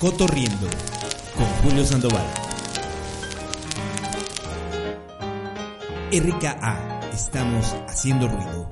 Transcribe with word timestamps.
Cotorriendo 0.00 0.66
con 1.36 1.44
Julio 1.62 1.84
Sandoval. 1.84 2.26
RKA, 6.10 7.00
estamos 7.12 7.76
haciendo 7.86 8.26
ruido. 8.26 8.70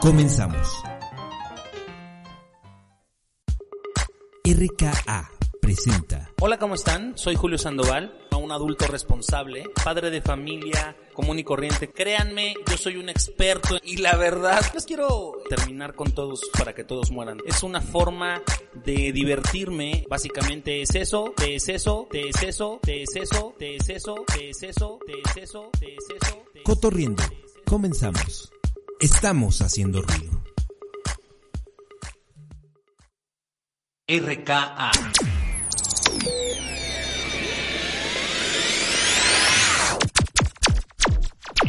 Comenzamos. 0.00 0.68
RKA 4.44 5.28
presenta. 5.60 6.30
Hola, 6.40 6.58
¿cómo 6.58 6.76
están? 6.76 7.18
Soy 7.18 7.34
Julio 7.34 7.58
Sandoval, 7.58 8.16
un 8.42 8.52
adulto 8.52 8.86
responsable, 8.86 9.64
padre 9.84 10.10
de 10.10 10.20
familia, 10.20 10.96
común 11.12 11.38
y 11.38 11.44
corriente. 11.44 11.88
Créanme, 11.88 12.54
yo 12.68 12.76
soy 12.76 12.96
un 12.96 13.08
experto 13.08 13.78
y 13.82 13.98
la 13.98 14.16
verdad, 14.16 14.60
les 14.74 14.84
quiero 14.84 15.32
terminar 15.48 15.94
con 15.94 16.12
todos 16.12 16.40
para 16.58 16.74
que 16.74 16.84
todos 16.84 17.10
mueran. 17.10 17.38
Es 17.46 17.62
una 17.62 17.80
forma 17.80 18.42
de 18.84 19.12
divertirme, 19.12 20.04
básicamente 20.08 20.82
es 20.82 20.94
eso, 20.94 21.32
te 21.36 21.56
es 21.56 21.68
eso, 21.68 22.08
te 22.10 22.28
es 22.28 22.42
eso, 22.42 22.80
te 22.82 23.02
es 23.02 23.16
eso, 23.16 23.54
te 23.58 23.76
es 23.76 23.88
eso, 23.88 24.24
te 24.26 24.50
es 24.50 24.62
eso, 24.62 24.98
te 25.06 25.20
es 25.20 25.36
eso, 25.36 25.70
te 25.78 25.94
es 25.94 26.04
eso. 26.22 26.44
Cotorriendo, 26.64 27.22
comenzamos. 27.66 28.50
Estamos 29.00 29.60
haciendo 29.62 30.02
ruido. 30.02 30.42
RKA. 34.06 34.90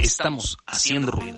Estamos 0.03 0.57
haciendo 0.65 1.13
ruido. 1.13 1.37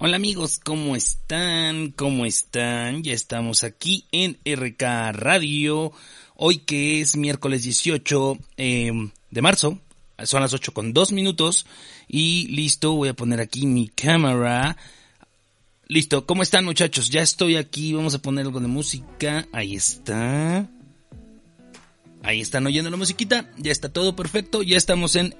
Hola 0.00 0.16
amigos, 0.16 0.60
¿cómo 0.62 0.96
están? 0.96 1.92
¿Cómo 1.92 2.26
están? 2.26 3.02
Ya 3.02 3.14
estamos 3.14 3.64
aquí 3.64 4.04
en 4.12 4.38
RK 4.44 4.82
Radio. 5.12 5.92
Hoy 6.36 6.58
que 6.58 7.00
es 7.00 7.16
miércoles 7.16 7.62
18 7.62 8.38
eh, 8.58 8.92
de 9.30 9.42
marzo. 9.42 9.78
Son 10.24 10.42
las 10.42 10.52
8 10.52 10.74
con 10.74 10.92
2 10.92 11.12
minutos. 11.12 11.64
Y 12.06 12.48
listo, 12.48 12.92
voy 12.92 13.08
a 13.08 13.14
poner 13.14 13.40
aquí 13.40 13.64
mi 13.64 13.88
cámara. 13.88 14.76
Listo, 15.86 16.26
¿cómo 16.26 16.42
están 16.42 16.66
muchachos? 16.66 17.08
Ya 17.08 17.22
estoy 17.22 17.56
aquí, 17.56 17.94
vamos 17.94 18.14
a 18.14 18.20
poner 18.20 18.44
algo 18.44 18.60
de 18.60 18.68
música. 18.68 19.48
Ahí 19.52 19.74
está. 19.74 20.68
Ahí 22.22 22.40
están 22.40 22.66
oyendo 22.66 22.90
la 22.90 22.96
musiquita, 22.96 23.50
ya 23.56 23.72
está 23.72 23.88
todo 23.88 24.16
perfecto, 24.16 24.62
ya 24.62 24.76
estamos 24.76 25.16
en 25.16 25.34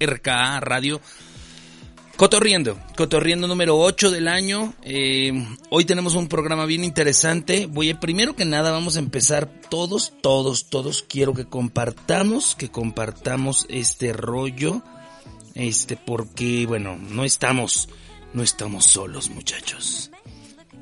RKA 0.00 0.60
Radio. 0.60 1.00
Cotorriendo, 2.16 2.78
Cotorriendo 2.96 3.48
número 3.48 3.78
8 3.78 4.10
del 4.10 4.28
año. 4.28 4.74
Eh, 4.82 5.32
hoy 5.70 5.84
tenemos 5.84 6.14
un 6.14 6.28
programa 6.28 6.66
bien 6.66 6.84
interesante. 6.84 7.66
Voy 7.66 7.90
a, 7.90 8.00
primero 8.00 8.36
que 8.36 8.44
nada, 8.44 8.70
vamos 8.70 8.96
a 8.96 9.00
empezar 9.00 9.50
todos, 9.70 10.12
todos, 10.20 10.68
todos. 10.68 11.04
Quiero 11.08 11.32
que 11.34 11.46
compartamos, 11.46 12.54
que 12.54 12.70
compartamos 12.70 13.66
este 13.68 14.12
rollo. 14.12 14.82
Este, 15.54 15.96
porque, 15.96 16.66
bueno, 16.66 16.96
no 16.96 17.24
estamos, 17.24 17.88
no 18.34 18.42
estamos 18.42 18.84
solos, 18.86 19.30
muchachos. 19.30 20.10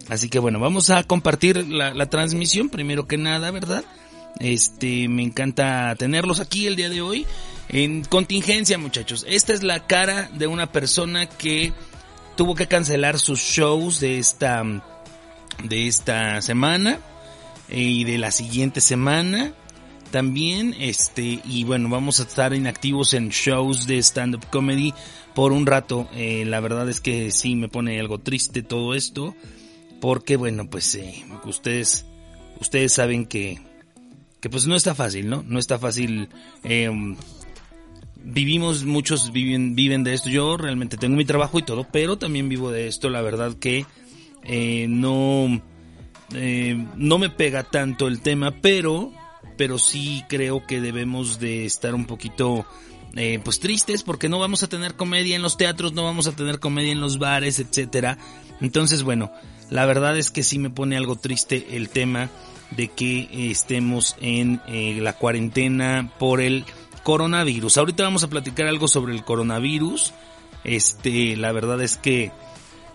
Así 0.08 0.28
que 0.28 0.40
bueno, 0.40 0.58
vamos 0.58 0.90
a 0.90 1.04
compartir 1.04 1.68
la 1.68 2.10
transmisión 2.10 2.68
primero 2.68 3.06
que 3.06 3.16
nada, 3.16 3.50
¿verdad? 3.52 3.84
Este, 4.40 5.06
me 5.08 5.22
encanta 5.22 5.94
tenerlos 5.96 6.40
aquí 6.40 6.66
el 6.66 6.74
día 6.74 6.88
de 6.88 7.02
hoy. 7.02 7.26
En 7.68 8.02
contingencia, 8.02 8.78
muchachos. 8.78 9.24
Esta 9.28 9.52
es 9.52 9.62
la 9.62 9.86
cara 9.86 10.28
de 10.34 10.46
una 10.46 10.72
persona 10.72 11.26
que 11.26 11.72
tuvo 12.36 12.54
que 12.54 12.66
cancelar 12.66 13.18
sus 13.18 13.38
shows 13.38 14.00
de 14.00 14.18
esta, 14.18 14.64
de 15.62 15.86
esta 15.86 16.42
semana 16.42 16.98
y 17.68 18.04
de 18.04 18.18
la 18.18 18.30
siguiente 18.32 18.80
semana 18.80 19.52
también. 20.10 20.74
Este, 20.80 21.40
y 21.44 21.64
bueno, 21.64 21.88
vamos 21.88 22.18
a 22.18 22.24
estar 22.24 22.54
inactivos 22.54 23.14
en 23.14 23.28
shows 23.28 23.86
de 23.86 23.98
stand-up 23.98 24.46
comedy 24.50 24.94
por 25.34 25.52
un 25.52 25.66
rato. 25.66 26.08
Eh, 26.14 26.44
la 26.46 26.60
verdad 26.60 26.88
es 26.88 27.00
que 27.00 27.30
sí 27.30 27.54
me 27.56 27.68
pone 27.68 28.00
algo 28.00 28.18
triste 28.18 28.62
todo 28.62 28.94
esto. 28.94 29.36
Porque 30.00 30.36
bueno, 30.36 30.68
pues 30.68 30.94
eh, 30.94 31.24
ustedes, 31.44 32.06
ustedes 32.58 32.94
saben 32.94 33.26
que 33.26 33.69
que 34.40 34.50
pues 34.50 34.66
no 34.66 34.74
está 34.74 34.94
fácil, 34.94 35.28
¿no? 35.28 35.44
No 35.46 35.58
está 35.58 35.78
fácil. 35.78 36.28
Eh, 36.64 36.90
vivimos, 38.22 38.84
muchos 38.84 39.32
viven, 39.32 39.74
viven 39.74 40.04
de 40.04 40.14
esto. 40.14 40.30
Yo 40.30 40.56
realmente 40.56 40.96
tengo 40.96 41.16
mi 41.16 41.24
trabajo 41.24 41.58
y 41.58 41.62
todo, 41.62 41.86
pero 41.90 42.18
también 42.18 42.48
vivo 42.48 42.70
de 42.70 42.88
esto. 42.88 43.10
La 43.10 43.22
verdad 43.22 43.54
que 43.54 43.86
eh, 44.44 44.86
no, 44.88 45.60
eh, 46.34 46.86
no 46.96 47.18
me 47.18 47.30
pega 47.30 47.64
tanto 47.64 48.08
el 48.08 48.20
tema, 48.20 48.54
pero, 48.60 49.12
pero 49.56 49.78
sí 49.78 50.24
creo 50.28 50.66
que 50.66 50.80
debemos 50.80 51.38
de 51.38 51.66
estar 51.66 51.94
un 51.94 52.06
poquito 52.06 52.66
eh, 53.16 53.40
pues 53.42 53.58
tristes 53.58 54.02
porque 54.02 54.28
no 54.28 54.38
vamos 54.38 54.62
a 54.62 54.68
tener 54.68 54.94
comedia 54.94 55.36
en 55.36 55.42
los 55.42 55.56
teatros, 55.56 55.92
no 55.92 56.04
vamos 56.04 56.26
a 56.28 56.32
tener 56.32 56.60
comedia 56.60 56.92
en 56.92 57.00
los 57.00 57.18
bares, 57.18 57.58
etcétera. 57.58 58.18
Entonces, 58.60 59.02
bueno, 59.02 59.32
la 59.70 59.86
verdad 59.86 60.16
es 60.16 60.30
que 60.30 60.42
sí 60.42 60.58
me 60.58 60.70
pone 60.70 60.96
algo 60.96 61.16
triste 61.16 61.76
el 61.76 61.88
tema 61.88 62.30
de 62.70 62.88
que 62.88 63.50
estemos 63.50 64.16
en 64.20 64.60
eh, 64.66 64.98
la 65.00 65.12
cuarentena 65.14 66.12
por 66.18 66.40
el 66.40 66.64
coronavirus. 67.02 67.78
Ahorita 67.78 68.04
vamos 68.04 68.24
a 68.24 68.28
platicar 68.28 68.66
algo 68.66 68.88
sobre 68.88 69.14
el 69.14 69.24
coronavirus. 69.24 70.12
Este, 70.64 71.36
la 71.36 71.52
verdad 71.52 71.82
es 71.82 71.96
que 71.96 72.32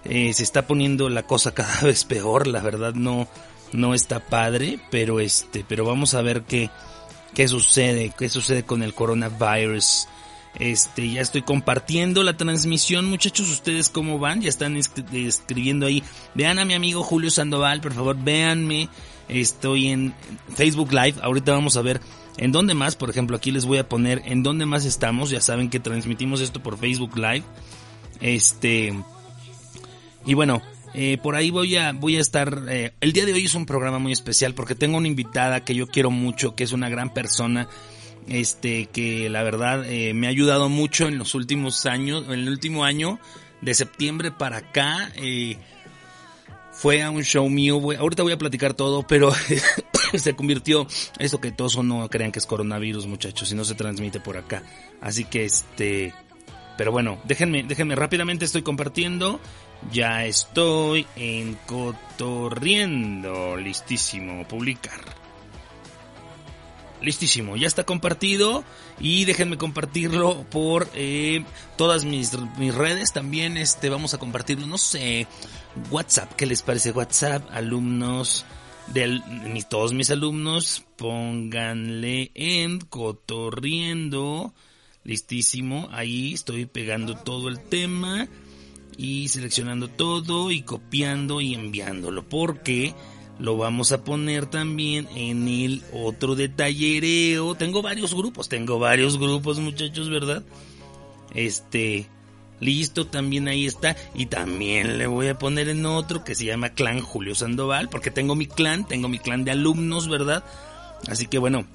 eh, 0.06 0.34
se 0.34 0.44
está 0.44 0.68
poniendo 0.68 1.10
la 1.10 1.24
cosa 1.24 1.52
cada 1.54 1.82
vez 1.82 2.06
peor. 2.06 2.48
La 2.48 2.62
verdad 2.62 2.94
no, 2.94 3.28
no 3.72 3.94
está 3.94 4.20
padre, 4.20 4.80
pero 4.92 5.20
este, 5.20 5.66
pero 5.68 5.86
vamos 5.86 6.14
a 6.14 6.22
ver 6.22 6.44
qué, 6.44 6.70
qué 7.34 7.48
sucede, 7.48 8.14
qué 8.18 8.30
sucede 8.30 8.64
con 8.64 8.84
el 8.84 8.94
coronavirus. 8.94 10.08
Este, 10.58 11.12
ya 11.12 11.22
estoy 11.22 11.42
compartiendo 11.42 12.24
la 12.24 12.38
transmisión, 12.38 13.10
muchachos, 13.10 13.50
ustedes 13.50 13.90
cómo 13.90 14.20
van, 14.20 14.42
ya 14.42 14.48
están 14.48 14.78
escribiendo 14.78 15.86
ahí. 15.86 16.02
Vean 16.34 16.60
a 16.60 16.66
mi 16.66 16.74
amigo 16.74 17.04
Julio 17.04 17.30
Sandoval, 17.30 17.82
por 17.82 17.94
favor, 17.94 18.16
véanme. 18.18 18.88
Estoy 19.28 19.88
en 19.88 20.14
Facebook 20.54 20.92
Live, 20.92 21.16
ahorita 21.22 21.52
vamos 21.52 21.78
a 21.78 21.82
ver 21.82 22.00
en 22.38 22.52
dónde 22.52 22.74
más, 22.74 22.96
por 22.96 23.10
ejemplo, 23.10 23.38
aquí 23.38 23.52
les 23.52 23.66
voy 23.66 23.78
a 23.78 23.88
poner 23.88 24.22
en 24.26 24.44
dónde 24.44 24.66
más 24.66 24.86
estamos, 24.86 25.30
ya 25.30 25.42
saben 25.42 25.70
que 25.70 25.80
transmitimos 25.80 26.42
esto 26.42 26.62
por 26.62 26.78
Facebook 26.78 27.16
Live. 27.18 27.44
Este 28.22 28.94
y 30.26 30.34
bueno, 30.34 30.62
eh, 30.94 31.18
por 31.22 31.36
ahí 31.36 31.52
voy 31.52 31.76
a 31.76 31.92
voy 31.92 32.18
a 32.18 32.22
estar 32.22 32.64
eh, 32.70 32.94
el 33.02 33.14
día 33.14 33.26
de 33.26 33.34
hoy 33.34 33.46
es 33.46 33.56
un 33.56 33.66
programa 33.66 34.00
muy 34.00 34.12
especial 34.12 34.54
porque 34.54 34.76
tengo 34.76 34.98
una 34.98 35.08
invitada 35.08 35.64
que 35.64 35.76
yo 35.76 35.88
quiero 35.88 36.12
mucho, 36.12 36.56
que 36.56 36.64
es 36.64 36.72
una 36.72 36.90
gran 36.90 37.14
persona 37.14 37.68
este 38.28 38.88
que 38.88 39.30
la 39.30 39.44
verdad 39.44 39.86
eh, 39.86 40.14
me 40.14 40.28
ha 40.28 40.30
ayudado 40.30 40.68
mucho 40.68 41.08
en 41.08 41.18
los 41.18 41.36
últimos 41.36 41.86
años, 41.86 42.26
en 42.26 42.40
el 42.40 42.50
último 42.50 42.84
año 42.84 43.20
de 43.62 43.74
septiembre 43.74 44.32
para 44.32 44.58
acá. 44.58 45.12
Fue 46.86 47.02
a 47.02 47.10
un 47.10 47.24
show 47.24 47.50
mío, 47.50 47.82
ahorita 47.98 48.22
voy 48.22 48.34
a 48.34 48.38
platicar 48.38 48.76
todo, 48.76 49.02
pero 49.08 49.32
se 50.14 50.36
convirtió, 50.36 50.86
eso 51.18 51.42
que 51.42 51.52
todos 51.52 51.84
no 51.84 52.08
crean 52.10 52.32
que 52.32 52.38
es 52.38 52.46
coronavirus 52.46 53.08
muchachos, 53.08 53.52
y 53.52 53.56
no 53.56 53.66
se 53.66 53.74
transmite 53.74 54.20
por 54.20 54.38
acá. 54.38 54.62
Así 55.02 55.26
que 55.26 55.46
este, 55.46 56.14
pero 56.78 56.92
bueno, 56.92 57.18
déjenme, 57.24 57.64
déjenme 57.64 57.96
rápidamente 57.96 58.46
estoy 58.46 58.62
compartiendo, 58.62 59.40
ya 59.92 60.26
estoy 60.26 61.08
en 61.16 61.58
cotorriendo, 61.66 63.58
listísimo, 63.58 64.48
publicar. 64.48 65.25
Listísimo, 67.06 67.56
ya 67.56 67.68
está 67.68 67.84
compartido 67.84 68.64
y 69.00 69.26
déjenme 69.26 69.60
compartirlo 69.60 70.44
por 70.50 70.90
eh, 70.96 71.46
todas 71.78 72.04
mis, 72.04 72.32
mis 72.58 72.74
redes 72.74 73.14
también, 73.14 73.58
este, 73.58 73.90
vamos 73.90 74.16
a 74.16 74.18
compartirlo, 74.18 74.66
no 74.66 74.80
sé, 74.80 75.28
WhatsApp, 75.92 76.34
¿qué 76.34 76.48
les 76.48 76.64
parece 76.64 76.90
WhatsApp? 76.90 77.48
Alumnos 77.52 78.44
de 78.88 79.22
todos 79.70 79.94
mis 79.94 80.10
alumnos, 80.10 80.84
pónganle 80.96 82.32
en 82.34 82.80
cotorriendo, 82.80 84.56
listísimo, 85.04 85.88
ahí 85.92 86.34
estoy 86.34 86.66
pegando 86.66 87.16
todo 87.16 87.50
el 87.50 87.60
tema 87.60 88.28
y 88.98 89.28
seleccionando 89.28 89.90
todo 89.90 90.50
y 90.50 90.64
copiando 90.64 91.40
y 91.40 91.54
enviándolo, 91.54 92.28
porque 92.28 92.96
lo 93.38 93.58
vamos 93.58 93.92
a 93.92 94.04
poner 94.04 94.46
también 94.46 95.08
en 95.16 95.48
el 95.48 95.84
otro 95.92 96.36
de 96.36 96.50
tallereo. 96.50 97.56
Tengo 97.56 97.82
varios 97.82 98.14
grupos, 98.14 98.48
tengo 98.50 98.80
varios 98.80 99.18
grupos 99.20 99.60
muchachos, 99.60 100.10
¿verdad? 100.10 100.44
Este, 101.34 102.08
listo, 102.62 103.08
también 103.08 103.48
ahí 103.48 103.66
está. 103.66 103.96
Y 104.14 104.28
también 104.28 104.98
le 104.98 105.08
voy 105.08 105.28
a 105.28 105.38
poner 105.38 105.68
en 105.68 105.86
otro 105.86 106.24
que 106.24 106.34
se 106.36 106.46
llama 106.46 106.70
Clan 106.70 107.02
Julio 107.02 107.36
Sandoval, 107.36 107.90
porque 107.90 108.10
tengo 108.10 108.36
mi 108.36 108.48
clan, 108.48 108.88
tengo 108.88 109.10
mi 109.10 109.20
clan 109.20 109.44
de 109.44 109.52
alumnos, 109.52 110.08
¿verdad? 110.08 110.44
Así 111.08 111.28
que 111.28 111.38
bueno, 111.38 111.66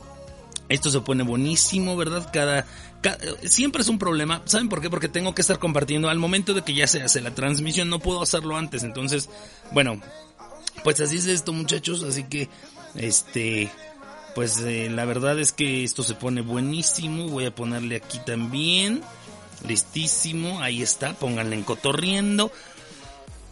Esto 0.70 0.88
se 0.88 1.00
pone 1.00 1.24
buenísimo, 1.24 1.96
¿verdad? 1.96 2.30
Cada, 2.32 2.64
cada, 3.00 3.18
siempre 3.42 3.82
es 3.82 3.88
un 3.88 3.98
problema. 3.98 4.40
¿Saben 4.44 4.68
por 4.68 4.80
qué? 4.80 4.88
Porque 4.88 5.08
tengo 5.08 5.34
que 5.34 5.42
estar 5.42 5.58
compartiendo 5.58 6.08
al 6.08 6.20
momento 6.20 6.54
de 6.54 6.62
que 6.62 6.74
ya 6.74 6.86
se 6.86 7.02
hace 7.02 7.20
la 7.20 7.34
transmisión. 7.34 7.88
No 7.88 7.98
puedo 7.98 8.22
hacerlo 8.22 8.56
antes. 8.56 8.84
Entonces, 8.84 9.28
bueno, 9.72 10.00
pues 10.84 11.00
así 11.00 11.16
es 11.16 11.26
esto, 11.26 11.52
muchachos. 11.52 12.02
Así 12.02 12.24
que, 12.24 12.48
este, 12.94 13.70
pues 14.34 14.58
eh, 14.60 14.88
la 14.90 15.04
verdad 15.04 15.38
es 15.38 15.52
que 15.52 15.84
esto 15.84 16.02
se 16.02 16.14
pone 16.14 16.40
buenísimo. 16.40 17.28
Voy 17.28 17.46
a 17.46 17.54
ponerle 17.54 17.96
aquí 17.96 18.18
también. 18.24 19.02
Listísimo. 19.66 20.60
Ahí 20.60 20.82
está. 20.82 21.14
Pónganle 21.14 21.56
en 21.56 21.62
cotorriendo. 21.62 22.52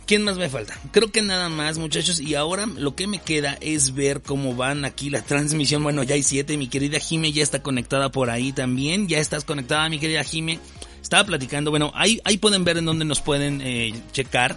¿Quién 0.09 0.25
más 0.25 0.39
me 0.39 0.49
falta? 0.49 0.75
Creo 0.91 1.13
que 1.13 1.21
nada 1.21 1.51
más, 1.51 1.77
muchachos. 1.77 2.19
Y 2.19 2.35
ahora 2.35 2.65
lo 2.65 2.97
que 2.97 3.07
me 3.07 3.21
queda 3.21 3.59
es 3.61 3.95
ver 3.95 4.23
cómo 4.23 4.55
van 4.55 4.87
aquí 4.87 5.11
la 5.11 5.21
transmisión. 5.21 5.83
Bueno, 5.83 6.03
ya 6.03 6.15
hay 6.15 6.23
siete. 6.23 6.57
Mi 6.57 6.69
querida 6.69 6.99
Jime 6.99 7.31
ya 7.31 7.43
está 7.43 7.63
conectada 7.63 8.11
por 8.11 8.31
ahí 8.31 8.53
también. 8.53 9.07
Ya 9.07 9.19
estás 9.19 9.45
conectada, 9.45 9.87
mi 9.91 9.99
querida 9.99 10.25
Jime. 10.25 10.61
Estaba 11.03 11.25
platicando. 11.25 11.71
Bueno, 11.71 11.93
ahí, 11.95 12.23
ahí 12.25 12.39
pueden 12.39 12.65
ver 12.65 12.79
en 12.79 12.87
dónde 12.87 13.05
nos 13.05 13.21
pueden 13.21 13.61
eh, 13.61 13.93
checar. 14.13 14.57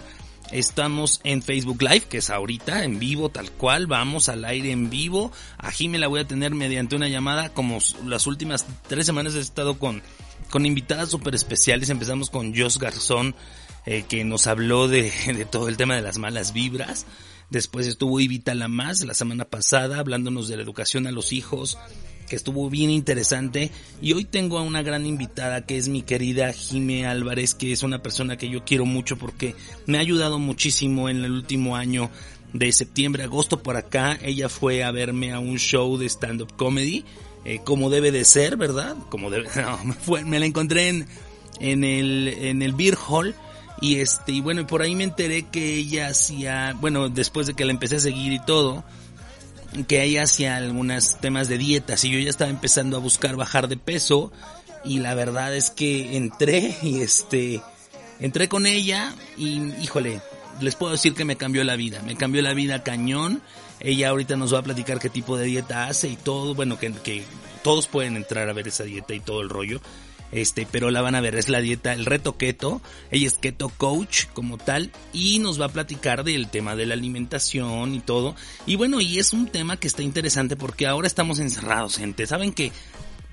Estamos 0.52 1.22
en 1.24 1.42
Facebook 1.42 1.80
Live, 1.82 2.02
que 2.02 2.18
es 2.18 2.28
ahorita, 2.28 2.84
en 2.84 2.98
vivo, 2.98 3.30
tal 3.30 3.50
cual. 3.50 3.86
Vamos 3.86 4.28
al 4.28 4.44
aire 4.44 4.70
en 4.70 4.90
vivo. 4.90 5.32
A 5.56 5.70
Jime 5.70 5.98
la 5.98 6.08
voy 6.08 6.20
a 6.20 6.26
tener 6.26 6.54
mediante 6.54 6.94
una 6.94 7.08
llamada. 7.08 7.54
Como 7.54 7.78
las 8.04 8.26
últimas 8.26 8.66
tres 8.86 9.06
semanas 9.06 9.34
he 9.34 9.40
estado 9.40 9.78
con, 9.78 10.02
con 10.50 10.66
invitadas 10.66 11.10
súper 11.10 11.34
especiales. 11.34 11.88
Empezamos 11.88 12.28
con 12.28 12.54
Jos 12.54 12.78
Garzón 12.78 13.34
eh, 13.86 14.04
que 14.06 14.24
nos 14.24 14.46
habló 14.46 14.88
de, 14.88 15.10
de, 15.26 15.46
todo 15.46 15.70
el 15.70 15.78
tema 15.78 15.96
de 15.96 16.02
las 16.02 16.18
malas 16.18 16.52
vibras. 16.52 17.06
Después 17.48 17.86
estuvo 17.86 18.20
Ivita 18.20 18.54
Lamas 18.54 19.02
la 19.04 19.14
semana 19.14 19.46
pasada 19.46 19.98
hablándonos 19.98 20.48
de 20.48 20.56
la 20.56 20.62
educación 20.62 21.06
a 21.06 21.12
los 21.12 21.32
hijos, 21.32 21.78
que 22.32 22.36
estuvo 22.36 22.70
bien 22.70 22.88
interesante. 22.88 23.70
Y 24.00 24.14
hoy 24.14 24.24
tengo 24.24 24.56
a 24.56 24.62
una 24.62 24.82
gran 24.82 25.04
invitada 25.04 25.66
que 25.66 25.76
es 25.76 25.88
mi 25.88 26.00
querida 26.00 26.50
Jime 26.50 27.04
Álvarez, 27.04 27.54
que 27.54 27.72
es 27.72 27.82
una 27.82 28.02
persona 28.02 28.38
que 28.38 28.48
yo 28.48 28.64
quiero 28.64 28.86
mucho 28.86 29.18
porque 29.18 29.54
me 29.84 29.98
ha 29.98 30.00
ayudado 30.00 30.38
muchísimo 30.38 31.10
en 31.10 31.26
el 31.26 31.30
último 31.30 31.76
año 31.76 32.08
de 32.54 32.72
septiembre, 32.72 33.24
agosto 33.24 33.62
por 33.62 33.76
acá. 33.76 34.18
Ella 34.22 34.48
fue 34.48 34.82
a 34.82 34.90
verme 34.92 35.32
a 35.32 35.40
un 35.40 35.58
show 35.58 35.98
de 35.98 36.06
stand-up 36.06 36.56
comedy, 36.56 37.04
eh, 37.44 37.60
como 37.62 37.90
debe 37.90 38.10
de 38.12 38.24
ser, 38.24 38.56
¿verdad? 38.56 38.96
Como 39.10 39.28
debe, 39.28 39.50
no, 39.56 39.78
me, 39.84 40.24
me 40.24 40.38
la 40.38 40.46
encontré 40.46 40.88
en, 40.88 41.06
en 41.60 41.84
el, 41.84 42.28
en 42.28 42.62
el 42.62 42.72
Beer 42.72 42.96
Hall 42.96 43.34
y 43.82 43.96
este, 43.96 44.32
y 44.32 44.40
bueno, 44.40 44.66
por 44.66 44.80
ahí 44.80 44.94
me 44.94 45.04
enteré 45.04 45.42
que 45.50 45.74
ella 45.74 46.08
hacía, 46.08 46.74
bueno, 46.80 47.10
después 47.10 47.46
de 47.46 47.52
que 47.52 47.66
la 47.66 47.72
empecé 47.72 47.96
a 47.96 48.00
seguir 48.00 48.32
y 48.32 48.42
todo, 48.42 48.84
que 49.86 50.02
ella 50.02 50.24
hacía 50.24 50.56
algunos 50.56 51.18
temas 51.20 51.48
de 51.48 51.58
dietas 51.58 52.04
y 52.04 52.10
yo 52.10 52.18
ya 52.18 52.30
estaba 52.30 52.50
empezando 52.50 52.96
a 52.96 53.00
buscar 53.00 53.36
bajar 53.36 53.68
de 53.68 53.76
peso 53.76 54.32
y 54.84 54.98
la 54.98 55.14
verdad 55.14 55.54
es 55.54 55.70
que 55.70 56.16
entré 56.16 56.76
y 56.82 57.00
este, 57.00 57.60
entré 58.20 58.48
con 58.48 58.66
ella 58.66 59.14
y 59.36 59.72
híjole, 59.82 60.20
les 60.60 60.74
puedo 60.74 60.92
decir 60.92 61.14
que 61.14 61.24
me 61.24 61.36
cambió 61.36 61.64
la 61.64 61.76
vida, 61.76 62.02
me 62.02 62.16
cambió 62.16 62.42
la 62.42 62.54
vida 62.54 62.82
cañón. 62.82 63.42
Ella 63.80 64.10
ahorita 64.10 64.36
nos 64.36 64.54
va 64.54 64.60
a 64.60 64.62
platicar 64.62 65.00
qué 65.00 65.08
tipo 65.08 65.36
de 65.36 65.46
dieta 65.46 65.86
hace 65.86 66.08
y 66.08 66.16
todo, 66.16 66.54
bueno, 66.54 66.78
que, 66.78 66.92
que 66.92 67.24
todos 67.64 67.88
pueden 67.88 68.16
entrar 68.16 68.48
a 68.48 68.52
ver 68.52 68.68
esa 68.68 68.84
dieta 68.84 69.14
y 69.14 69.20
todo 69.20 69.40
el 69.40 69.48
rollo 69.48 69.80
este, 70.32 70.66
pero 70.70 70.90
la 70.90 71.02
van 71.02 71.14
a 71.14 71.20
ver, 71.20 71.36
es 71.36 71.48
la 71.48 71.60
dieta, 71.60 71.92
el 71.92 72.06
reto 72.06 72.36
keto, 72.36 72.80
ella 73.10 73.26
es 73.26 73.34
keto 73.34 73.68
coach 73.68 74.24
como 74.32 74.58
tal 74.58 74.90
y 75.12 75.38
nos 75.38 75.60
va 75.60 75.66
a 75.66 75.72
platicar 75.72 76.24
del 76.24 76.48
tema 76.48 76.74
de 76.74 76.86
la 76.86 76.94
alimentación 76.94 77.94
y 77.94 78.00
todo. 78.00 78.34
Y 78.66 78.76
bueno, 78.76 79.00
y 79.00 79.18
es 79.18 79.32
un 79.32 79.46
tema 79.46 79.76
que 79.76 79.86
está 79.86 80.02
interesante 80.02 80.56
porque 80.56 80.86
ahora 80.86 81.06
estamos 81.06 81.38
encerrados, 81.38 81.98
gente. 81.98 82.26
Saben 82.26 82.52
que 82.52 82.72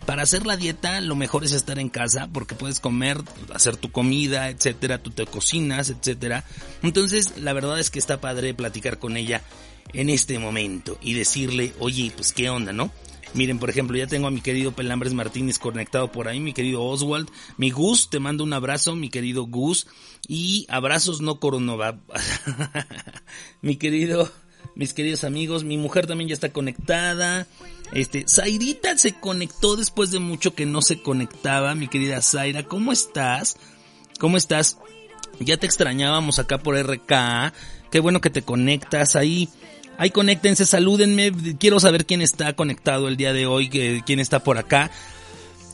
para 0.06 0.24
hacer 0.24 0.46
la 0.46 0.58
dieta 0.58 1.02
lo 1.02 1.16
mejor 1.16 1.44
es 1.44 1.54
estar 1.54 1.80
en 1.80 1.90
casa 1.90 2.28
porque 2.34 2.56
puedes 2.56 2.80
comer, 2.80 3.18
hacer 3.54 3.78
tu 3.78 3.92
comida, 3.92 4.50
etcétera, 4.50 4.98
tú 4.98 5.12
te 5.12 5.26
cocinas, 5.26 5.90
etcétera. 5.90 6.44
Entonces, 6.84 7.38
la 7.38 7.54
verdad 7.54 7.80
es 7.80 7.90
que 7.90 8.00
está 8.00 8.20
padre 8.20 8.54
platicar 8.54 9.00
con 9.00 9.18
ella 9.18 9.42
en 9.94 10.10
este 10.10 10.40
momento 10.40 10.98
y 11.02 11.14
decirle, 11.14 11.74
oye, 11.80 12.12
pues 12.16 12.34
qué 12.34 12.50
onda, 12.50 12.74
¿no? 12.74 12.92
Miren, 13.34 13.60
por 13.60 13.70
ejemplo, 13.70 13.96
ya 13.96 14.08
tengo 14.08 14.28
a 14.28 14.32
mi 14.32 14.42
querido 14.42 14.72
Pelambres 14.72 15.14
Martínez 15.14 15.60
conectado 15.60 16.12
por 16.12 16.28
ahí, 16.28 16.40
mi 16.40 16.54
querido 16.54 16.84
Oswald, 16.84 17.30
mi 17.58 17.70
Gus, 17.70 18.10
te 18.10 18.20
mando 18.20 18.44
un 18.44 18.54
abrazo, 18.54 18.96
mi 18.96 19.10
querido 19.10 19.46
Gus, 19.46 19.88
y 20.28 20.66
abrazos 20.70 21.22
no 21.22 21.40
coronova. 21.40 22.00
mi 23.62 23.76
querido, 23.76 24.32
mis 24.76 24.94
queridos 24.94 25.24
amigos, 25.24 25.64
mi 25.64 25.78
mujer 25.78 26.08
también 26.08 26.30
ya 26.30 26.34
está 26.34 26.52
conectada. 26.52 27.46
Este, 27.92 28.26
Zairita 28.28 28.98
se 28.98 29.14
conectó 29.14 29.76
después 29.76 30.10
de 30.12 30.20
mucho 30.20 30.56
que 30.56 30.66
no 30.66 30.82
se 30.82 31.02
conectaba, 31.02 31.76
mi 31.76 31.88
querida 31.88 32.22
Zaira, 32.22 32.64
¿cómo 32.64 32.92
estás? 32.92 33.58
¿Cómo 34.20 34.38
estás? 34.38 34.78
Ya 35.40 35.58
te 35.58 35.66
extrañábamos 35.68 36.40
acá 36.40 36.58
por 36.58 36.76
RK. 36.76 37.54
Qué 37.92 38.00
bueno 38.00 38.22
que 38.22 38.30
te 38.30 38.42
conectas 38.42 39.16
ahí. 39.16 39.50
Ahí 40.00 40.12
conéctense, 40.12 40.66
salúdenme. 40.66 41.34
Quiero 41.60 41.78
saber 41.82 42.06
quién 42.06 42.22
está 42.22 42.54
conectado 42.54 43.10
el 43.10 43.18
día 43.18 43.34
de 43.34 43.46
hoy, 43.46 43.68
quién 43.70 44.20
está 44.22 44.42
por 44.42 44.58
acá. 44.58 44.90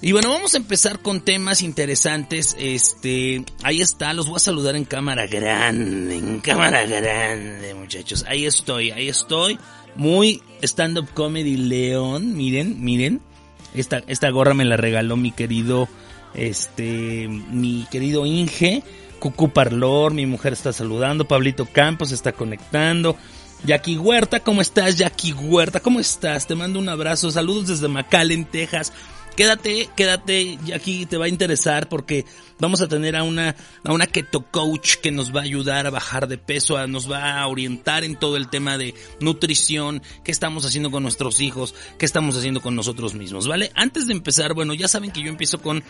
Y 0.01 0.13
bueno, 0.13 0.29
vamos 0.29 0.55
a 0.55 0.57
empezar 0.57 0.99
con 0.99 1.21
temas 1.21 1.61
interesantes. 1.61 2.55
Este, 2.59 3.45
ahí 3.61 3.81
está, 3.81 4.15
los 4.15 4.25
voy 4.25 4.37
a 4.37 4.39
saludar 4.39 4.75
en 4.75 4.83
cámara 4.83 5.27
grande, 5.27 6.15
en 6.15 6.39
cámara 6.39 6.87
grande, 6.87 7.75
muchachos. 7.75 8.25
Ahí 8.27 8.45
estoy, 8.45 8.89
ahí 8.89 9.09
estoy. 9.09 9.59
Muy 9.95 10.41
stand-up 10.63 11.07
comedy 11.13 11.55
León, 11.55 12.35
miren, 12.35 12.83
miren. 12.83 13.21
Esta, 13.75 14.01
esta 14.07 14.31
gorra 14.31 14.55
me 14.55 14.65
la 14.65 14.75
regaló 14.75 15.17
mi 15.17 15.33
querido, 15.33 15.87
este, 16.33 17.27
mi 17.27 17.85
querido 17.91 18.25
Inge. 18.25 18.81
Cucu 19.19 19.49
Parlor, 19.49 20.15
mi 20.15 20.25
mujer 20.25 20.53
está 20.53 20.73
saludando. 20.73 21.27
Pablito 21.27 21.67
Campos 21.67 22.11
está 22.11 22.31
conectando. 22.31 23.15
Jackie 23.63 23.97
Huerta, 23.97 24.41
¿cómo 24.41 24.61
estás? 24.61 24.97
Jackie 24.97 25.33
Huerta, 25.33 25.79
¿cómo 25.79 25.99
estás? 25.99 26.45
Te 26.47 26.55
mando 26.55 26.79
un 26.79 26.89
abrazo, 26.89 27.31
saludos 27.31 27.67
desde 27.67 27.87
McAllen, 27.87 28.45
Texas. 28.45 28.91
Quédate, 29.35 29.89
quédate, 29.97 30.57
Jackie, 30.63 31.05
te 31.05 31.17
va 31.17 31.25
a 31.25 31.29
interesar 31.29 31.89
porque 31.89 32.25
vamos 32.57 32.79
a 32.81 32.87
tener 32.87 33.17
a 33.17 33.23
una, 33.23 33.53
a 33.83 33.91
una 33.91 34.07
keto 34.07 34.45
coach 34.49 34.95
que 35.03 35.11
nos 35.11 35.35
va 35.35 35.41
a 35.41 35.43
ayudar 35.43 35.85
a 35.87 35.89
bajar 35.89 36.29
de 36.29 36.37
peso, 36.37 36.87
nos 36.87 37.11
va 37.11 37.41
a 37.41 37.47
orientar 37.47 38.05
en 38.05 38.15
todo 38.15 38.37
el 38.37 38.49
tema 38.49 38.77
de 38.77 38.95
nutrición, 39.19 40.01
qué 40.23 40.31
estamos 40.31 40.63
haciendo 40.65 40.89
con 40.89 41.03
nuestros 41.03 41.41
hijos, 41.41 41.75
qué 41.97 42.05
estamos 42.05 42.37
haciendo 42.37 42.61
con 42.61 42.75
nosotros 42.75 43.13
mismos, 43.13 43.45
¿vale? 43.45 43.71
Antes 43.75 44.07
de 44.07 44.13
empezar, 44.13 44.53
bueno, 44.53 44.73
ya 44.73 44.87
saben 44.87 45.11
que 45.11 45.21
yo 45.21 45.27
empiezo 45.27 45.61
con 45.61 45.83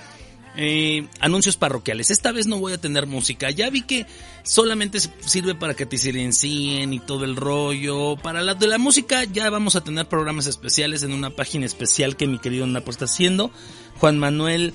eh, 0.57 1.07
anuncios 1.19 1.57
parroquiales. 1.57 2.11
Esta 2.11 2.31
vez 2.31 2.47
no 2.47 2.59
voy 2.59 2.73
a 2.73 2.77
tener 2.77 3.07
música. 3.07 3.49
Ya 3.51 3.69
vi 3.69 3.81
que 3.81 4.05
solamente 4.43 4.99
sirve 4.99 5.55
para 5.55 5.73
que 5.73 5.85
te 5.85 5.97
silencien 5.97 6.93
y 6.93 6.99
todo 6.99 7.25
el 7.25 7.35
rollo. 7.35 8.15
Para 8.17 8.41
la 8.41 8.53
de 8.53 8.67
la 8.67 8.77
música 8.77 9.23
ya 9.23 9.49
vamos 9.49 9.75
a 9.75 9.83
tener 9.83 10.07
programas 10.07 10.47
especiales 10.47 11.03
en 11.03 11.13
una 11.13 11.29
página 11.29 11.65
especial 11.65 12.15
que 12.15 12.27
mi 12.27 12.39
querido 12.39 12.65
Napo 12.67 12.91
está 12.91 13.05
haciendo. 13.05 13.51
Juan 13.99 14.17
Manuel 14.17 14.73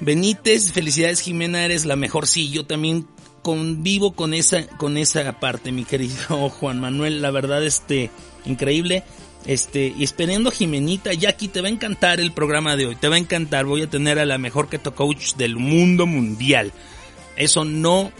Benítez, 0.00 0.72
felicidades 0.72 1.20
Jimena, 1.20 1.64
eres 1.64 1.84
la 1.84 1.96
mejor. 1.96 2.26
Sí, 2.26 2.50
yo 2.50 2.66
también 2.66 3.06
convivo 3.42 4.12
con 4.12 4.32
esa, 4.34 4.66
con 4.78 4.96
esa 4.96 5.38
parte, 5.38 5.70
mi 5.70 5.84
querido 5.84 6.48
Juan 6.60 6.80
Manuel. 6.80 7.22
La 7.22 7.30
verdad, 7.30 7.64
este, 7.64 8.10
increíble. 8.44 9.04
Este, 9.46 9.92
y 9.96 10.04
esperando 10.04 10.50
Jimenita, 10.50 11.12
Jackie, 11.12 11.48
te 11.48 11.60
va 11.60 11.68
a 11.68 11.70
encantar 11.70 12.18
el 12.18 12.32
programa 12.32 12.76
de 12.76 12.86
hoy, 12.86 12.96
te 12.96 13.08
va 13.08 13.16
a 13.16 13.18
encantar, 13.18 13.66
voy 13.66 13.82
a 13.82 13.90
tener 13.90 14.18
a 14.18 14.24
la 14.24 14.38
mejor 14.38 14.68
keto 14.68 14.94
coach 14.94 15.34
del 15.34 15.56
mundo 15.56 16.06
mundial. 16.06 16.72
Eso 17.36 17.64
no 17.64 18.10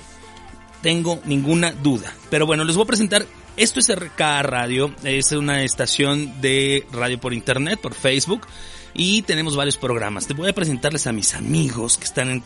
tengo 0.82 1.20
ninguna 1.24 1.72
duda. 1.72 2.14
Pero 2.28 2.46
bueno, 2.46 2.64
les 2.64 2.76
voy 2.76 2.84
a 2.84 2.88
presentar, 2.88 3.24
esto 3.56 3.80
es 3.80 3.94
RK 3.94 4.20
Radio, 4.42 4.94
es 5.02 5.32
una 5.32 5.62
estación 5.62 6.42
de 6.42 6.86
radio 6.92 7.18
por 7.18 7.32
internet, 7.32 7.80
por 7.80 7.94
Facebook, 7.94 8.46
y 8.92 9.22
tenemos 9.22 9.56
varios 9.56 9.78
programas. 9.78 10.26
Te 10.26 10.34
voy 10.34 10.50
a 10.50 10.52
presentarles 10.52 11.06
a 11.06 11.12
mis 11.12 11.34
amigos 11.34 11.96
que 11.96 12.04
están 12.04 12.28
en 12.30 12.42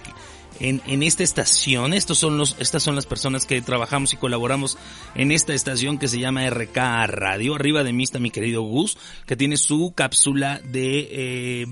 en, 0.60 0.82
en 0.86 1.02
esta 1.02 1.22
estación. 1.22 1.94
Estos 1.94 2.18
son 2.18 2.38
los, 2.38 2.56
estas 2.58 2.82
son 2.82 2.94
las 2.94 3.06
personas 3.06 3.46
que 3.46 3.60
trabajamos 3.62 4.12
y 4.12 4.16
colaboramos 4.16 4.78
en 5.14 5.30
esta 5.32 5.54
estación 5.54 5.98
que 5.98 6.08
se 6.08 6.18
llama 6.18 6.48
RK 6.48 6.76
Radio. 7.08 7.54
Arriba 7.54 7.84
de 7.84 7.92
mí 7.92 8.04
está 8.04 8.18
mi 8.18 8.30
querido 8.30 8.62
Gus, 8.62 8.98
que 9.26 9.36
tiene 9.36 9.56
su 9.56 9.92
cápsula 9.94 10.60
de 10.64 11.08
eh, 11.10 11.66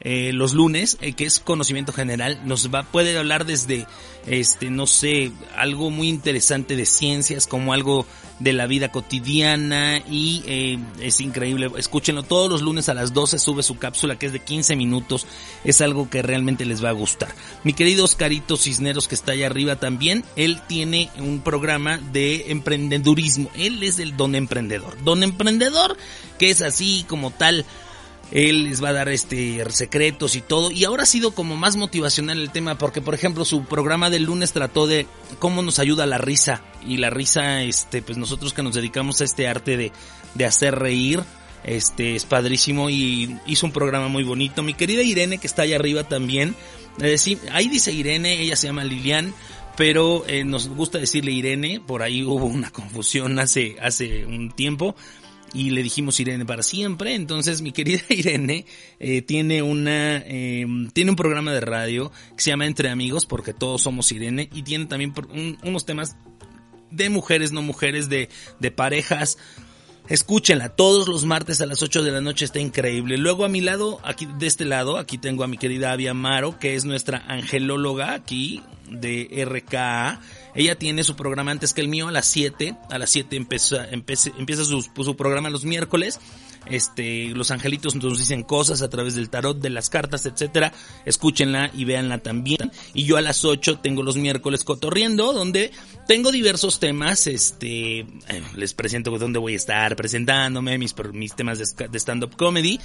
eh, 0.00 0.32
los 0.32 0.54
lunes, 0.54 0.96
eh, 1.00 1.12
que 1.12 1.26
es 1.26 1.40
conocimiento 1.40 1.92
general, 1.92 2.40
nos 2.44 2.72
va, 2.72 2.84
puede 2.84 3.18
hablar 3.18 3.44
desde, 3.44 3.86
este, 4.26 4.70
no 4.70 4.86
sé, 4.86 5.30
algo 5.56 5.90
muy 5.90 6.08
interesante 6.08 6.74
de 6.74 6.86
ciencias, 6.86 7.46
como 7.46 7.74
algo 7.74 8.06
de 8.38 8.54
la 8.54 8.66
vida 8.66 8.90
cotidiana 8.90 10.02
y 10.10 10.42
eh, 10.46 10.78
es 11.00 11.20
increíble, 11.20 11.70
escúchenlo 11.76 12.22
todos 12.22 12.50
los 12.50 12.62
lunes 12.62 12.88
a 12.88 12.94
las 12.94 13.12
12 13.12 13.38
sube 13.38 13.62
su 13.62 13.76
cápsula 13.76 14.18
que 14.18 14.26
es 14.26 14.32
de 14.32 14.40
15 14.40 14.76
minutos, 14.76 15.26
es 15.62 15.82
algo 15.82 16.08
que 16.08 16.22
realmente 16.22 16.64
les 16.64 16.82
va 16.82 16.88
a 16.88 16.92
gustar. 16.92 17.28
Mi 17.62 17.74
querido 17.74 18.04
Oscarito 18.04 18.56
Cisneros 18.56 19.06
que 19.06 19.14
está 19.14 19.32
allá 19.32 19.46
arriba 19.46 19.76
también, 19.76 20.24
él 20.36 20.60
tiene 20.66 21.10
un 21.18 21.40
programa 21.40 21.98
de 21.98 22.50
emprendedurismo, 22.50 23.50
él 23.54 23.82
es 23.82 23.98
el 23.98 24.16
don 24.16 24.34
emprendedor, 24.34 24.96
don 25.04 25.22
emprendedor 25.22 25.96
que 26.38 26.48
es 26.48 26.62
así 26.62 27.04
como 27.06 27.30
tal, 27.30 27.66
Él 28.30 28.64
les 28.64 28.82
va 28.82 28.90
a 28.90 28.92
dar 28.92 29.08
este 29.08 29.64
secretos 29.70 30.36
y 30.36 30.40
todo. 30.40 30.70
Y 30.70 30.84
ahora 30.84 31.02
ha 31.02 31.06
sido 31.06 31.32
como 31.32 31.56
más 31.56 31.76
motivacional 31.76 32.38
el 32.38 32.50
tema 32.50 32.78
porque, 32.78 33.00
por 33.00 33.14
ejemplo, 33.14 33.44
su 33.44 33.64
programa 33.64 34.10
del 34.10 34.24
lunes 34.24 34.52
trató 34.52 34.86
de 34.86 35.06
cómo 35.38 35.62
nos 35.62 35.78
ayuda 35.78 36.06
la 36.06 36.18
risa. 36.18 36.62
Y 36.86 36.98
la 36.98 37.10
risa, 37.10 37.62
este, 37.62 38.02
pues 38.02 38.18
nosotros 38.18 38.52
que 38.52 38.62
nos 38.62 38.74
dedicamos 38.74 39.20
a 39.20 39.24
este 39.24 39.48
arte 39.48 39.76
de, 39.76 39.92
de 40.34 40.44
hacer 40.44 40.76
reír, 40.76 41.22
este, 41.64 42.14
es 42.14 42.24
padrísimo 42.24 42.88
y 42.88 43.36
hizo 43.46 43.66
un 43.66 43.72
programa 43.72 44.08
muy 44.08 44.22
bonito. 44.22 44.62
Mi 44.62 44.74
querida 44.74 45.02
Irene, 45.02 45.38
que 45.38 45.46
está 45.46 45.62
allá 45.62 45.76
arriba 45.76 46.04
también. 46.04 46.54
Eh, 47.00 47.18
sí, 47.18 47.38
ahí 47.52 47.68
dice 47.68 47.92
Irene, 47.92 48.40
ella 48.40 48.56
se 48.56 48.68
llama 48.68 48.84
Lilian 48.84 49.34
pero 49.76 50.26
eh, 50.26 50.44
nos 50.44 50.68
gusta 50.68 50.98
decirle 50.98 51.32
Irene, 51.32 51.80
por 51.80 52.02
ahí 52.02 52.22
hubo 52.22 52.44
una 52.44 52.70
confusión 52.70 53.38
hace, 53.38 53.76
hace 53.80 54.26
un 54.26 54.50
tiempo 54.50 54.94
y 55.52 55.70
le 55.70 55.82
dijimos 55.82 56.20
Irene 56.20 56.46
para 56.46 56.62
siempre. 56.62 57.14
Entonces 57.14 57.62
mi 57.62 57.72
querida 57.72 58.02
Irene 58.08 58.66
eh, 58.98 59.22
tiene 59.22 59.62
una 59.62 60.18
eh, 60.18 60.66
tiene 60.92 61.10
un 61.10 61.16
programa 61.16 61.52
de 61.52 61.60
radio 61.60 62.12
que 62.36 62.42
se 62.42 62.50
llama 62.50 62.66
Entre 62.66 62.88
Amigos 62.88 63.26
porque 63.26 63.52
todos 63.52 63.82
somos 63.82 64.10
Irene 64.12 64.48
y 64.52 64.62
tiene 64.62 64.86
también 64.86 65.14
unos 65.62 65.86
temas 65.86 66.16
de 66.90 67.08
mujeres 67.08 67.52
no 67.52 67.62
mujeres 67.62 68.08
de 68.08 68.28
de 68.58 68.70
parejas 68.70 69.38
Escúchenla 70.10 70.70
todos 70.70 71.06
los 71.06 71.24
martes 71.24 71.60
a 71.60 71.66
las 71.66 71.84
8 71.84 72.02
de 72.02 72.10
la 72.10 72.20
noche, 72.20 72.44
está 72.44 72.58
increíble. 72.58 73.16
Luego 73.16 73.44
a 73.44 73.48
mi 73.48 73.60
lado, 73.60 74.00
aquí 74.02 74.26
de 74.26 74.48
este 74.48 74.64
lado, 74.64 74.98
aquí 74.98 75.18
tengo 75.18 75.44
a 75.44 75.46
mi 75.46 75.56
querida 75.56 75.92
Avia 75.92 76.10
Amaro, 76.10 76.58
que 76.58 76.74
es 76.74 76.84
nuestra 76.84 77.18
angelóloga 77.28 78.12
aquí 78.12 78.60
de 78.90 79.44
RKA. 79.48 80.20
Ella 80.54 80.76
tiene 80.76 81.04
su 81.04 81.16
programa 81.16 81.50
antes 81.50 81.74
que 81.74 81.80
el 81.80 81.88
mío 81.88 82.08
a 82.08 82.12
las 82.12 82.26
7. 82.26 82.76
A 82.90 82.98
las 82.98 83.10
7 83.10 83.36
empieza, 83.36 83.88
empieza 83.90 84.64
su, 84.64 84.82
su 84.82 85.16
programa 85.16 85.50
los 85.50 85.64
miércoles 85.64 86.20
este, 86.66 87.28
los 87.28 87.50
angelitos 87.50 87.94
nos 87.96 88.18
dicen 88.18 88.42
cosas 88.42 88.82
a 88.82 88.90
través 88.90 89.14
del 89.14 89.30
tarot, 89.30 89.58
de 89.58 89.70
las 89.70 89.88
cartas, 89.88 90.26
etcétera. 90.26 90.72
Escúchenla 91.04 91.70
y 91.74 91.84
véanla 91.84 92.18
también. 92.18 92.70
Y 92.94 93.04
yo 93.04 93.16
a 93.16 93.20
las 93.20 93.44
8 93.44 93.78
tengo 93.78 94.02
los 94.02 94.16
miércoles 94.16 94.64
cotorriendo, 94.64 95.32
donde 95.32 95.70
tengo 96.06 96.30
diversos 96.30 96.78
temas, 96.78 97.26
este, 97.26 98.00
eh, 98.00 98.06
les 98.56 98.74
presento 98.74 99.10
dónde 99.18 99.38
voy 99.38 99.54
a 99.54 99.56
estar 99.56 99.96
presentándome, 99.96 100.78
mis, 100.78 100.94
mis 101.12 101.34
temas 101.34 101.58
de 101.58 101.98
stand-up 101.98 102.36
comedy. 102.36 102.78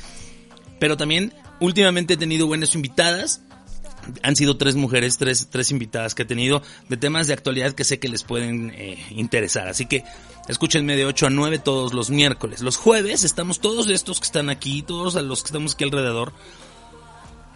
Pero 0.80 0.98
también 0.98 1.34
últimamente 1.60 2.16
he 2.16 2.18
tenido 2.18 2.48
buenas 2.48 2.76
invitadas 2.76 3.42
han 4.22 4.36
sido 4.36 4.58
tres 4.58 4.76
mujeres, 4.76 5.18
tres, 5.18 5.48
tres 5.50 5.72
invitadas 5.72 6.16
que 6.16 6.24
he 6.24 6.26
tenido 6.26 6.62
de 6.90 6.98
temas 6.98 7.28
de 7.28 7.34
actualidad 7.34 7.74
que 7.74 7.84
sé 7.84 8.00
que 8.00 8.10
les 8.10 8.24
pueden 8.24 8.72
eh, 8.76 8.98
interesar. 9.12 9.68
Así 9.68 9.86
que 9.86 10.04
escúchenme 10.48 10.96
de 10.96 11.06
8 11.06 11.28
a 11.28 11.30
9 11.30 11.60
todos 11.60 11.94
los 11.94 12.10
miércoles. 12.10 12.62
Los 12.62 12.78
jueves 12.78 13.24
estamos 13.24 13.60
todos 13.60 13.90
estos 13.90 14.20
que 14.20 14.26
están 14.26 14.50
aquí, 14.50 14.82
todos 14.82 15.16
los 15.16 15.44
que 15.44 15.48
estamos 15.48 15.74
aquí 15.74 15.84
alrededor, 15.84 16.34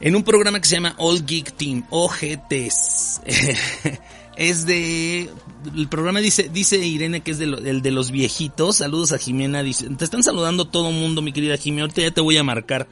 en 0.02 0.16
un 0.16 0.24
programa 0.24 0.60
que 0.60 0.68
se 0.68 0.76
llama 0.76 0.96
All 0.98 1.26
Geek 1.26 1.54
Team, 1.54 1.86
OGTs. 1.90 3.22
es 4.40 4.66
de 4.66 5.30
el 5.76 5.90
programa 5.90 6.22
dice 6.22 6.50
dice 6.52 6.78
Irene 6.78 7.20
que 7.20 7.32
es 7.32 7.40
de 7.40 7.44
el 7.44 7.82
de 7.82 7.92
los 7.92 8.10
viejitos 8.10 8.78
saludos 8.78 9.12
a 9.12 9.18
Jimena 9.18 9.64
dice 9.64 9.90
te 9.90 10.06
están 10.06 10.24
saludando 10.24 10.64
todo 10.64 10.94
mundo 10.94 11.22
mi 11.22 11.34
querida 11.34 11.58
Jimena 11.58 11.84
ahorita 11.84 12.02
ya 12.04 12.12
te 12.12 12.22
voy 12.22 12.38
a 12.38 12.44
marcar 12.44 12.88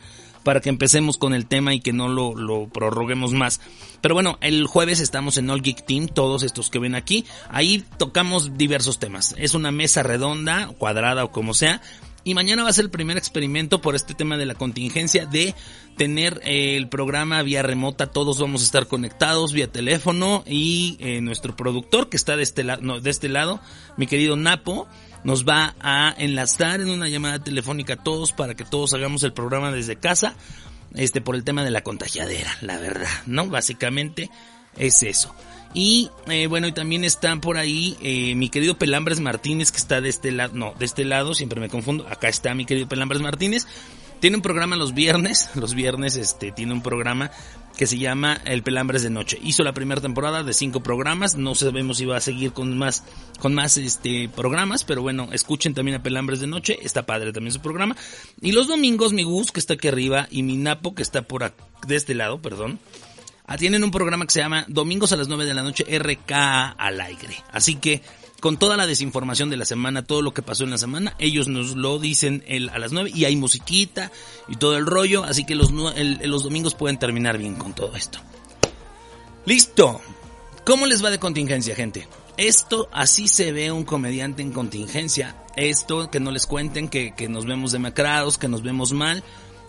para 0.47 0.61
que 0.61 0.69
empecemos 0.69 1.17
con 1.17 1.33
el 1.33 1.45
tema 1.45 1.73
y 1.73 1.81
que 1.81 1.91
no 1.91 2.07
lo, 2.07 2.69
prorroguemos 2.69 3.33
más. 3.33 3.59
Pero 3.99 4.13
bueno, 4.13 4.37
el 4.39 4.65
jueves 4.65 5.01
estamos 5.01 5.37
en 5.37 5.49
All 5.49 5.61
Geek 5.61 5.85
Team, 5.85 6.07
todos 6.07 6.41
estos 6.41 6.69
que 6.69 6.79
ven 6.79 6.95
aquí. 6.95 7.25
Ahí 7.49 7.83
tocamos 7.97 8.57
diversos 8.57 8.97
temas. 8.97 9.35
Es 9.37 9.55
una 9.55 9.73
mesa 9.73 10.03
redonda, 10.03 10.69
cuadrada 10.77 11.25
o 11.25 11.33
como 11.33 11.53
sea. 11.53 11.81
Y 12.23 12.33
mañana 12.33 12.63
va 12.63 12.69
a 12.69 12.73
ser 12.73 12.85
el 12.85 12.91
primer 12.91 13.17
experimento 13.17 13.81
por 13.81 13.93
este 13.93 14.13
tema 14.13 14.37
de 14.37 14.45
la 14.45 14.55
contingencia 14.55 15.25
de 15.25 15.53
tener 15.97 16.39
eh, 16.45 16.77
el 16.77 16.87
programa 16.87 17.43
vía 17.43 17.61
remota. 17.61 18.07
Todos 18.07 18.39
vamos 18.39 18.61
a 18.61 18.65
estar 18.67 18.87
conectados 18.87 19.51
vía 19.51 19.69
teléfono 19.69 20.45
y 20.47 20.95
eh, 21.01 21.19
nuestro 21.19 21.57
productor 21.57 22.07
que 22.07 22.15
está 22.15 22.37
de 22.37 22.43
este, 22.43 22.63
de 22.63 23.09
este 23.09 23.27
lado, 23.27 23.59
mi 23.97 24.07
querido 24.07 24.37
Napo, 24.37 24.87
nos 25.23 25.45
va 25.45 25.75
a 25.79 26.13
enlazar 26.17 26.81
en 26.81 26.89
una 26.89 27.09
llamada 27.09 27.39
telefónica 27.39 27.93
a 27.93 28.03
todos 28.03 28.31
para 28.31 28.55
que 28.55 28.63
todos 28.63 28.93
hagamos 28.93 29.23
el 29.23 29.33
programa 29.33 29.71
desde 29.71 29.95
casa, 29.95 30.35
este 30.95 31.21
por 31.21 31.35
el 31.35 31.43
tema 31.43 31.63
de 31.63 31.71
la 31.71 31.81
contagiadera, 31.81 32.51
la 32.61 32.77
verdad, 32.77 33.09
¿no? 33.25 33.47
Básicamente 33.47 34.29
es 34.77 35.03
eso. 35.03 35.33
Y 35.73 36.09
eh, 36.27 36.47
bueno, 36.47 36.67
y 36.67 36.71
también 36.71 37.03
están 37.03 37.41
por 37.41 37.57
ahí 37.57 37.97
eh, 38.01 38.35
mi 38.35 38.49
querido 38.49 38.77
Pelambres 38.77 39.19
Martínez, 39.19 39.71
que 39.71 39.77
está 39.77 40.01
de 40.01 40.09
este 40.09 40.31
lado, 40.31 40.53
no, 40.55 40.73
de 40.79 40.85
este 40.85 41.05
lado, 41.05 41.33
siempre 41.33 41.59
me 41.59 41.69
confundo, 41.69 42.07
acá 42.09 42.29
está 42.29 42.53
mi 42.55 42.65
querido 42.65 42.87
Pelambres 42.87 43.21
Martínez. 43.21 43.67
Tiene 44.19 44.37
un 44.37 44.41
programa 44.41 44.75
los 44.75 44.93
viernes, 44.93 45.51
los 45.55 45.75
viernes 45.75 46.15
este 46.15 46.51
tiene 46.51 46.73
un 46.73 46.81
programa 46.81 47.31
que 47.77 47.87
se 47.87 47.97
llama 47.97 48.41
El 48.43 48.63
Pelambres 48.63 49.03
de 49.03 49.09
Noche. 49.09 49.39
Hizo 49.43 49.63
la 49.63 49.73
primera 49.73 50.01
temporada 50.01 50.43
de 50.43 50.53
cinco 50.53 50.81
programas, 50.81 51.35
no 51.35 51.55
sabemos 51.55 51.97
si 51.97 52.05
va 52.05 52.17
a 52.17 52.21
seguir 52.21 52.51
con 52.51 52.77
más, 52.77 53.03
con 53.39 53.53
más 53.53 53.77
este 53.77 54.29
programas, 54.29 54.83
pero 54.83 55.01
bueno, 55.01 55.29
escuchen 55.31 55.73
también 55.73 55.97
a 55.97 56.03
Pelambres 56.03 56.39
de 56.39 56.47
Noche, 56.47 56.79
está 56.81 57.05
padre 57.05 57.31
también 57.31 57.53
su 57.53 57.61
programa. 57.61 57.95
Y 58.41 58.51
los 58.51 58.67
domingos 58.67 59.13
mi 59.13 59.23
Gus, 59.23 59.51
que 59.51 59.59
está 59.59 59.75
aquí 59.75 59.87
arriba, 59.87 60.27
y 60.31 60.43
mi 60.43 60.57
Napo, 60.57 60.95
que 60.95 61.03
está 61.03 61.21
por 61.21 61.53
de 61.87 61.95
este 61.95 62.15
lado, 62.15 62.41
perdón, 62.41 62.79
tienen 63.57 63.83
un 63.83 63.91
programa 63.91 64.25
que 64.25 64.33
se 64.33 64.39
llama 64.39 64.65
Domingos 64.67 65.13
a 65.13 65.15
las 65.15 65.27
9 65.29 65.45
de 65.45 65.53
la 65.53 65.63
noche, 65.63 65.85
RK 65.97 66.31
al 66.77 66.99
aire. 66.99 67.37
Así 67.51 67.75
que 67.75 68.01
con 68.39 68.57
toda 68.57 68.77
la 68.77 68.87
desinformación 68.87 69.49
de 69.49 69.57
la 69.57 69.65
semana, 69.65 70.03
todo 70.03 70.21
lo 70.21 70.33
que 70.33 70.41
pasó 70.41 70.63
en 70.63 70.69
la 70.69 70.77
semana, 70.77 71.15
ellos 71.19 71.47
nos 71.47 71.75
lo 71.75 71.99
dicen 71.99 72.43
el, 72.47 72.69
a 72.69 72.79
las 72.79 72.91
9 72.91 73.11
y 73.13 73.25
hay 73.25 73.35
musiquita 73.35 74.11
y 74.47 74.57
todo 74.57 74.77
el 74.77 74.85
rollo, 74.85 75.23
así 75.23 75.45
que 75.45 75.55
los, 75.55 75.71
los 75.71 76.43
domingos 76.43 76.75
pueden 76.75 76.99
terminar 76.99 77.37
bien 77.37 77.55
con 77.55 77.73
todo 77.73 77.95
esto. 77.95 78.19
Listo. 79.45 80.01
¿Cómo 80.65 80.85
les 80.85 81.03
va 81.03 81.09
de 81.09 81.19
contingencia, 81.19 81.75
gente? 81.75 82.07
Esto 82.35 82.89
así 82.91 83.27
se 83.27 83.51
ve 83.53 83.71
un 83.71 83.85
comediante 83.85 84.41
en 84.41 84.51
contingencia. 84.51 85.35
Esto, 85.55 86.11
que 86.11 86.19
no 86.19 86.29
les 86.29 86.45
cuenten 86.45 86.89
que, 86.89 87.15
que 87.15 87.29
nos 87.29 87.45
vemos 87.45 87.71
demacrados, 87.71 88.37
que 88.37 88.49
nos 88.49 88.61
vemos 88.61 88.91
mal. 88.91 89.23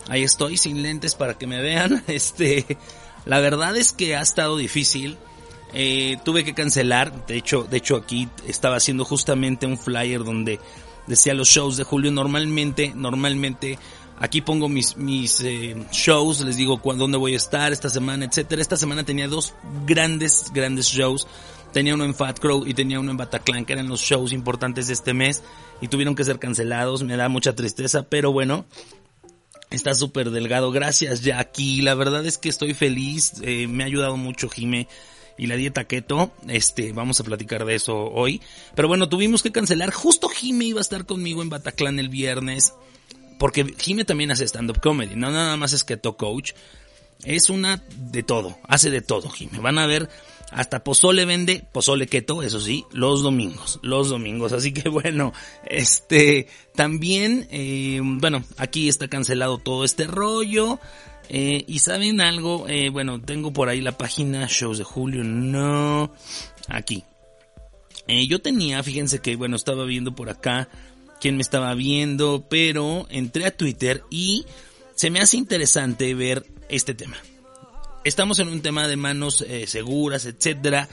Ahí 0.09 0.23
estoy 0.23 0.57
sin 0.57 0.83
lentes 0.83 1.15
para 1.15 1.37
que 1.37 1.47
me 1.47 1.61
vean. 1.61 2.03
Este, 2.07 2.77
la 3.25 3.39
verdad 3.39 3.77
es 3.77 3.93
que 3.93 4.15
ha 4.15 4.21
estado 4.21 4.57
difícil 4.57 5.17
eh, 5.73 6.17
tuve 6.23 6.43
que 6.43 6.53
cancelar, 6.53 7.25
de 7.27 7.37
hecho, 7.37 7.63
de 7.63 7.77
hecho 7.77 7.95
aquí 7.95 8.27
estaba 8.47 8.75
haciendo 8.75 9.05
justamente 9.05 9.67
un 9.67 9.77
flyer 9.77 10.23
donde 10.23 10.59
decía 11.07 11.33
los 11.33 11.47
shows 11.47 11.77
de 11.77 11.83
julio. 11.83 12.11
Normalmente, 12.11 12.93
normalmente 12.95 13.77
aquí 14.19 14.41
pongo 14.41 14.67
mis, 14.67 14.97
mis 14.97 15.41
eh, 15.41 15.75
shows, 15.91 16.41
les 16.41 16.57
digo 16.57 16.81
cuándo, 16.81 17.03
dónde 17.03 17.17
voy 17.17 17.33
a 17.33 17.37
estar 17.37 17.71
esta 17.71 17.89
semana, 17.89 18.25
etcétera. 18.25 18.61
Esta 18.61 18.77
semana 18.77 19.03
tenía 19.03 19.27
dos 19.27 19.53
grandes, 19.85 20.51
grandes 20.53 20.87
shows. 20.87 21.27
Tenía 21.71 21.93
uno 21.93 22.03
en 22.03 22.15
Fat 22.15 22.39
Crow 22.39 22.65
y 22.65 22.73
tenía 22.73 22.99
uno 22.99 23.11
en 23.11 23.17
Bataclan, 23.17 23.63
que 23.63 23.73
eran 23.73 23.89
los 23.89 24.01
shows 24.01 24.33
importantes 24.33 24.87
de 24.87 24.93
este 24.93 25.13
mes 25.13 25.43
y 25.81 25.87
tuvieron 25.87 26.15
que 26.15 26.23
ser 26.23 26.39
cancelados. 26.39 27.03
Me 27.03 27.15
da 27.15 27.29
mucha 27.29 27.53
tristeza, 27.55 28.03
pero 28.03 28.31
bueno, 28.31 28.65
Está 29.71 29.93
súper 29.93 30.31
delgado. 30.31 30.71
Gracias, 30.71 31.21
Jackie. 31.21 31.83
La 31.83 31.93
verdad 31.93 32.25
es 32.25 32.39
que 32.39 32.49
estoy 32.49 32.73
feliz. 32.73 33.33
Eh, 33.43 33.67
me 33.67 33.83
ha 33.83 33.85
ayudado 33.85 34.17
mucho, 34.17 34.49
Jime 34.49 34.87
y 35.39 35.47
la 35.47 35.55
dieta 35.55 35.85
keto. 35.85 36.31
Este, 36.47 36.91
vamos 36.91 37.19
a 37.19 37.23
platicar 37.23 37.65
de 37.65 37.75
eso 37.75 37.95
hoy. 37.97 38.41
Pero 38.75 38.87
bueno, 38.87 39.09
tuvimos 39.09 39.41
que 39.41 39.51
cancelar. 39.51 39.91
Justo 39.91 40.27
Jime 40.27 40.65
iba 40.65 40.79
a 40.79 40.81
estar 40.81 41.05
conmigo 41.05 41.41
en 41.41 41.49
Bataclan 41.49 41.97
el 41.97 42.09
viernes. 42.09 42.73
Porque 43.39 43.73
Jime 43.77 44.03
también 44.03 44.31
hace 44.31 44.43
stand-up 44.43 44.81
comedy. 44.81 45.15
No 45.15 45.31
nada 45.31 45.55
más 45.55 45.71
es 45.71 45.85
keto 45.85 46.17
coach. 46.17 46.51
Es 47.23 47.49
una 47.49 47.83
de 47.95 48.21
todo. 48.21 48.57
Hace 48.67 48.91
de 48.91 49.01
todo, 49.01 49.29
Jime. 49.29 49.59
Van 49.59 49.77
a 49.77 49.87
ver. 49.87 50.09
Hasta 50.51 50.83
pozole 50.83 51.25
vende, 51.25 51.63
pozole 51.71 52.07
keto, 52.07 52.41
eso 52.41 52.59
sí, 52.59 52.83
los 52.91 53.21
domingos, 53.21 53.79
los 53.83 54.09
domingos. 54.09 54.51
Así 54.51 54.73
que 54.73 54.89
bueno, 54.89 55.31
este, 55.67 56.47
también, 56.73 57.47
eh, 57.51 57.99
bueno, 58.01 58.43
aquí 58.57 58.89
está 58.89 59.07
cancelado 59.07 59.59
todo 59.59 59.85
este 59.85 60.07
rollo. 60.07 60.79
Eh, 61.29 61.63
y 61.67 61.79
saben 61.79 62.21
algo, 62.21 62.67
eh, 62.67 62.89
bueno, 62.89 63.21
tengo 63.21 63.53
por 63.53 63.69
ahí 63.69 63.81
la 63.81 63.97
página 63.97 64.47
Shows 64.47 64.79
de 64.79 64.83
Julio, 64.83 65.23
no, 65.23 66.11
aquí. 66.67 67.03
Eh, 68.07 68.25
yo 68.27 68.41
tenía, 68.41 68.81
fíjense 68.81 69.19
que, 69.19 69.35
bueno, 69.35 69.55
estaba 69.55 69.85
viendo 69.85 70.15
por 70.15 70.29
acá 70.29 70.67
quién 71.21 71.35
me 71.35 71.43
estaba 71.43 71.73
viendo, 71.75 72.47
pero 72.49 73.05
entré 73.09 73.45
a 73.45 73.55
Twitter 73.55 74.03
y 74.09 74.45
se 74.95 75.11
me 75.11 75.19
hace 75.19 75.37
interesante 75.37 76.15
ver 76.15 76.45
este 76.67 76.95
tema. 76.95 77.17
Estamos 78.03 78.39
en 78.39 78.47
un 78.47 78.61
tema 78.61 78.87
de 78.87 78.95
manos 78.95 79.45
seguras, 79.67 80.25
etcétera 80.25 80.89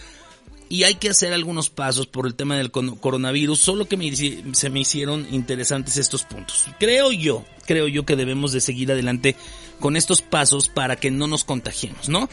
y 0.69 0.85
hay 0.85 0.97
que 0.97 1.09
hacer 1.09 1.33
algunos 1.33 1.71
pasos 1.71 2.07
por 2.07 2.27
el 2.27 2.35
tema 2.35 2.57
del 2.57 2.71
coronavirus, 2.71 3.61
solo 3.61 3.87
que 3.87 4.43
se 4.53 4.71
me 4.71 4.81
hicieron 4.81 5.27
interesantes 5.33 5.97
estos 5.97 6.25
puntos. 6.25 6.67
Creo 6.79 7.13
yo, 7.13 7.45
creo 7.67 7.89
yo 7.89 8.07
que 8.07 8.17
debemos 8.17 8.53
de 8.53 8.61
seguir 8.61 8.93
adelante 8.93 9.37
con 9.81 9.97
estos 9.97 10.23
pasos 10.23 10.69
para 10.69 10.97
que 10.97 11.11
no 11.11 11.27
nos 11.27 11.45
contagiemos, 11.45 12.09
¿no? 12.09 12.29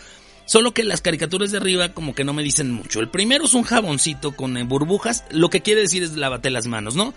Solo 0.45 0.73
que 0.73 0.83
las 0.83 1.01
caricaturas 1.01 1.51
de 1.51 1.57
arriba 1.57 1.93
como 1.93 2.13
que 2.13 2.23
no 2.23 2.33
me 2.33 2.43
dicen 2.43 2.71
mucho. 2.71 2.99
El 2.99 3.09
primero 3.09 3.45
es 3.45 3.53
un 3.53 3.63
jaboncito 3.63 4.35
con 4.35 4.57
eh, 4.57 4.63
burbujas, 4.63 5.23
lo 5.31 5.49
que 5.49 5.61
quiere 5.61 5.81
decir 5.81 6.03
es 6.03 6.15
lávate 6.15 6.49
las 6.49 6.67
manos, 6.67 6.95
¿no? 6.95 7.13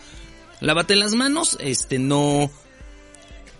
Lávate 0.60 0.96
las 0.96 1.12
manos, 1.12 1.58
este 1.60 1.98
no 1.98 2.50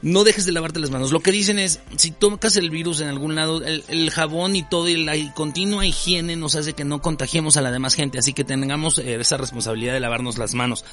no 0.03 0.25
dejes 0.25 0.47
de 0.47 0.53
lavarte 0.53 0.79
las 0.79 0.91
manos. 0.91 1.11
Lo 1.11 1.21
que 1.21 1.33
dicen 1.33 1.59
es, 1.59 1.81
si 1.97 2.11
tocas 2.11 2.57
el 2.57 2.71
virus 2.71 3.01
en 3.01 3.09
algún 3.09 3.35
lado, 3.35 3.63
el, 3.65 4.11
jabón 4.11 4.55
y 4.55 4.63
todo 4.63 4.89
y 4.89 5.03
la 5.03 5.15
continua 5.35 5.87
higiene 5.87 6.37
nos 6.37 6.55
hace 6.55 6.75
que 6.75 6.85
no 6.85 7.01
contagiemos 7.01 7.57
a 7.57 7.63
la 7.63 7.71
demás 7.71 7.95
gente, 7.95 8.19
así 8.19 8.33
que 8.33 8.45
tengamos 8.45 8.99
eh, 8.99 9.17
esa 9.17 9.37
responsabilidad 9.37 9.95
de 9.95 10.01
lavarnos 10.01 10.39
las 10.39 10.55
manos. 10.55 10.85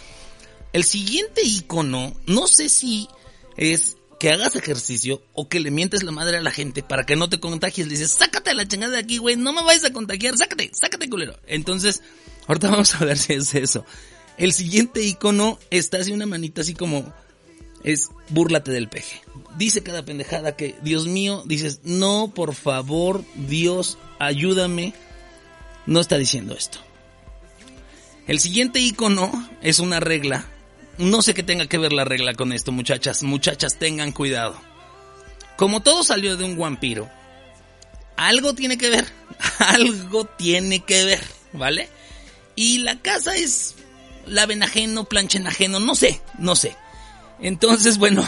El 0.72 0.84
siguiente 0.84 1.43
icono, 1.43 2.13
no 2.25 2.48
sé 2.48 2.70
si 2.70 3.08
es 3.57 3.98
que 4.19 4.31
hagas 4.31 4.55
ejercicio 4.55 5.22
o 5.33 5.50
que 5.50 5.60
le 5.60 5.69
mientes 5.69 6.03
la 6.03 6.12
madre 6.12 6.38
a 6.38 6.41
la 6.41 6.51
gente 6.51 6.81
para 6.81 7.05
que 7.05 7.15
no 7.15 7.29
te 7.29 7.39
contagies. 7.39 7.88
Le 7.88 7.93
dices, 7.93 8.12
sácate 8.12 8.53
la 8.53 8.67
chingada 8.67 8.93
de 8.93 9.00
aquí, 9.00 9.17
güey, 9.17 9.36
no 9.36 9.51
me 9.51 9.63
vayas 9.63 9.83
a 9.83 9.91
contagiar, 9.91 10.38
sácate, 10.38 10.72
sácate, 10.74 11.10
culero. 11.10 11.38
Entonces, 11.45 12.01
ahorita 12.48 12.69
vamos 12.72 12.95
a 12.95 13.05
ver 13.05 13.17
si 13.17 13.33
es 13.33 13.53
eso. 13.53 13.86
El 14.38 14.53
siguiente 14.53 15.03
icono 15.03 15.60
está 15.69 15.98
así 15.98 16.12
una 16.12 16.25
manita 16.25 16.62
así 16.62 16.74
como, 16.74 17.13
es 17.83 18.10
búrlate 18.29 18.72
del 18.72 18.88
peje. 18.88 19.22
Dice 19.57 19.83
cada 19.83 20.05
pendejada 20.05 20.55
que, 20.55 20.75
Dios 20.81 21.05
mío, 21.07 21.43
dices, 21.45 21.81
no, 21.83 22.31
por 22.33 22.55
favor, 22.55 23.24
Dios, 23.36 23.98
ayúdame. 24.19 24.93
No 25.86 26.00
está 26.00 26.17
diciendo 26.17 26.55
esto. 26.55 26.79
El 28.25 28.39
siguiente 28.39 28.79
icono 28.79 29.50
es 29.62 29.79
una 29.79 30.00
regla 30.00 30.48
no 30.98 31.22
sé 31.22 31.34
qué 31.34 31.44
tenga 31.44 31.68
que 31.68 31.78
ver 31.78 31.94
la 31.94 32.06
regla 32.06 32.34
con 32.34 32.54
esto, 32.54 32.72
muchachas. 32.72 33.24
Muchachas, 33.24 33.80
tengan 33.80 34.12
cuidado. 34.12 34.56
Como 35.58 35.82
todo 35.82 36.04
salió 36.04 36.38
de 36.38 36.44
un 36.44 36.58
vampiro, 36.58 37.10
algo 38.16 38.54
tiene 38.54 38.78
que 38.78 38.90
ver. 38.90 39.06
Algo 39.60 40.26
tiene 40.26 40.82
que 40.82 41.06
ver, 41.06 41.22
¿vale? 41.54 41.90
Y 42.56 42.80
la 42.80 43.00
casa 43.00 43.36
es 43.36 43.76
laven 44.28 44.64
ajeno, 44.64 45.06
planchen 45.06 45.48
ajeno, 45.48 45.80
no 45.80 45.96
sé, 45.96 46.22
no 46.38 46.56
sé. 46.56 46.76
Entonces, 47.40 47.98
bueno, 48.00 48.28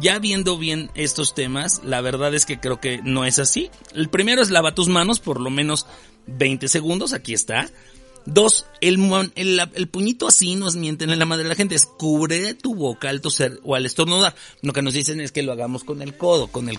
ya 0.00 0.18
viendo 0.18 0.58
bien 0.58 0.90
estos 0.94 1.34
temas, 1.34 1.80
la 1.84 2.00
verdad 2.00 2.34
es 2.34 2.46
que 2.46 2.60
creo 2.60 2.80
que 2.80 3.00
no 3.02 3.24
es 3.24 3.38
así. 3.38 3.70
El 3.94 4.08
primero 4.08 4.42
es 4.42 4.50
lava 4.50 4.74
tus 4.74 4.88
manos 4.88 5.20
por 5.20 5.40
lo 5.40 5.50
menos 5.50 5.86
20 6.26 6.68
segundos, 6.68 7.12
aquí 7.12 7.34
está. 7.34 7.68
Dos, 8.24 8.66
el, 8.80 9.00
el, 9.34 9.88
puñito 9.88 10.28
así 10.28 10.54
nos 10.54 10.76
mienten 10.76 11.10
en 11.10 11.18
la 11.18 11.24
madre 11.24 11.42
de 11.42 11.48
la 11.48 11.54
gente. 11.54 11.74
Es 11.74 11.86
cubre 11.86 12.54
tu 12.54 12.74
boca 12.74 13.08
al 13.08 13.20
toser 13.20 13.58
o 13.64 13.74
al 13.74 13.84
estornudar. 13.84 14.34
Lo 14.62 14.72
que 14.72 14.82
nos 14.82 14.94
dicen 14.94 15.20
es 15.20 15.32
que 15.32 15.42
lo 15.42 15.52
hagamos 15.52 15.82
con 15.82 16.02
el 16.02 16.16
codo, 16.16 16.46
con 16.46 16.68
el, 16.68 16.78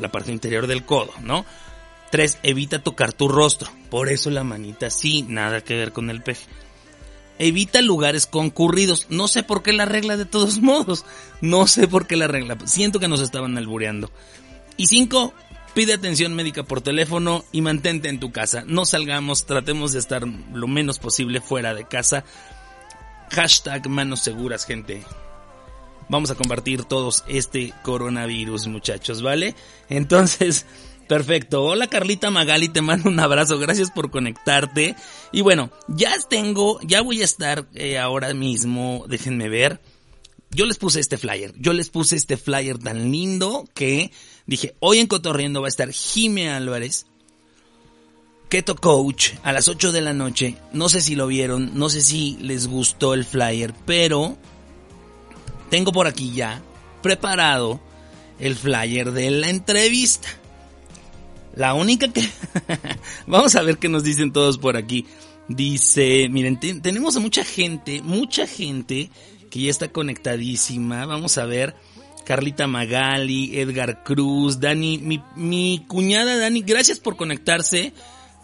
la 0.00 0.12
parte 0.12 0.32
interior 0.32 0.66
del 0.66 0.84
codo, 0.84 1.12
¿no? 1.22 1.46
Tres, 2.10 2.38
evita 2.42 2.82
tocar 2.82 3.12
tu 3.12 3.28
rostro. 3.28 3.70
Por 3.90 4.08
eso 4.08 4.30
la 4.30 4.44
manita 4.44 4.86
así, 4.86 5.22
nada 5.22 5.62
que 5.62 5.74
ver 5.74 5.92
con 5.92 6.10
el 6.10 6.22
peje. 6.22 6.46
Evita 7.38 7.80
lugares 7.82 8.26
concurridos. 8.26 9.06
No 9.08 9.26
sé 9.26 9.42
por 9.42 9.62
qué 9.62 9.72
la 9.72 9.86
regla 9.86 10.16
de 10.16 10.26
todos 10.26 10.58
modos. 10.62 11.04
No 11.40 11.66
sé 11.66 11.88
por 11.88 12.06
qué 12.06 12.16
la 12.16 12.28
regla. 12.28 12.58
Siento 12.66 13.00
que 13.00 13.08
nos 13.08 13.20
estaban 13.20 13.56
albureando. 13.56 14.10
Y 14.76 14.86
cinco, 14.86 15.32
Pide 15.74 15.94
atención 15.94 16.34
médica 16.34 16.62
por 16.62 16.82
teléfono 16.82 17.44
y 17.50 17.60
mantente 17.60 18.08
en 18.08 18.20
tu 18.20 18.30
casa. 18.30 18.62
No 18.64 18.86
salgamos, 18.86 19.44
tratemos 19.44 19.92
de 19.92 19.98
estar 19.98 20.22
lo 20.24 20.68
menos 20.68 21.00
posible 21.00 21.40
fuera 21.40 21.74
de 21.74 21.84
casa. 21.84 22.24
Hashtag 23.32 23.88
manos 23.88 24.20
seguras, 24.20 24.66
gente. 24.66 25.02
Vamos 26.08 26.30
a 26.30 26.36
compartir 26.36 26.84
todos 26.84 27.24
este 27.26 27.72
coronavirus, 27.82 28.68
muchachos, 28.68 29.20
¿vale? 29.20 29.56
Entonces, 29.88 30.64
perfecto. 31.08 31.64
Hola 31.64 31.88
Carlita 31.88 32.30
Magali, 32.30 32.68
te 32.68 32.80
mando 32.80 33.10
un 33.10 33.18
abrazo. 33.18 33.58
Gracias 33.58 33.90
por 33.90 34.12
conectarte. 34.12 34.94
Y 35.32 35.40
bueno, 35.40 35.72
ya 35.88 36.14
tengo, 36.28 36.78
ya 36.82 37.02
voy 37.02 37.20
a 37.20 37.24
estar 37.24 37.66
eh, 37.74 37.98
ahora 37.98 38.32
mismo, 38.32 39.06
déjenme 39.08 39.48
ver. 39.48 39.80
Yo 40.54 40.66
les 40.66 40.78
puse 40.78 41.00
este 41.00 41.18
flyer. 41.18 41.52
Yo 41.58 41.72
les 41.72 41.90
puse 41.90 42.16
este 42.16 42.36
flyer 42.36 42.78
tan 42.78 43.10
lindo 43.10 43.68
que 43.74 44.10
Dije, 44.46 44.74
hoy 44.80 44.98
en 44.98 45.06
Cotorriendo 45.06 45.62
va 45.62 45.68
a 45.68 45.70
estar 45.70 45.90
Jime 45.90 46.50
Álvarez, 46.50 47.06
Keto 48.50 48.76
Coach, 48.76 49.32
a 49.42 49.52
las 49.52 49.68
8 49.68 49.90
de 49.90 50.02
la 50.02 50.12
noche. 50.12 50.56
No 50.72 50.90
sé 50.90 51.00
si 51.00 51.14
lo 51.14 51.26
vieron, 51.26 51.78
no 51.78 51.88
sé 51.88 52.02
si 52.02 52.36
les 52.40 52.66
gustó 52.66 53.14
el 53.14 53.24
flyer, 53.24 53.72
pero 53.86 54.36
tengo 55.70 55.92
por 55.92 56.06
aquí 56.06 56.32
ya 56.34 56.62
preparado 57.02 57.80
el 58.38 58.54
flyer 58.54 59.12
de 59.12 59.30
la 59.30 59.48
entrevista. 59.48 60.28
La 61.56 61.72
única 61.72 62.12
que... 62.12 62.28
Vamos 63.26 63.54
a 63.54 63.62
ver 63.62 63.78
qué 63.78 63.88
nos 63.88 64.04
dicen 64.04 64.32
todos 64.32 64.58
por 64.58 64.76
aquí. 64.76 65.06
Dice, 65.48 66.28
miren, 66.28 66.58
tenemos 66.58 67.16
a 67.16 67.20
mucha 67.20 67.44
gente, 67.44 68.02
mucha 68.02 68.46
gente 68.46 69.10
que 69.54 69.60
ya 69.60 69.70
está 69.70 69.86
conectadísima. 69.86 71.06
Vamos 71.06 71.38
a 71.38 71.46
ver. 71.46 71.76
Carlita 72.24 72.66
Magali, 72.66 73.56
Edgar 73.60 74.02
Cruz, 74.02 74.58
Dani, 74.58 74.98
mi, 74.98 75.22
mi 75.36 75.84
cuñada 75.86 76.36
Dani, 76.36 76.62
gracias 76.62 76.98
por 76.98 77.14
conectarse. 77.14 77.92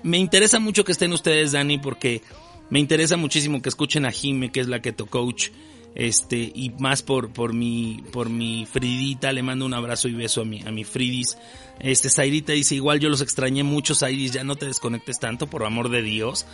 Me 0.05 0.19
interesa 0.19 0.61
mucho 0.61 0.85
que 0.85 0.93
estén 0.93 1.13
ustedes, 1.13 1.51
Dani, 1.51 1.79
porque 1.79 2.23
me 2.69 2.79
interesa 2.79 3.17
muchísimo 3.17 3.61
que 3.61 3.71
escuchen 3.71 4.07
a 4.07 4.13
Jime, 4.13 4.53
que 4.53 4.61
es 4.61 4.69
la 4.69 4.83
Keto 4.83 5.07
Coach. 5.07 5.49
Este, 5.97 6.53
y 6.55 6.71
más 6.79 7.03
por, 7.03 7.33
por 7.33 7.55
mi, 7.55 8.05
por 8.13 8.31
mi 8.31 8.65
Fridita, 8.65 9.33
le 9.33 9.43
mando 9.43 9.67
un 9.67 9.75
abrazo 9.75 10.07
y 10.07 10.13
beso 10.13 10.43
a 10.43 10.45
mi, 10.45 10.63
a 10.63 10.71
mi 10.71 10.85
Fridis. 10.85 11.37
Este, 11.81 12.09
Zairita 12.09 12.53
dice, 12.53 12.77
igual 12.77 13.01
yo 13.01 13.09
los 13.09 13.21
extrañé 13.21 13.65
mucho, 13.65 13.97
Zairis, 13.97 14.31
ya 14.31 14.45
no 14.45 14.55
te 14.55 14.67
desconectes 14.67 15.19
tanto, 15.19 15.49
por 15.49 15.65
amor 15.65 15.89
de 15.89 16.03
Dios. 16.03 16.47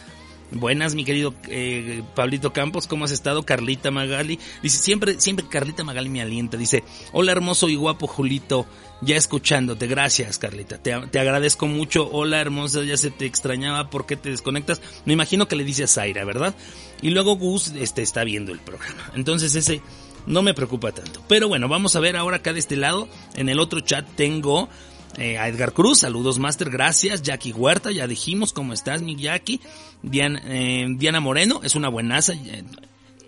Buenas, 0.53 0.95
mi 0.95 1.05
querido 1.05 1.35
eh, 1.49 2.03
Pablito 2.15 2.53
Campos, 2.53 2.87
¿cómo 2.87 3.05
has 3.05 3.11
estado? 3.11 3.43
Carlita 3.43 3.91
Magali. 3.91 4.39
Dice, 4.63 4.79
siempre, 4.79 5.21
siempre 5.21 5.47
Carlita 5.49 5.83
Magali 5.83 6.09
me 6.09 6.23
alienta. 6.23 6.57
Dice, 6.57 6.85
hola 7.13 7.33
hermoso 7.33 7.69
y 7.69 7.75
guapo 7.75 8.07
Julito, 8.07 8.65
ya 9.01 9.17
escuchándote. 9.17 9.89
Gracias, 9.89 10.39
Carlita. 10.39 10.79
Te, 10.79 10.95
te 11.11 11.19
agradezco 11.19 11.67
mucho. 11.67 12.09
Hola 12.13 12.41
hermosa, 12.41 12.85
ya 12.85 12.97
se 12.97 13.11
te 13.11 13.27
extrañaba. 13.27 13.91
¿Por 13.91 14.07
qué 14.07 14.17
te 14.17 14.31
desconectas? 14.31 14.81
Me 15.05 15.15
imagino 15.15 15.49
que 15.49 15.57
le 15.57 15.65
dice 15.65 15.85
a 15.85 15.89
Zaira, 15.89 16.25
¿verdad? 16.25 16.55
Y 17.03 17.11
luego 17.11 17.37
Gus 17.37 17.73
este, 17.77 18.03
está 18.03 18.23
viendo 18.23 18.53
el 18.53 18.61
programa. 18.61 19.11
Entonces 19.15 19.55
ese 19.57 19.83
no 20.27 20.43
me 20.43 20.55
preocupa 20.55 20.93
tanto. 20.93 21.23
Pero 21.29 21.49
bueno, 21.49 21.69
vamos 21.69 21.97
a 21.97 22.01
ver 22.01 22.17
ahora 22.17 22.37
acá 22.37 22.53
de 22.53 22.61
este 22.61 22.77
lado. 22.77 23.09
En 23.35 23.49
el 23.49 23.59
otro 23.59 23.81
chat 23.81 24.07
tengo 24.15 24.69
eh, 25.17 25.39
a 25.39 25.49
Edgar 25.49 25.73
Cruz, 25.73 26.01
saludos 26.01 26.39
Master, 26.39 26.71
gracias. 26.71 27.23
Jackie 27.23 27.53
Huerta, 27.53 27.91
ya 27.91 28.07
dijimos 28.07 28.53
cómo 28.53 28.73
estás, 28.73 29.03
mi 29.03 29.17
Jackie. 29.17 29.61
Diana, 30.03 30.43
eh, 30.45 30.87
Diana 30.97 31.21
Moreno, 31.21 31.61
es 31.63 31.75
una 31.75 31.89
buenaza. 31.89 32.35
Eh, 32.35 32.65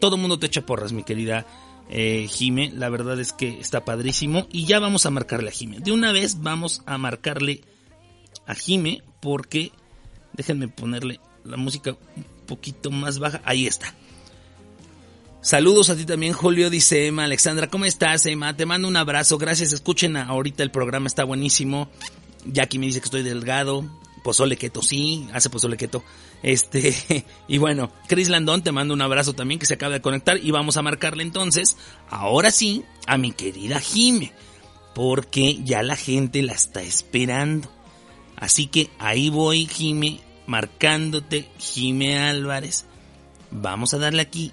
todo 0.01 0.16
mundo 0.16 0.38
te 0.38 0.46
echa 0.46 0.66
porras, 0.66 0.92
mi 0.92 1.03
querida 1.05 1.46
Jime. 1.90 2.70
La 2.74 2.90
verdad 2.90 3.18
es 3.18 3.33
que 3.33 3.59
está 3.61 3.85
padrísimo. 3.85 4.46
Y 4.53 4.66
ya 4.66 4.79
vamos 4.79 5.07
a 5.07 5.11
marcarle 5.11 5.48
a 5.48 5.53
Jime. 5.53 5.81
De 5.81 5.92
una 5.92 6.12
vez 6.12 6.42
vamos 6.42 6.83
a 6.85 6.98
marcarle 6.98 7.62
a 8.46 8.55
Jime 8.55 9.03
porque 9.20 9.72
déjenme 10.35 10.68
ponerle 10.68 11.20
la 11.44 11.57
música 11.57 11.96
un 12.16 12.24
poquito 12.46 12.90
más 12.90 13.18
baja. 13.18 13.40
Ahí 13.44 13.66
está. 13.66 13.94
Saludos 15.40 15.88
a 15.88 15.96
ti 15.96 16.05
también, 16.05 16.33
Julio, 16.33 16.68
dice 16.68 17.07
Emma. 17.07 17.24
Alexandra, 17.24 17.68
¿cómo 17.68 17.85
estás, 17.85 18.27
Emma? 18.27 18.57
Te 18.57 18.66
mando 18.66 18.88
un 18.88 18.96
abrazo. 18.96 19.38
Gracias. 19.38 19.72
Escuchen 19.72 20.16
ahorita 20.16 20.64
el 20.64 20.72
programa, 20.72 21.07
está 21.07 21.22
buenísimo. 21.22 21.88
Jackie 22.44 22.79
me 22.79 22.87
dice 22.87 23.01
que 23.01 23.05
estoy 23.05 23.22
delgado. 23.22 23.85
Pozole 24.24 24.57
keto, 24.57 24.83
sí, 24.83 25.29
hace 25.33 25.48
pozole 25.48 25.77
keto. 25.77 26.03
Este, 26.42 27.24
y 27.48 27.59
bueno, 27.59 27.92
Chris 28.09 28.29
Landón, 28.29 28.64
te 28.64 28.72
mando 28.72 28.92
un 28.94 29.01
abrazo 29.01 29.33
también 29.33 29.61
que 29.61 29.66
se 29.66 29.74
acaba 29.74 29.94
de 29.94 30.01
conectar. 30.01 30.38
Y 30.42 30.51
vamos 30.51 30.77
a 30.77 30.83
marcarle 30.83 31.22
entonces, 31.22 31.77
ahora 32.11 32.51
sí, 32.51 32.85
a 33.07 33.16
mi 33.16 33.31
querida 33.31 33.79
Jime. 33.79 34.33
Porque 34.92 35.62
ya 35.62 35.85
la 35.85 35.94
gente 35.94 36.42
la 36.42 36.55
está 36.55 36.83
esperando. 36.83 37.70
Así 38.35 38.66
que 38.66 38.90
ahí 38.98 39.31
voy, 39.31 39.66
Jime, 39.66 40.20
marcándote, 40.46 41.48
Jime 41.59 42.18
Álvarez. 42.18 42.87
Vamos 43.53 43.94
a 43.94 43.98
darle 43.98 44.22
aquí 44.22 44.53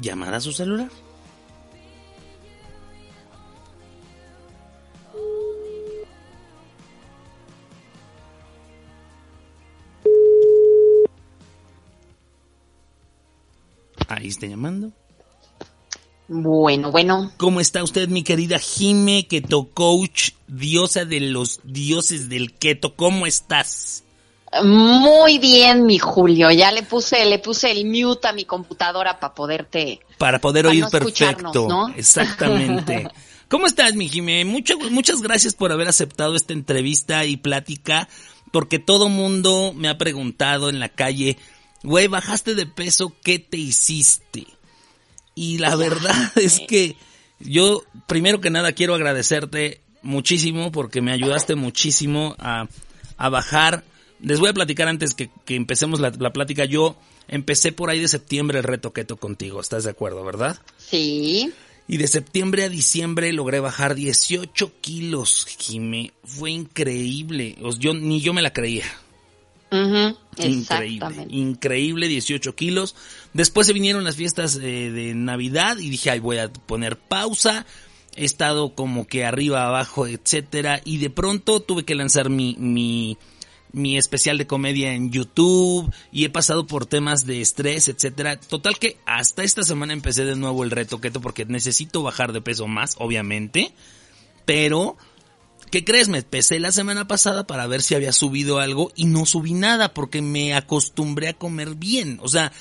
llamada 0.00 0.38
a 0.38 0.40
su 0.40 0.52
celular. 0.52 0.88
Ahí 14.08 14.28
está 14.28 14.46
llamando. 14.46 14.92
Bueno, 16.28 16.90
bueno. 16.90 17.32
¿Cómo 17.36 17.60
está 17.60 17.82
usted, 17.82 18.08
mi 18.08 18.22
querida 18.22 18.58
Jime 18.58 19.26
Keto 19.26 19.68
Coach, 19.74 20.30
diosa 20.46 21.04
de 21.04 21.20
los 21.20 21.60
dioses 21.64 22.28
del 22.28 22.54
keto? 22.54 22.94
¿Cómo 22.94 23.26
estás? 23.26 24.04
Muy 24.62 25.38
bien, 25.38 25.86
mi 25.86 25.98
Julio. 25.98 26.50
Ya 26.50 26.70
le 26.70 26.82
puse, 26.82 27.24
le 27.24 27.38
puse 27.38 27.70
el 27.70 27.86
mute 27.86 28.28
a 28.28 28.32
mi 28.32 28.44
computadora 28.44 29.18
para 29.18 29.34
poderte. 29.34 30.00
Para 30.18 30.40
poder 30.40 30.66
oír 30.66 30.84
perfecto. 30.90 31.66
¿no? 31.68 31.88
Exactamente. 31.96 33.08
¿Cómo 33.48 33.66
estás, 33.66 33.94
mi 33.94 34.08
Jimé? 34.08 34.44
Muchas, 34.44 34.78
muchas 34.90 35.20
gracias 35.20 35.54
por 35.54 35.72
haber 35.72 35.88
aceptado 35.88 36.34
esta 36.34 36.52
entrevista 36.52 37.24
y 37.24 37.36
plática, 37.36 38.08
porque 38.52 38.78
todo 38.78 39.08
mundo 39.08 39.72
me 39.74 39.88
ha 39.88 39.98
preguntado 39.98 40.70
en 40.70 40.80
la 40.80 40.88
calle, 40.88 41.36
güey, 41.82 42.08
bajaste 42.08 42.54
de 42.54 42.66
peso, 42.66 43.12
¿qué 43.22 43.38
te 43.38 43.58
hiciste? 43.58 44.46
Y 45.34 45.58
la 45.58 45.76
verdad 45.76 46.32
es 46.36 46.60
que 46.60 46.96
Yo, 47.40 47.82
primero 48.06 48.40
que 48.40 48.50
nada, 48.50 48.72
quiero 48.72 48.94
agradecerte 48.94 49.82
muchísimo 50.02 50.72
porque 50.72 51.00
me 51.00 51.12
ayudaste 51.12 51.54
muchísimo 51.54 52.34
a, 52.38 52.68
a 53.16 53.28
bajar. 53.28 53.84
Les 54.20 54.40
voy 54.40 54.50
a 54.50 54.54
platicar 54.54 54.88
antes 54.88 55.14
que, 55.14 55.30
que 55.44 55.54
empecemos 55.54 56.00
la, 56.00 56.10
la, 56.18 56.32
plática. 56.32 56.64
Yo 56.64 56.96
empecé 57.28 57.72
por 57.72 57.90
ahí 57.90 58.00
de 58.00 58.08
septiembre 58.08 58.58
el 58.58 58.64
reto 58.64 58.92
keto 58.92 59.16
contigo. 59.16 59.60
¿Estás 59.60 59.84
de 59.84 59.90
acuerdo, 59.90 60.24
verdad? 60.24 60.58
Sí. 60.78 61.52
Y 61.86 61.98
de 61.98 62.06
septiembre 62.06 62.64
a 62.64 62.68
diciembre 62.68 63.32
logré 63.32 63.60
bajar 63.60 63.94
18 63.94 64.72
kilos, 64.80 65.46
Jimé. 65.58 66.12
Fue 66.24 66.50
increíble. 66.50 67.56
Yo, 67.78 67.92
ni 67.92 68.20
yo 68.20 68.32
me 68.32 68.42
la 68.42 68.52
creía. 68.52 68.84
Increíble, 70.38 71.26
increíble, 71.28 72.08
18 72.08 72.54
kilos. 72.54 72.94
Después 73.32 73.66
se 73.66 73.72
vinieron 73.72 74.04
las 74.04 74.16
fiestas 74.16 74.56
eh, 74.56 74.90
de 74.90 75.14
Navidad 75.14 75.78
y 75.78 75.90
dije, 75.90 76.10
ay, 76.10 76.20
voy 76.20 76.38
a 76.38 76.52
poner 76.52 76.96
pausa. 76.96 77.66
He 78.16 78.24
estado 78.24 78.74
como 78.74 79.06
que 79.06 79.24
arriba, 79.24 79.66
abajo, 79.66 80.06
etcétera. 80.06 80.80
Y 80.84 80.98
de 80.98 81.10
pronto 81.10 81.60
tuve 81.60 81.84
que 81.84 81.96
lanzar 81.96 82.30
mi, 82.30 82.54
mi, 82.58 83.18
mi 83.74 83.98
especial 83.98 84.38
de 84.38 84.46
comedia 84.46 84.94
en 84.94 85.10
YouTube 85.10 85.92
y 86.12 86.24
he 86.24 86.30
pasado 86.30 86.66
por 86.66 86.86
temas 86.86 87.26
de 87.26 87.40
estrés, 87.40 87.88
etcétera. 87.88 88.38
Total 88.40 88.78
que 88.78 88.96
hasta 89.04 89.42
esta 89.42 89.62
semana 89.62 89.92
empecé 89.92 90.24
de 90.24 90.36
nuevo 90.36 90.64
el 90.64 90.70
reto 90.70 91.00
keto 91.00 91.20
porque 91.20 91.44
necesito 91.44 92.02
bajar 92.02 92.32
de 92.32 92.40
peso 92.40 92.66
más, 92.66 92.96
obviamente. 92.98 93.72
Pero 94.46 94.96
¿Qué 95.70 95.84
crees? 95.84 96.08
Me 96.08 96.22
pesé 96.22 96.60
la 96.60 96.70
semana 96.70 97.08
pasada 97.08 97.48
para 97.48 97.66
ver 97.66 97.82
si 97.82 97.96
había 97.96 98.12
subido 98.12 98.60
algo 98.60 98.92
y 98.94 99.06
no 99.06 99.26
subí 99.26 99.54
nada 99.54 99.92
porque 99.92 100.22
me 100.22 100.54
acostumbré 100.54 101.26
a 101.26 101.34
comer 101.34 101.74
bien. 101.74 102.20
O 102.22 102.28
sea, 102.28 102.52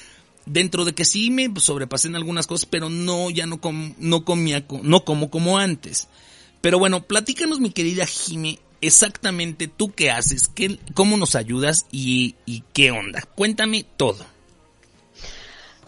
dentro 0.48 0.84
de 0.84 0.94
que 0.94 1.06
sí 1.06 1.30
me 1.30 1.52
sobrepasé 1.60 2.08
en 2.08 2.16
algunas 2.16 2.48
cosas, 2.48 2.66
pero 2.66 2.90
no, 2.90 3.30
ya 3.30 3.46
no, 3.46 3.60
no 4.00 4.26
comía, 4.26 4.66
no 4.82 5.06
como 5.06 5.30
como 5.30 5.60
antes. 5.60 6.08
Pero 6.62 6.80
bueno, 6.80 7.04
platícanos 7.04 7.60
mi 7.60 7.70
querida 7.72 8.06
Jime, 8.06 8.58
exactamente 8.88 9.68
tú 9.68 9.92
qué 9.92 10.12
haces, 10.12 10.48
qué, 10.48 10.80
cómo 10.94 11.18
nos 11.18 11.36
ayudas 11.36 11.86
y, 11.92 12.36
y 12.46 12.64
qué 12.74 12.92
onda. 12.92 13.22
Cuéntame 13.36 13.86
todo. 13.98 14.26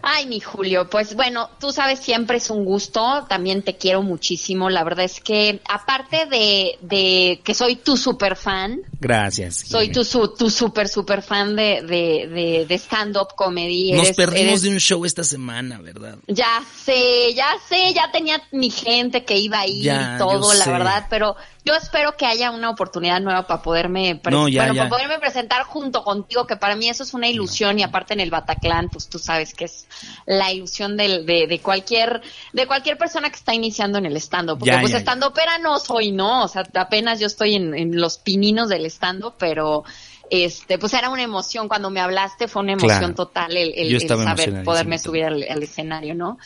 Ay, 0.08 0.28
mi 0.28 0.40
Julio, 0.40 0.88
pues 0.88 1.16
bueno, 1.16 1.50
tú 1.60 1.72
sabes, 1.72 2.00
siempre 2.00 2.38
es 2.38 2.52
un 2.52 2.64
gusto, 2.64 3.26
también 3.28 3.64
te 3.64 3.76
quiero 3.76 4.04
muchísimo, 4.04 4.70
la 4.70 4.84
verdad 4.84 5.06
es 5.06 5.20
que 5.20 5.62
aparte 5.68 6.28
de, 6.28 6.78
de 6.82 7.42
que 7.44 7.56
soy 7.56 7.76
tu 7.76 7.98
super 7.98 8.36
fan. 8.36 8.84
Gracias. 9.06 9.58
Soy 9.68 9.91
tu, 9.91 10.04
tu 10.30 10.50
super, 10.50 10.88
super 10.88 11.22
fan 11.22 11.56
de, 11.56 11.84
de, 11.84 12.28
de, 12.28 12.65
de 12.68 12.76
stand-up 12.80 13.36
comedy. 13.36 13.91
Nos 13.91 14.06
eres, 14.06 14.18
perdimos 14.18 14.48
eres, 14.48 14.62
de 14.63 14.70
un 14.70 14.80
show 14.80 15.06
esta 15.06 15.24
semana, 15.24 15.80
¿verdad? 15.80 16.18
Ya 16.26 16.63
sé, 16.84 17.32
ya 17.36 17.56
sé, 17.70 17.94
ya 17.94 18.10
tenía 18.12 18.41
mi 18.52 18.72
gente 18.72 19.24
que 19.24 19.38
iba 19.38 19.60
ahí 19.60 19.88
y 19.88 20.18
todo, 20.18 20.52
la 20.56 20.63
sé. 20.63 20.72
verdad, 20.72 21.06
pero 21.08 21.36
yo 21.63 21.76
espero 21.76 22.15
que 22.18 22.26
haya 22.26 22.50
una 22.50 22.70
oportunidad 22.72 23.22
nueva 23.22 23.46
para 23.46 23.62
poderme, 23.62 24.20
no, 24.32 24.48
ya, 24.48 24.62
bueno, 24.62 24.74
ya. 24.74 24.82
para 24.82 24.89
poderme 24.89 25.20
presentar 25.20 25.63
junto 25.63 26.04
contigo, 26.04 26.48
que 26.48 26.56
para 26.58 26.76
mí 26.76 26.89
eso 26.89 27.04
es 27.04 27.13
una 27.13 27.28
ilusión 27.28 27.78
y 27.78 27.84
aparte 27.84 28.13
en 28.13 28.22
el 28.22 28.32
Bataclan, 28.32 28.89
pues 28.89 29.08
tú 29.08 29.20
sabes 29.20 29.54
que 29.54 29.65
es 29.65 29.86
la 30.26 30.52
ilusión 30.52 30.98
de, 30.98 31.24
de, 31.24 31.46
de 31.48 31.60
cualquier 31.60 32.22
de 32.54 32.65
cualquier 32.65 32.98
persona 32.98 33.30
que 33.30 33.36
está 33.36 33.54
iniciando 33.54 34.00
en 34.00 34.08
el 34.08 34.18
stand-up. 34.18 34.58
Porque 34.60 34.74
ya, 34.74 34.80
pues 34.80 34.94
ya, 34.94 34.98
estando 35.00 35.32
pera 35.34 35.60
no 35.60 35.80
soy, 35.80 36.12
¿no? 36.12 36.44
O 36.44 36.48
sea, 36.48 36.63
apenas 36.74 37.20
yo 37.20 37.28
estoy 37.28 37.56
en, 37.56 37.76
en 37.76 38.00
los 38.00 38.18
pininos 38.18 38.70
del 38.70 38.95
pero 39.38 39.84
este, 40.30 40.78
pues 40.78 40.94
era 40.94 41.10
una 41.10 41.24
emoción. 41.24 41.68
Cuando 41.68 41.90
me 41.90 42.00
hablaste, 42.00 42.48
fue 42.48 42.62
una 42.64 42.74
emoción 42.74 43.00
Claro. 43.00 43.16
total 43.16 43.56
el, 43.58 44.00
saber 44.08 44.64
poderme 44.64 44.98
subir 44.98 45.26
al, 45.26 45.46
al 45.50 45.64
escenario, 45.64 46.16
¿no? 46.16 46.38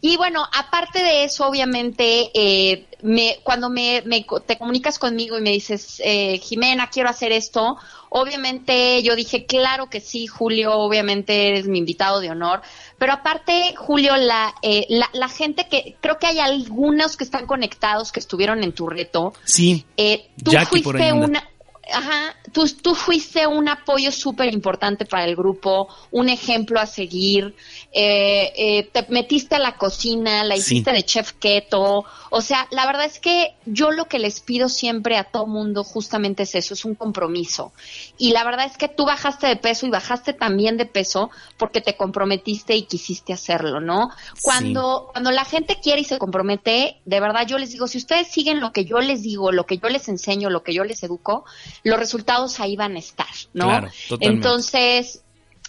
Y 0.00 0.16
bueno, 0.16 0.44
aparte 0.52 1.02
de 1.02 1.24
eso, 1.24 1.46
obviamente, 1.46 2.30
eh, 2.34 2.86
me, 3.02 3.38
cuando 3.42 3.70
me, 3.70 4.02
me 4.06 4.24
te 4.46 4.58
comunicas 4.58 4.98
conmigo 4.98 5.38
y 5.38 5.42
me 5.42 5.50
dices, 5.50 6.00
eh, 6.04 6.38
Jimena, 6.38 6.88
quiero 6.90 7.08
hacer 7.08 7.32
esto, 7.32 7.76
obviamente 8.10 9.02
yo 9.02 9.14
dije, 9.14 9.46
claro 9.46 9.88
que 9.88 10.00
sí, 10.00 10.26
Julio, 10.26 10.74
obviamente 10.74 11.48
eres 11.48 11.68
mi 11.68 11.78
invitado 11.78 12.20
de 12.20 12.30
honor, 12.30 12.62
pero 12.98 13.12
aparte, 13.12 13.74
Julio, 13.76 14.16
la, 14.16 14.54
eh, 14.62 14.86
la, 14.88 15.08
la 15.12 15.28
gente 15.28 15.68
que, 15.68 15.96
creo 16.00 16.18
que 16.18 16.26
hay 16.26 16.40
algunos 16.40 17.16
que 17.16 17.24
están 17.24 17.46
conectados 17.46 18.12
que 18.12 18.20
estuvieron 18.20 18.64
en 18.64 18.72
tu 18.72 18.88
reto, 18.88 19.32
Sí, 19.44 19.84
eh, 19.96 20.30
tú 20.42 20.50
Jackie 20.50 20.82
por 20.82 20.96
ahí 20.96 21.10
fuiste 21.10 21.24
una, 21.24 21.48
ajá, 21.92 22.34
tú, 22.52 22.66
tú 22.68 22.94
fuiste 22.94 23.46
un 23.46 23.68
apoyo 23.68 24.12
súper 24.12 24.52
importante 24.52 25.04
para 25.06 25.24
el 25.24 25.36
grupo, 25.36 25.88
un 26.10 26.28
ejemplo 26.28 26.80
a 26.80 26.86
seguir, 26.86 27.54
eh, 27.92 28.52
eh, 28.56 28.90
te 28.92 29.06
metiste 29.08 29.56
a 29.56 29.58
la 29.58 29.76
cocina, 29.76 30.44
la 30.44 30.56
Sí. 30.56 30.60
hiciste 30.74 30.92
de 30.92 31.04
chef 31.04 31.32
keto, 31.32 32.04
o 32.30 32.40
sea, 32.40 32.66
la 32.70 32.86
verdad 32.86 33.06
es 33.06 33.18
que 33.18 33.54
yo 33.64 33.90
lo 33.90 34.06
que 34.06 34.18
les 34.18 34.40
pido 34.40 34.68
siempre 34.68 35.16
a 35.16 35.24
todo 35.24 35.46
mundo 35.46 35.84
justamente 35.84 36.42
es 36.42 36.54
eso, 36.54 36.74
es 36.74 36.84
un 36.84 36.94
compromiso. 36.94 37.72
Y 38.18 38.32
la 38.32 38.44
verdad 38.44 38.66
es 38.66 38.76
que 38.76 38.88
tú 38.88 39.06
bajaste 39.06 39.46
de 39.46 39.56
peso 39.56 39.86
y 39.86 39.90
bajaste 39.90 40.32
también 40.34 40.76
de 40.76 40.86
peso 40.86 41.30
porque 41.56 41.80
te 41.80 41.96
comprometiste 41.96 42.74
y 42.76 42.82
quisiste 42.82 43.32
hacerlo, 43.32 43.80
¿no? 43.80 44.10
Cuando, 44.42 45.08
cuando 45.12 45.30
la 45.30 45.44
gente 45.44 45.78
quiere 45.82 46.02
y 46.02 46.04
se 46.04 46.18
compromete, 46.18 47.00
de 47.04 47.20
verdad 47.20 47.46
yo 47.46 47.58
les 47.58 47.72
digo, 47.72 47.86
si 47.86 47.98
ustedes 47.98 48.28
siguen 48.28 48.60
lo 48.60 48.72
que 48.72 48.84
yo 48.84 49.00
les 49.00 49.22
digo, 49.22 49.52
lo 49.52 49.64
que 49.64 49.78
yo 49.78 49.88
les 49.88 50.08
enseño, 50.08 50.50
lo 50.50 50.62
que 50.62 50.74
yo 50.74 50.84
les 50.84 51.02
educo, 51.02 51.44
los 51.84 51.98
resultados 51.98 52.60
ahí 52.60 52.76
van 52.76 52.96
a 52.96 52.98
estar, 52.98 53.26
¿no? 53.52 53.66
Claro, 53.66 53.88
totalmente. 54.08 54.46
Entonces, 54.48 55.20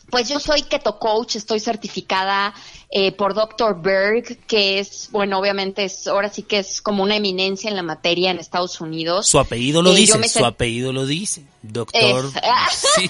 pues 0.09 0.27
yo 0.27 0.39
soy 0.39 0.63
keto 0.63 0.97
coach, 0.97 1.35
estoy 1.35 1.59
certificada 1.59 2.53
eh, 2.89 3.11
por 3.11 3.35
Dr. 3.35 3.79
Berg, 3.79 4.39
que 4.47 4.79
es, 4.79 5.09
bueno, 5.11 5.37
obviamente 5.37 5.83
es, 5.83 6.07
ahora 6.07 6.29
sí 6.29 6.41
que 6.41 6.57
es 6.57 6.81
como 6.81 7.03
una 7.03 7.15
eminencia 7.15 7.69
en 7.69 7.75
la 7.75 7.83
materia 7.83 8.31
en 8.31 8.39
Estados 8.39 8.81
Unidos. 8.81 9.27
su 9.27 9.37
apellido 9.37 9.83
lo 9.83 9.91
Eh, 9.91 9.95
dice, 9.97 10.27
su 10.29 10.43
apellido 10.45 10.91
lo 10.91 11.05
dice. 11.05 11.43
Doctor. 11.61 12.25
Es- 12.35 12.85
Sí. 12.95 13.07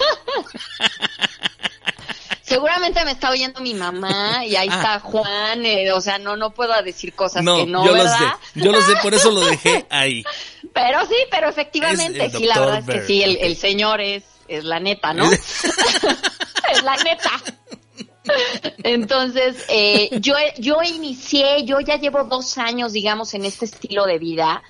Seguramente 2.50 3.06
me 3.06 3.12
está 3.12 3.30
oyendo 3.30 3.62
mi 3.62 3.74
mamá 3.74 4.44
y 4.46 4.56
ahí 4.56 4.68
Ah. 4.72 4.76
está 4.76 5.00
Juan, 5.00 5.66
eh, 5.66 5.92
o 5.92 6.02
sea, 6.02 6.18
no, 6.18 6.36
no 6.36 6.52
puedo 6.52 6.74
decir 6.84 7.14
cosas 7.14 7.44
No, 7.44 7.58
que 7.58 7.66
no, 7.66 7.86
yo 7.86 7.92
lo 7.92 8.04
¿verdad? 8.04 8.18
sé. 8.54 8.60
Yo 8.60 8.72
lo 8.72 8.82
sé, 8.82 8.94
por 9.02 9.14
eso 9.14 9.32
lo 9.32 9.42
dejé 9.42 9.86
ahí. 9.90 10.24
Pero 10.74 11.06
sí, 11.08 11.16
pero 11.32 11.50
efectivamente, 11.50 12.30
sí, 12.30 12.46
la 12.46 12.60
verdad 12.60 12.80
es 12.80 12.86
que 12.86 13.02
sí, 13.08 13.24
el 13.24 13.56
señor 13.56 14.02
es, 14.02 14.24
es 14.48 14.64
la 14.64 14.80
neta, 14.80 15.14
¿no? 15.14 15.30
es 15.32 16.84
la 16.84 16.96
neta. 16.98 17.32
Entonces, 18.84 19.66
eh, 19.70 20.10
yo, 20.22 20.36
yo 20.58 20.78
inicié, 20.84 21.64
yo 21.66 21.80
ya 21.80 21.98
llevo 21.98 22.24
dos 22.26 22.58
años, 22.58 22.94
digamos, 22.94 23.34
en 23.34 23.46
este 23.46 23.66
estilo 23.66 24.06
de 24.06 24.20
vida. 24.20 24.62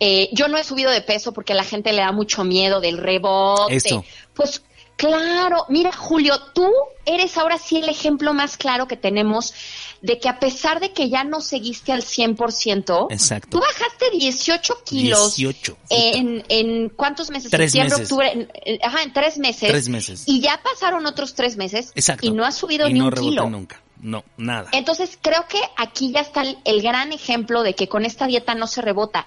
Eh, 0.00 0.30
yo 0.32 0.48
no 0.48 0.56
he 0.56 0.64
subido 0.64 0.90
de 0.90 1.02
peso 1.02 1.32
porque 1.32 1.52
a 1.52 1.56
la 1.56 1.64
gente 1.64 1.92
le 1.92 2.00
da 2.02 2.12
mucho 2.12 2.44
miedo 2.44 2.80
del 2.80 2.96
rebote. 2.98 3.76
Eso. 3.76 4.04
Pues 4.34 4.62
claro, 4.96 5.66
mira 5.68 5.92
Julio, 5.92 6.34
tú 6.54 6.70
eres 7.06 7.36
ahora 7.36 7.58
sí 7.58 7.76
el 7.78 7.88
ejemplo 7.88 8.32
más 8.34 8.56
claro 8.56 8.86
que 8.88 8.96
tenemos 8.96 9.52
de 10.00 10.18
que 10.18 10.28
a 10.28 10.38
pesar 10.38 10.80
de 10.80 10.92
que 10.92 11.08
ya 11.08 11.24
no 11.24 11.40
seguiste 11.40 11.92
al 11.92 12.02
100%, 12.02 13.06
Exacto. 13.10 13.48
tú 13.50 13.60
bajaste 13.60 14.10
18 14.12 14.82
kilos 14.84 15.36
18. 15.36 15.76
en, 15.90 16.44
en 16.48 16.88
¿cuántos 16.90 17.30
meses? 17.30 17.50
Tres 17.50 17.72
Septiembre, 17.72 17.98
meses. 17.98 18.12
octubre, 18.12 18.48
en- 18.64 18.78
ajá, 18.82 19.02
en 19.02 19.12
tres 19.12 19.38
meses. 19.38 19.68
Tres 19.70 19.88
meses. 19.88 20.22
Y 20.26 20.40
ya 20.40 20.60
pasaron 20.62 21.06
otros 21.06 21.34
tres 21.34 21.56
meses 21.56 21.92
Exacto. 21.94 22.26
y 22.26 22.30
no 22.30 22.44
has 22.44 22.54
subido 22.56 22.88
Y 22.88 22.92
ni 22.92 23.00
no 23.00 23.06
un 23.06 23.12
kilo. 23.12 23.48
nunca. 23.50 23.80
No, 24.00 24.22
nada. 24.36 24.68
Entonces 24.72 25.18
creo 25.20 25.46
que 25.48 25.58
aquí 25.78 26.12
ya 26.12 26.20
está 26.20 26.42
el, 26.42 26.58
el 26.66 26.82
gran 26.82 27.12
ejemplo 27.12 27.62
de 27.62 27.74
que 27.74 27.88
con 27.88 28.04
esta 28.04 28.26
dieta 28.26 28.54
no 28.54 28.66
se 28.66 28.82
rebota. 28.82 29.26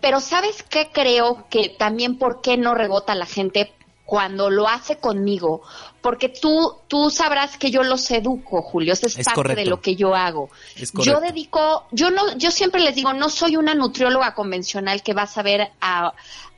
Pero 0.00 0.20
¿sabes 0.20 0.62
qué 0.62 0.90
creo 0.92 1.46
que 1.50 1.70
también 1.70 2.18
por 2.18 2.40
qué 2.40 2.56
no 2.56 2.74
rebota 2.74 3.14
la 3.16 3.26
gente 3.26 3.72
cuando 4.04 4.50
lo 4.50 4.68
hace 4.68 4.96
conmigo? 4.98 5.62
Porque 6.00 6.28
tú, 6.28 6.76
tú 6.88 7.10
sabrás 7.10 7.56
que 7.56 7.70
yo 7.70 7.82
los 7.82 8.10
educo, 8.10 8.60
Julio. 8.62 8.92
Eso 8.92 9.06
es, 9.06 9.18
Es 9.18 9.24
parte 9.24 9.36
correcto. 9.36 9.60
de 9.62 9.66
lo 9.70 9.80
que 9.80 9.96
yo 9.96 10.14
hago. 10.14 10.50
Yo 11.02 11.20
dedico, 11.20 11.86
yo 11.90 12.10
no, 12.10 12.36
yo 12.36 12.50
siempre 12.50 12.80
les 12.82 12.94
digo, 12.94 13.12
no 13.12 13.28
soy 13.30 13.56
una 13.56 13.74
nutrióloga 13.74 14.34
convencional 14.34 15.02
que 15.02 15.14
vas 15.14 15.38
a 15.38 15.42
ver 15.42 15.70
a, 15.80 16.12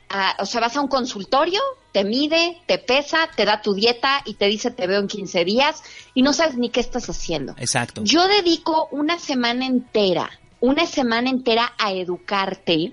a- 0.08 0.36
o 0.40 0.46
sea, 0.46 0.60
vas 0.60 0.76
a 0.76 0.80
un 0.80 0.88
consultorio, 0.88 1.60
te 1.92 2.04
mide, 2.04 2.60
te 2.66 2.78
pesa, 2.78 3.28
te 3.36 3.44
da 3.44 3.62
tu 3.62 3.74
dieta 3.74 4.20
y 4.24 4.34
te 4.34 4.46
dice 4.46 4.70
te 4.70 4.86
veo 4.86 5.00
en 5.00 5.08
15 5.08 5.44
días 5.44 5.82
y 6.14 6.22
no 6.22 6.32
sabes 6.32 6.56
ni 6.56 6.68
qué 6.70 6.80
estás 6.80 7.08
haciendo. 7.08 7.54
Exacto. 7.58 8.02
Yo 8.04 8.26
dedico 8.28 8.88
una 8.90 9.18
semana 9.18 9.64
entera, 9.66 10.30
una 10.60 10.84
semana 10.86 11.30
entera 11.30 11.72
a 11.78 11.92
educarte, 11.92 12.92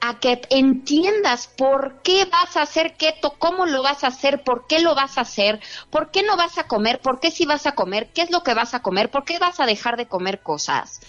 a 0.00 0.18
que 0.18 0.40
entiendas 0.50 1.46
por 1.46 2.00
qué 2.02 2.24
vas 2.24 2.56
a 2.56 2.62
hacer 2.62 2.96
keto, 2.96 3.34
cómo 3.38 3.66
lo 3.66 3.82
vas 3.82 4.02
a 4.02 4.08
hacer, 4.08 4.42
por 4.42 4.66
qué 4.66 4.80
lo 4.80 4.94
vas 4.94 5.18
a 5.18 5.22
hacer, 5.22 5.60
por 5.90 6.10
qué 6.10 6.22
no 6.22 6.36
vas 6.36 6.56
a 6.58 6.66
comer, 6.66 7.00
por 7.00 7.20
qué 7.20 7.30
sí 7.30 7.44
vas 7.44 7.66
a 7.66 7.72
comer, 7.72 8.08
qué 8.14 8.22
es 8.22 8.30
lo 8.30 8.42
que 8.42 8.54
vas 8.54 8.72
a 8.72 8.80
comer, 8.80 9.10
por 9.10 9.24
qué 9.24 9.38
vas 9.38 9.60
a 9.60 9.66
dejar 9.66 9.96
de 9.96 10.06
comer 10.06 10.40
cosas. 10.42 11.00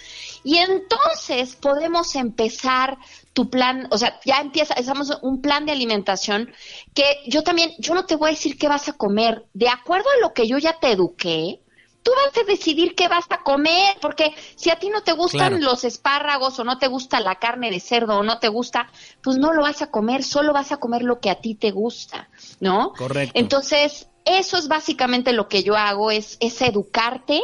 Y 0.44 0.58
entonces 0.58 1.56
podemos 1.56 2.16
empezar 2.16 2.98
tu 3.34 3.50
plan, 3.50 3.88
o 3.92 3.98
sea, 3.98 4.20
ya 4.26 4.42
empieza, 4.42 4.74
empezamos 4.74 5.18
un 5.22 5.42
plan 5.42 5.66
de 5.66 5.72
alimentación 5.72 6.52
que 6.94 7.20
yo 7.28 7.44
también, 7.44 7.72
yo 7.80 7.94
no 7.94 8.06
te 8.06 8.16
voy 8.18 8.30
a 8.30 8.34
decir 8.34 8.58
qué 8.58 8.68
vas 8.68 8.90
a 8.90 8.94
comer, 8.94 9.46
de 9.54 9.70
acuerdo 9.70 10.10
a 10.10 10.22
lo 10.22 10.34
que 10.34 10.48
yo 10.48 10.58
ya 10.58 10.80
te 10.80 10.92
eduqué, 10.92 11.62
tú 12.04 12.12
vas 12.16 12.38
a 12.38 12.48
decidir 12.48 12.96
qué 12.96 13.08
vas 13.08 13.26
a 13.30 13.44
comer, 13.44 13.98
porque 14.02 14.34
si 14.56 14.70
a 14.70 14.78
ti 14.78 14.90
no 14.90 15.04
te 15.04 15.14
gustan 15.14 15.50
Claro. 15.50 15.64
los 15.64 15.84
espárragos 15.84 16.60
o 16.60 16.64
no 16.64 16.78
te 16.78 16.88
gusta 16.88 17.20
la 17.20 17.36
carne 17.36 17.70
de 17.70 17.80
cerdo 17.80 18.18
o 18.18 18.24
no 18.24 18.40
te 18.40 18.48
gusta, 18.48 18.90
pues 19.22 19.38
no 19.38 19.54
lo 19.54 19.62
vas 19.62 19.82
a 19.82 19.92
comer, 19.92 20.24
solo 20.24 20.54
vas 20.54 20.72
a 20.72 20.78
comer 20.78 21.04
lo 21.04 21.20
que 21.20 21.30
a 21.30 21.36
ti 21.36 21.56
te 21.56 21.72
gusta, 21.72 22.30
¿no? 22.60 22.94
Correcto. 22.94 23.40
Entonces, 23.40 24.08
eso 24.26 24.58
es 24.58 24.68
básicamente 24.68 25.34
lo 25.34 25.48
que 25.48 25.64
yo 25.64 25.76
hago, 25.76 26.12
es, 26.12 26.38
es 26.40 26.62
educarte 26.62 27.42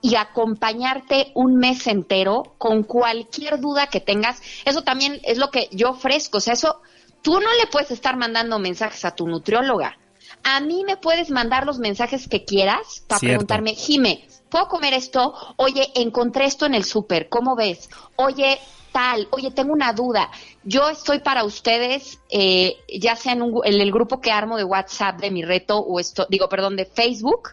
y 0.00 0.16
acompañarte 0.16 1.32
un 1.34 1.56
mes 1.56 1.86
entero 1.86 2.54
con 2.58 2.82
cualquier 2.82 3.58
duda 3.58 3.86
que 3.86 4.00
tengas. 4.00 4.42
Eso 4.66 4.82
también 4.82 5.18
es 5.24 5.38
lo 5.38 5.50
que 5.50 5.68
yo 5.72 5.90
ofrezco. 5.90 6.38
O 6.38 6.40
sea, 6.40 6.52
eso, 6.52 6.82
tú 7.22 7.40
no 7.40 7.52
le 7.58 7.66
puedes 7.70 7.90
estar 7.90 8.16
mandando 8.16 8.58
mensajes 8.58 9.04
a 9.06 9.14
tu 9.14 9.26
nutrióloga. 9.26 9.96
A 10.44 10.60
mí 10.60 10.84
me 10.86 10.96
puedes 10.96 11.30
mandar 11.30 11.66
los 11.66 11.78
mensajes 11.78 12.28
que 12.28 12.44
quieras 12.44 13.02
para 13.08 13.18
Cierto. 13.18 13.32
preguntarme, 13.46 13.74
Jime, 13.74 14.28
¿puedo 14.50 14.68
comer 14.68 14.92
esto? 14.94 15.34
Oye, 15.56 15.90
encontré 15.94 16.44
esto 16.44 16.66
en 16.66 16.74
el 16.74 16.84
súper, 16.84 17.28
¿cómo 17.28 17.56
ves? 17.56 17.88
Oye, 18.16 18.58
tal, 18.92 19.26
oye, 19.32 19.50
tengo 19.50 19.72
una 19.72 19.92
duda. 19.92 20.30
Yo 20.62 20.88
estoy 20.90 21.18
para 21.20 21.44
ustedes, 21.44 22.20
eh, 22.30 22.76
ya 23.00 23.16
sea 23.16 23.32
en, 23.32 23.42
un 23.42 23.60
en 23.64 23.80
el 23.80 23.90
grupo 23.90 24.20
que 24.20 24.30
armo 24.30 24.56
de 24.56 24.64
WhatsApp 24.64 25.18
de 25.20 25.30
mi 25.30 25.42
reto, 25.42 25.78
o 25.78 25.98
esto, 25.98 26.26
digo, 26.30 26.48
perdón, 26.48 26.76
de 26.76 26.84
Facebook, 26.84 27.50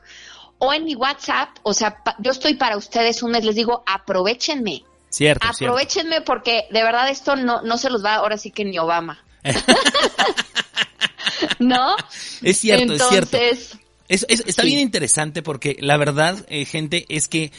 o 0.60 0.72
en 0.74 0.84
mi 0.86 0.94
WhatsApp, 0.94 1.50
o 1.64 1.74
sea, 1.74 2.04
pa- 2.04 2.16
yo 2.20 2.32
estoy 2.32 2.54
para 2.54 2.78
ustedes 2.78 3.24
un 3.24 3.32
mes, 3.32 3.44
les 3.44 3.56
digo, 3.56 3.84
aprovechenme. 3.88 4.84
Cierto, 5.10 5.46
cierto. 5.48 5.66
Aprovechenme 5.66 6.22
porque 6.22 6.68
de 6.72 6.84
verdad 6.84 7.10
esto 7.10 7.36
no, 7.36 7.62
no 7.64 7.78
se 7.78 7.90
los 7.90 8.04
va 8.06 8.16
ahora 8.16 8.38
sí 8.38 8.52
que 8.52 8.64
ni 8.64 8.78
Obama. 8.78 9.24
¿No? 11.60 11.96
Es 12.42 12.60
cierto, 12.60 12.94
es 12.94 13.04
cierto. 13.10 13.38
Es, 13.38 14.26
es- 14.28 14.44
está 14.46 14.64
Sí. 14.64 14.68
bien 14.68 14.80
interesante 14.82 15.42
porque 15.42 15.78
la 15.80 15.96
verdad, 15.98 16.46
eh, 16.50 16.66
gente, 16.66 17.06
es 17.10 17.28
que 17.30 17.52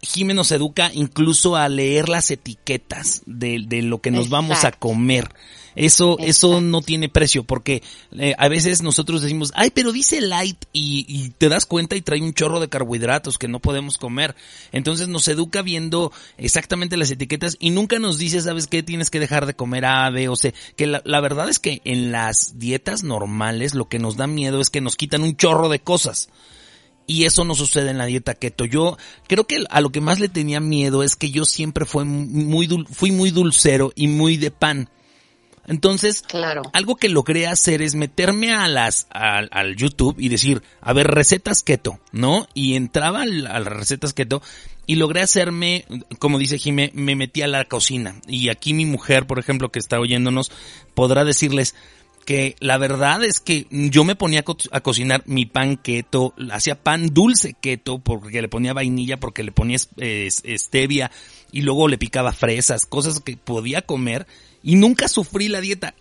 Jime 0.00 0.34
nos 0.34 0.52
educa 0.52 0.90
incluso 0.92 1.56
a 1.56 1.68
leer 1.68 2.08
las 2.08 2.30
etiquetas 2.30 3.22
de, 3.26 3.64
de 3.66 3.82
lo 3.82 4.00
que 4.00 4.10
nos 4.10 4.28
vamos 4.28 4.64
a 4.64 4.72
comer. 4.72 5.28
Eso, 5.74 6.18
eso 6.18 6.60
no 6.60 6.82
tiene 6.82 7.08
precio 7.08 7.44
porque 7.44 7.82
eh, 8.18 8.34
a 8.36 8.48
veces 8.48 8.82
nosotros 8.82 9.22
decimos, 9.22 9.52
ay, 9.54 9.70
pero 9.70 9.92
dice 9.92 10.20
light 10.20 10.64
y, 10.72 11.06
y 11.08 11.30
te 11.30 11.48
das 11.48 11.64
cuenta 11.64 11.96
y 11.96 12.02
trae 12.02 12.20
un 12.20 12.34
chorro 12.34 12.60
de 12.60 12.68
carbohidratos 12.68 13.38
que 13.38 13.48
no 13.48 13.58
podemos 13.60 13.96
comer. 13.96 14.34
Entonces 14.72 15.08
nos 15.08 15.26
educa 15.28 15.62
viendo 15.62 16.12
exactamente 16.36 16.96
las 16.96 17.10
etiquetas 17.10 17.56
y 17.58 17.70
nunca 17.70 17.98
nos 17.98 18.18
dice, 18.18 18.40
¿sabes 18.40 18.66
qué? 18.66 18.82
Tienes 18.82 19.08
que 19.08 19.20
dejar 19.20 19.46
de 19.46 19.54
comer 19.54 19.86
A, 19.86 20.10
B 20.10 20.28
o 20.28 20.36
C. 20.36 20.52
Que 20.76 20.86
la, 20.86 21.00
la 21.04 21.20
verdad 21.20 21.48
es 21.48 21.58
que 21.58 21.80
en 21.84 22.12
las 22.12 22.58
dietas 22.58 23.02
normales 23.02 23.74
lo 23.74 23.88
que 23.88 23.98
nos 23.98 24.16
da 24.16 24.26
miedo 24.26 24.60
es 24.60 24.68
que 24.68 24.80
nos 24.80 24.96
quitan 24.96 25.22
un 25.22 25.36
chorro 25.36 25.68
de 25.68 25.80
cosas. 25.80 26.28
Y 27.12 27.24
eso 27.24 27.44
no 27.44 27.54
sucede 27.54 27.90
en 27.90 27.98
la 27.98 28.06
dieta 28.06 28.32
keto. 28.34 28.64
Yo 28.64 28.96
creo 29.28 29.46
que 29.46 29.64
a 29.68 29.80
lo 29.82 29.90
que 29.90 30.00
más 30.00 30.18
le 30.18 30.28
tenía 30.28 30.60
miedo 30.60 31.02
es 31.02 31.14
que 31.16 31.30
yo 31.30 31.44
siempre 31.44 31.84
fue 31.84 32.04
muy 32.06 32.66
dul- 32.66 32.86
fui 32.88 33.10
muy 33.10 33.30
dulcero 33.30 33.92
y 33.94 34.08
muy 34.08 34.38
de 34.38 34.50
pan. 34.50 34.88
Entonces, 35.66 36.22
claro. 36.22 36.62
algo 36.72 36.96
que 36.96 37.08
logré 37.08 37.46
hacer 37.46 37.82
es 37.82 37.94
meterme 37.94 38.52
a 38.52 38.66
las, 38.66 39.06
al, 39.10 39.48
al 39.52 39.76
YouTube 39.76 40.16
y 40.18 40.28
decir, 40.28 40.62
a 40.80 40.92
ver, 40.92 41.06
recetas 41.06 41.62
keto, 41.62 42.00
¿no? 42.10 42.48
Y 42.54 42.74
entraba 42.74 43.22
al- 43.22 43.46
a 43.46 43.60
las 43.60 43.72
recetas 43.72 44.12
keto 44.12 44.42
y 44.86 44.96
logré 44.96 45.20
hacerme, 45.20 45.84
como 46.18 46.38
dice 46.38 46.58
Jime, 46.58 46.90
me 46.94 47.14
metí 47.14 47.42
a 47.42 47.46
la 47.46 47.64
cocina. 47.66 48.16
Y 48.26 48.48
aquí 48.48 48.74
mi 48.74 48.86
mujer, 48.86 49.26
por 49.26 49.38
ejemplo, 49.38 49.70
que 49.70 49.78
está 49.78 50.00
oyéndonos, 50.00 50.50
podrá 50.94 51.24
decirles 51.24 51.74
que 52.24 52.54
la 52.60 52.78
verdad 52.78 53.24
es 53.24 53.40
que 53.40 53.66
yo 53.70 54.04
me 54.04 54.14
ponía 54.14 54.40
a, 54.40 54.42
co- 54.44 54.56
a 54.70 54.80
cocinar 54.80 55.22
mi 55.26 55.44
pan 55.46 55.76
keto, 55.76 56.34
hacía 56.52 56.76
pan 56.76 57.08
dulce 57.12 57.54
keto 57.60 57.98
porque 57.98 58.40
le 58.40 58.48
ponía 58.48 58.72
vainilla, 58.72 59.18
porque 59.18 59.42
le 59.42 59.52
ponía 59.52 59.78
stevia 59.78 61.10
y 61.50 61.62
luego 61.62 61.88
le 61.88 61.98
picaba 61.98 62.32
fresas, 62.32 62.86
cosas 62.86 63.20
que 63.20 63.36
podía 63.36 63.82
comer 63.82 64.26
y 64.62 64.76
nunca 64.76 65.08
sufrí 65.08 65.48
la 65.48 65.60
dieta. 65.60 65.94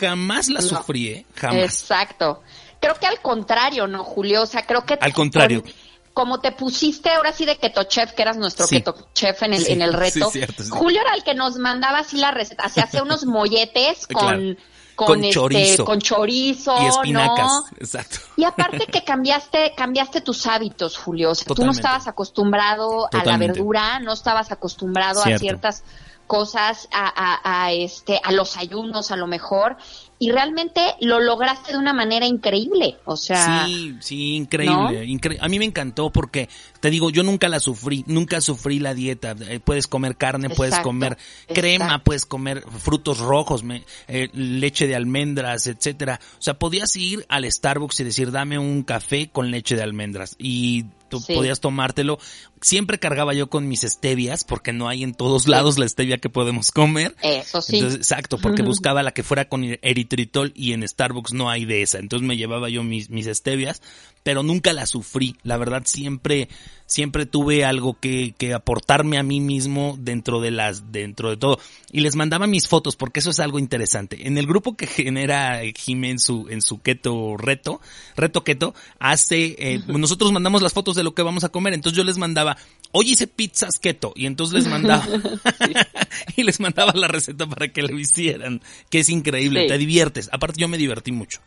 Jamás 0.00 0.48
la 0.48 0.60
No. 0.60 0.66
sufrí, 0.68 1.08
¿eh? 1.08 1.26
Jamás. 1.36 1.62
Exacto. 1.64 2.42
Creo 2.80 2.94
que 2.96 3.06
al 3.06 3.20
contrario, 3.22 3.86
¿no, 3.86 4.04
Julio? 4.04 4.42
O 4.42 4.46
sea, 4.46 4.66
creo 4.66 4.84
que... 4.84 4.98
Al 5.00 5.12
contrario. 5.12 5.62
con- 5.62 5.72
como 6.12 6.40
te 6.40 6.50
pusiste 6.50 7.10
ahora 7.10 7.32
sí 7.32 7.44
de 7.44 7.56
keto 7.58 7.84
chef, 7.84 8.10
que 8.12 8.22
eras 8.22 8.36
nuestro 8.36 8.66
Sí. 8.66 8.76
keto 8.78 9.08
chef 9.14 9.40
en 9.44 9.54
el, 9.54 9.64
Sí, 9.64 9.72
en 9.72 9.82
el 9.82 9.92
reto, 9.92 10.26
sí, 10.32 10.38
cierto. 10.40 10.64
Julio 10.68 11.00
era 11.00 11.14
el 11.14 11.22
que 11.22 11.32
nos 11.34 11.58
mandaba 11.58 12.00
así 12.00 12.16
la 12.16 12.32
receta, 12.32 12.68
se 12.68 12.80
hacía 12.80 13.04
unos 13.04 13.24
molletes 13.24 14.06
con... 14.12 14.26
Claro. 14.26 14.56
Con, 14.98 15.06
Con 15.06 15.24
este, 15.24 15.32
chorizo. 15.32 15.84
con 15.84 16.00
chorizo, 16.00 16.74
y 16.82 16.86
espinacas, 16.86 17.46
¿no? 17.46 17.64
exacto. 17.78 18.16
Y 18.36 18.42
aparte 18.42 18.84
que 18.86 19.04
cambiaste, 19.04 19.72
cambiaste 19.76 20.22
tus 20.22 20.44
hábitos, 20.48 20.98
Julio. 20.98 21.30
O 21.30 21.34
sea, 21.36 21.54
tú 21.54 21.64
no 21.64 21.70
estabas 21.70 22.08
acostumbrado 22.08 23.08
a 23.12 23.24
la 23.24 23.36
verdura, 23.36 24.00
no 24.00 24.12
estabas 24.12 24.50
acostumbrado 24.50 25.22
Cierto. 25.22 25.36
a 25.36 25.38
ciertas 25.38 25.84
cosas, 26.26 26.88
a, 26.92 27.06
a, 27.06 27.66
a, 27.66 27.72
este, 27.72 28.20
a 28.24 28.32
los 28.32 28.56
ayunos 28.56 29.12
a 29.12 29.16
lo 29.16 29.28
mejor, 29.28 29.76
y 30.20 30.30
realmente 30.32 30.80
lo 31.00 31.20
lograste 31.20 31.72
de 31.72 31.78
una 31.78 31.92
manera 31.92 32.26
increíble. 32.26 32.96
O 33.04 33.16
sea, 33.16 33.66
Sí, 33.66 33.96
sí, 34.00 34.34
increíble, 34.34 35.04
incre- 35.06 35.38
A 35.40 35.48
mí 35.48 35.58
me 35.58 35.64
encantó 35.64 36.10
porque, 36.10 36.48
te 36.80 36.90
digo, 36.90 37.10
yo 37.10 37.22
nunca 37.22 37.48
la 37.48 37.60
sufrí, 37.60 38.04
nunca 38.06 38.40
sufrí 38.40 38.78
la 38.80 38.94
dieta. 38.94 39.36
Eh, 39.48 39.60
puedes 39.60 39.86
comer 39.86 40.16
carne, 40.16 40.50
puedes 40.50 40.78
comer 40.80 41.16
crema, 41.54 41.84
exacto. 41.86 42.04
puedes 42.04 42.26
comer 42.26 42.64
frutos 42.78 43.18
rojos, 43.18 43.62
me- 43.62 43.84
eh, 44.08 44.28
leche 44.32 44.86
de 44.86 44.96
almendras, 44.96 45.66
etcétera. 45.66 46.18
O 46.38 46.42
sea, 46.42 46.54
podías 46.58 46.94
ir 46.96 47.24
al 47.28 47.50
Starbucks 47.50 48.00
y 48.00 48.04
decir, 48.04 48.32
dame 48.32 48.58
un 48.58 48.82
café 48.82 49.28
con 49.30 49.50
leche 49.50 49.76
de 49.76 49.82
almendras 49.82 50.34
y 50.38 50.84
tú 51.08 51.20
Sí. 51.20 51.34
podías 51.34 51.60
tomártelo. 51.60 52.18
Siempre 52.60 52.98
cargaba 52.98 53.34
yo 53.34 53.48
con 53.48 53.68
mis 53.68 53.80
stevias 53.82 54.44
porque 54.44 54.72
no 54.72 54.88
hay 54.88 55.02
en 55.02 55.14
todos 55.14 55.48
lados 55.48 55.78
la 55.78 55.88
stevia 55.88 56.18
que 56.18 56.28
podemos 56.30 56.70
comer. 56.70 57.14
eso 57.22 57.62
sí. 57.62 57.76
Entonces, 57.76 57.98
exacto, 58.00 58.38
porque 58.38 58.62
buscaba 58.62 59.02
la 59.02 59.12
que 59.12 59.22
fuera 59.22 59.48
con 59.48 59.64
eritritol 59.82 60.52
y 60.54 60.72
en 60.72 60.86
Starbucks 60.86 61.32
no 61.32 61.50
hay 61.50 61.64
de 61.64 61.82
esa. 61.82 61.98
Entonces 61.98 62.26
me 62.26 62.36
llevaba 62.36 62.68
yo 62.68 62.82
mis, 62.82 63.10
mis 63.10 63.26
stevias, 63.26 63.82
pero 64.22 64.42
nunca 64.42 64.72
la 64.72 64.86
sufrí. 64.86 65.36
La 65.42 65.56
verdad 65.56 65.82
siempre, 65.86 66.48
siempre 66.88 67.26
tuve 67.26 67.64
algo 67.66 67.98
que, 68.00 68.34
que 68.36 68.54
aportarme 68.54 69.18
a 69.18 69.22
mí 69.22 69.40
mismo 69.40 69.96
dentro 70.00 70.40
de 70.40 70.50
las, 70.50 70.90
dentro 70.90 71.28
de 71.30 71.36
todo. 71.36 71.60
Y 71.92 72.00
les 72.00 72.16
mandaba 72.16 72.46
mis 72.46 72.66
fotos 72.66 72.96
porque 72.96 73.20
eso 73.20 73.30
es 73.30 73.38
algo 73.40 73.58
interesante. 73.58 74.26
En 74.26 74.38
el 74.38 74.46
grupo 74.46 74.74
que 74.76 74.86
genera 74.86 75.60
Jimé 75.76 76.10
en 76.10 76.18
su, 76.18 76.48
en 76.48 76.62
su 76.62 76.80
keto 76.80 77.36
reto, 77.36 77.80
reto 78.16 78.42
keto, 78.42 78.74
hace, 78.98 79.54
eh, 79.58 79.80
nosotros 79.86 80.32
mandamos 80.32 80.62
las 80.62 80.72
fotos 80.72 80.96
de 80.96 81.04
lo 81.04 81.14
que 81.14 81.22
vamos 81.22 81.44
a 81.44 81.50
comer. 81.50 81.74
Entonces 81.74 81.96
yo 81.96 82.04
les 82.04 82.16
mandaba, 82.16 82.56
hoy 82.90 83.12
hice 83.12 83.26
pizzas 83.26 83.78
keto. 83.78 84.12
Y 84.16 84.24
entonces 84.26 84.54
les 84.64 84.66
mandaba, 84.66 85.06
y 86.36 86.42
les 86.42 86.58
mandaba 86.58 86.92
la 86.94 87.06
receta 87.06 87.46
para 87.46 87.68
que 87.68 87.82
lo 87.82 87.98
hicieran. 87.98 88.62
Que 88.90 89.00
es 89.00 89.10
increíble, 89.10 89.62
Sí. 89.62 89.68
te 89.68 89.78
diviertes. 89.78 90.30
Aparte 90.32 90.60
yo 90.60 90.68
me 90.68 90.78
divertí 90.78 91.12
mucho. 91.12 91.40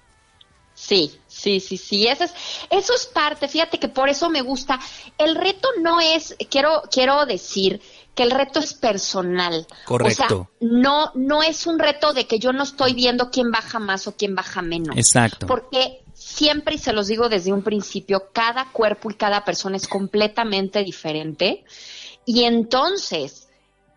Sí, 0.91 1.09
sí, 1.25 1.61
sí, 1.61 1.77
sí. 1.77 2.05
Eso 2.05 2.25
es, 2.25 2.33
eso 2.69 2.93
es 2.93 3.05
parte. 3.05 3.47
Fíjate 3.47 3.79
que 3.79 3.87
por 3.87 4.09
eso 4.09 4.29
me 4.29 4.41
gusta. 4.41 4.77
El 5.17 5.35
reto 5.35 5.69
no 5.79 6.01
es, 6.01 6.35
quiero, 6.49 6.81
quiero 6.91 7.25
decir 7.25 7.81
que 8.13 8.23
el 8.23 8.31
reto 8.31 8.59
es 8.59 8.73
personal. 8.73 9.65
Correcto. 9.85 10.23
O 10.23 10.27
sea, 10.27 10.47
no, 10.59 11.11
no 11.15 11.43
es 11.43 11.65
un 11.65 11.79
reto 11.79 12.11
de 12.11 12.27
que 12.27 12.39
yo 12.39 12.51
no 12.51 12.63
estoy 12.63 12.93
viendo 12.93 13.31
quién 13.31 13.51
baja 13.51 13.79
más 13.79 14.05
o 14.07 14.17
quién 14.17 14.35
baja 14.35 14.61
menos. 14.61 14.97
Exacto. 14.97 15.47
Porque 15.47 16.03
siempre, 16.13 16.75
y 16.75 16.77
se 16.77 16.91
los 16.91 17.07
digo 17.07 17.29
desde 17.29 17.53
un 17.53 17.63
principio, 17.63 18.27
cada 18.33 18.65
cuerpo 18.73 19.09
y 19.09 19.13
cada 19.13 19.45
persona 19.45 19.77
es 19.77 19.87
completamente 19.87 20.83
diferente. 20.83 21.63
Y 22.25 22.43
entonces, 22.43 23.47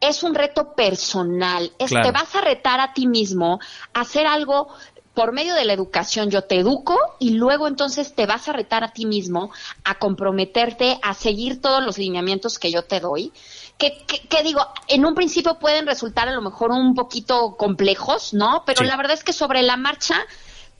es 0.00 0.22
un 0.22 0.34
reto 0.36 0.74
personal. 0.74 1.72
Es, 1.78 1.90
Claro. 1.90 2.06
Te 2.06 2.12
vas 2.12 2.34
a 2.36 2.40
retar 2.40 2.78
a 2.78 2.92
ti 2.92 3.08
mismo 3.08 3.58
a 3.92 4.02
hacer 4.02 4.26
algo 4.26 4.68
por 5.14 5.32
medio 5.32 5.54
de 5.54 5.64
la 5.64 5.72
educación. 5.72 6.30
Yo 6.30 6.42
te 6.42 6.58
educo 6.58 6.98
y 7.20 7.30
luego 7.30 7.68
entonces 7.68 8.14
te 8.14 8.26
vas 8.26 8.48
a 8.48 8.52
retar 8.52 8.82
a 8.84 8.92
ti 8.92 9.06
mismo 9.06 9.50
a 9.84 9.98
comprometerte 9.98 10.98
a 11.02 11.14
seguir 11.14 11.60
todos 11.60 11.82
los 11.82 11.98
lineamientos 11.98 12.58
que 12.58 12.70
yo 12.72 12.82
te 12.82 13.00
doy. 13.00 13.32
Que, 13.78 14.04
que, 14.06 14.26
que 14.28 14.42
digo, 14.42 14.60
en 14.88 15.04
un 15.04 15.14
principio 15.14 15.58
pueden 15.58 15.86
resultar 15.86 16.28
a 16.28 16.32
lo 16.32 16.42
mejor 16.42 16.70
un 16.70 16.94
poquito 16.94 17.56
complejos, 17.56 18.34
¿no? 18.34 18.62
Pero 18.66 18.80
Sí. 18.82 18.86
la 18.86 18.96
verdad 18.96 19.14
es 19.14 19.24
que 19.24 19.32
sobre 19.32 19.62
la 19.62 19.76
marcha 19.76 20.16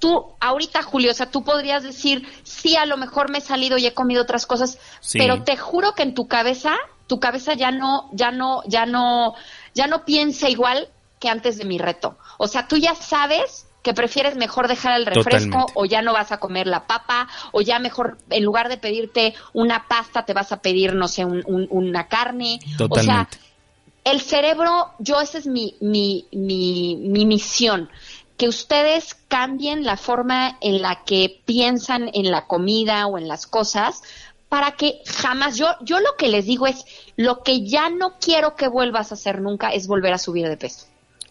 tú, 0.00 0.34
ahorita, 0.40 0.82
Julio, 0.82 1.12
o 1.12 1.14
sea, 1.14 1.30
tú 1.30 1.44
podrías 1.44 1.82
decir, 1.82 2.28
sí, 2.42 2.76
a 2.76 2.84
lo 2.86 2.96
mejor 2.96 3.30
me 3.30 3.38
he 3.38 3.40
salido 3.40 3.78
y 3.78 3.86
he 3.86 3.94
comido 3.94 4.22
otras 4.22 4.44
cosas, 4.46 4.78
Sí. 5.00 5.18
pero 5.18 5.44
te 5.44 5.56
juro 5.56 5.94
que 5.94 6.02
en 6.02 6.14
tu 6.14 6.26
cabeza, 6.28 6.74
tu 7.06 7.20
cabeza 7.20 7.54
ya 7.54 7.70
no, 7.70 8.10
ya 8.12 8.30
no, 8.30 8.62
ya 8.66 8.84
no, 8.86 9.34
ya 9.74 9.86
no 9.86 10.04
piensa 10.04 10.48
igual 10.48 10.88
que 11.20 11.28
antes 11.28 11.56
de 11.56 11.64
mi 11.64 11.78
reto. 11.78 12.18
O 12.38 12.48
sea, 12.48 12.68
tú 12.68 12.76
ya 12.76 12.94
sabes 12.94 13.66
que 13.84 13.94
prefieres 13.94 14.34
mejor 14.34 14.66
dejar 14.66 14.98
el 14.98 15.06
refresco 15.06 15.28
Totalmente. 15.66 15.72
o 15.76 15.84
ya 15.84 16.02
no 16.02 16.12
vas 16.12 16.32
a 16.32 16.38
comer 16.38 16.66
la 16.66 16.88
papa 16.88 17.28
o 17.52 17.60
ya 17.60 17.78
mejor 17.78 18.18
en 18.30 18.42
lugar 18.42 18.68
de 18.68 18.78
pedirte 18.78 19.34
una 19.52 19.86
pasta 19.86 20.24
te 20.24 20.32
vas 20.32 20.50
a 20.50 20.60
pedir 20.60 20.94
no 20.94 21.06
sé 21.06 21.24
un- 21.24 21.44
un- 21.46 21.68
una 21.70 22.08
carne 22.08 22.58
o 22.84 22.88
sea 23.04 23.28
el 24.04 24.20
cerebro, 24.20 24.90
yo 24.98 25.20
esa 25.20 25.38
es 25.38 25.46
mi, 25.46 25.76
mi, 25.80 26.26
mi, 26.32 26.96
mi 26.96 27.24
misión, 27.24 27.88
que 28.36 28.48
ustedes 28.48 29.14
cambien 29.28 29.82
la 29.84 29.96
forma 29.96 30.58
en 30.60 30.82
la 30.82 31.04
que 31.04 31.40
piensan 31.46 32.10
en 32.12 32.30
la 32.30 32.46
comida 32.46 33.06
o 33.06 33.16
en 33.16 33.28
las 33.28 33.46
cosas 33.46 34.02
para 34.50 34.72
que 34.72 35.00
jamás, 35.06 35.56
yo, 35.56 35.68
yo 35.80 36.00
lo 36.00 36.16
que 36.18 36.28
les 36.28 36.44
digo 36.44 36.66
es, 36.66 36.84
lo 37.16 37.42
que 37.42 37.64
ya 37.66 37.88
no 37.88 38.18
quiero 38.20 38.56
que 38.56 38.68
vuelvas 38.68 39.10
a 39.10 39.14
hacer 39.14 39.40
nunca 39.40 39.70
es 39.70 39.86
volver 39.86 40.12
a 40.12 40.18
subir 40.18 40.48
de 40.48 40.56
peso. 40.58 40.86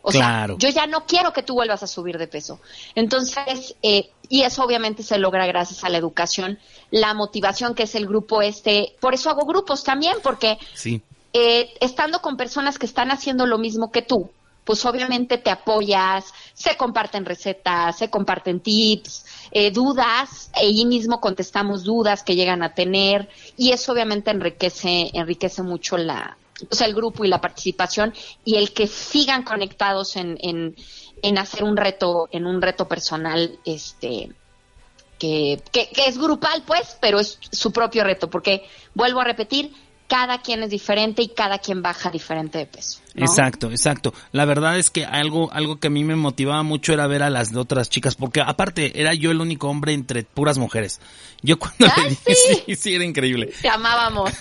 O 0.06 0.12
Claro. 0.12 0.58
sea, 0.60 0.70
yo 0.70 0.76
ya 0.76 0.86
no 0.86 1.06
quiero 1.06 1.32
que 1.32 1.44
tú 1.44 1.54
vuelvas 1.54 1.82
a 1.82 1.88
subir 1.88 2.18
de 2.18 2.28
peso. 2.28 2.60
Entonces, 2.94 3.76
eh, 3.82 4.10
y 4.28 4.44
eso 4.44 4.64
obviamente 4.64 5.02
se 5.02 5.18
logra 5.18 5.48
gracias 5.48 5.84
a 5.86 5.90
la 5.90 5.98
educación, 5.98 6.60
la 6.92 7.14
motivación 7.14 7.74
que 7.74 7.84
es 7.84 7.96
el 7.96 8.06
grupo 8.06 8.42
este. 8.42 8.96
Por 9.00 9.14
eso 9.14 9.30
hago 9.30 9.46
grupos 9.46 9.84
también, 9.84 10.16
porque 10.22 10.58
Sí. 10.76 11.02
eh, 11.32 11.74
estando 11.80 12.22
con 12.22 12.36
personas 12.38 12.78
que 12.78 12.86
están 12.86 13.12
haciendo 13.12 13.46
lo 13.48 13.58
mismo 13.58 13.92
que 13.92 14.02
tú, 14.02 14.30
pues 14.66 14.86
obviamente 14.86 15.38
te 15.38 15.50
apoyas, 15.50 16.34
se 16.54 16.76
comparten 16.78 17.26
recetas, 17.26 17.98
se 17.98 18.10
comparten 18.10 18.60
tips, 18.60 19.26
eh, 19.52 19.72
dudas, 19.72 20.52
e 20.56 20.66
ahí 20.68 20.86
mismo 20.86 21.20
contestamos 21.22 21.84
dudas 21.84 22.24
que 22.24 22.36
llegan 22.36 22.62
a 22.62 22.74
tener 22.74 23.30
y 23.58 23.72
eso 23.72 23.94
obviamente 23.94 24.32
enriquece, 24.32 25.10
enriquece 25.14 25.64
mucho 25.64 25.98
la, 25.98 26.38
sea, 26.72 26.88
el 26.88 26.96
grupo 26.96 27.26
y 27.26 27.28
la 27.28 27.42
participación 27.42 28.14
y 28.46 28.56
el 28.56 28.74
que 28.74 28.88
sigan 28.88 29.44
conectados 29.44 30.16
en, 30.16 30.38
en, 30.42 30.76
en 31.22 31.38
hacer 31.38 31.64
un 31.64 31.78
reto, 31.78 32.30
en 32.32 32.46
un 32.46 32.62
reto 32.62 32.88
personal, 32.88 33.60
este, 33.66 34.32
que, 35.20 35.62
que 35.72 36.06
es 36.08 36.18
grupal, 36.18 36.64
pues, 36.66 36.98
pero 37.00 37.20
es 37.20 37.40
su 37.52 37.72
propio 37.72 38.04
reto, 38.04 38.30
porque 38.30 38.68
vuelvo 38.94 39.22
a 39.22 39.24
repetir, 39.24 39.74
cada 40.08 40.42
quien 40.42 40.64
es 40.64 40.70
diferente 40.70 41.22
y 41.22 41.30
cada 41.30 41.60
quien 41.60 41.82
baja 41.82 42.12
diferente 42.12 42.58
de 42.58 42.66
peso. 42.66 43.00
¿No? 43.14 43.26
Exacto, 43.26 43.70
exacto. 43.72 44.14
La 44.32 44.46
verdad 44.46 44.78
es 44.78 44.90
que 44.90 45.06
algo, 45.06 45.52
algo 45.54 45.80
que 45.80 45.88
a 45.88 45.90
mí 45.90 46.04
me 46.04 46.16
motivaba 46.16 46.64
mucho 46.64 46.94
era 46.94 47.08
ver 47.08 47.24
a 47.24 47.30
las 47.30 47.56
otras 47.56 47.90
chicas, 47.90 48.16
porque 48.16 48.42
aparte 48.42 49.00
era 49.00 49.14
yo 49.14 49.32
el 49.32 49.42
único 49.42 49.70
hombre 49.70 49.94
entre 49.94 50.24
puras 50.24 50.58
mujeres. 50.58 51.00
Yo 51.42 51.60
cuando 51.60 51.88
¡Ah, 51.88 52.04
le 52.04 52.16
sí! 52.16 52.36
sí, 52.66 52.76
sí, 52.76 52.96
era 52.96 53.04
increíble. 53.04 53.54
Te 53.62 53.70
amábamos. 53.70 54.32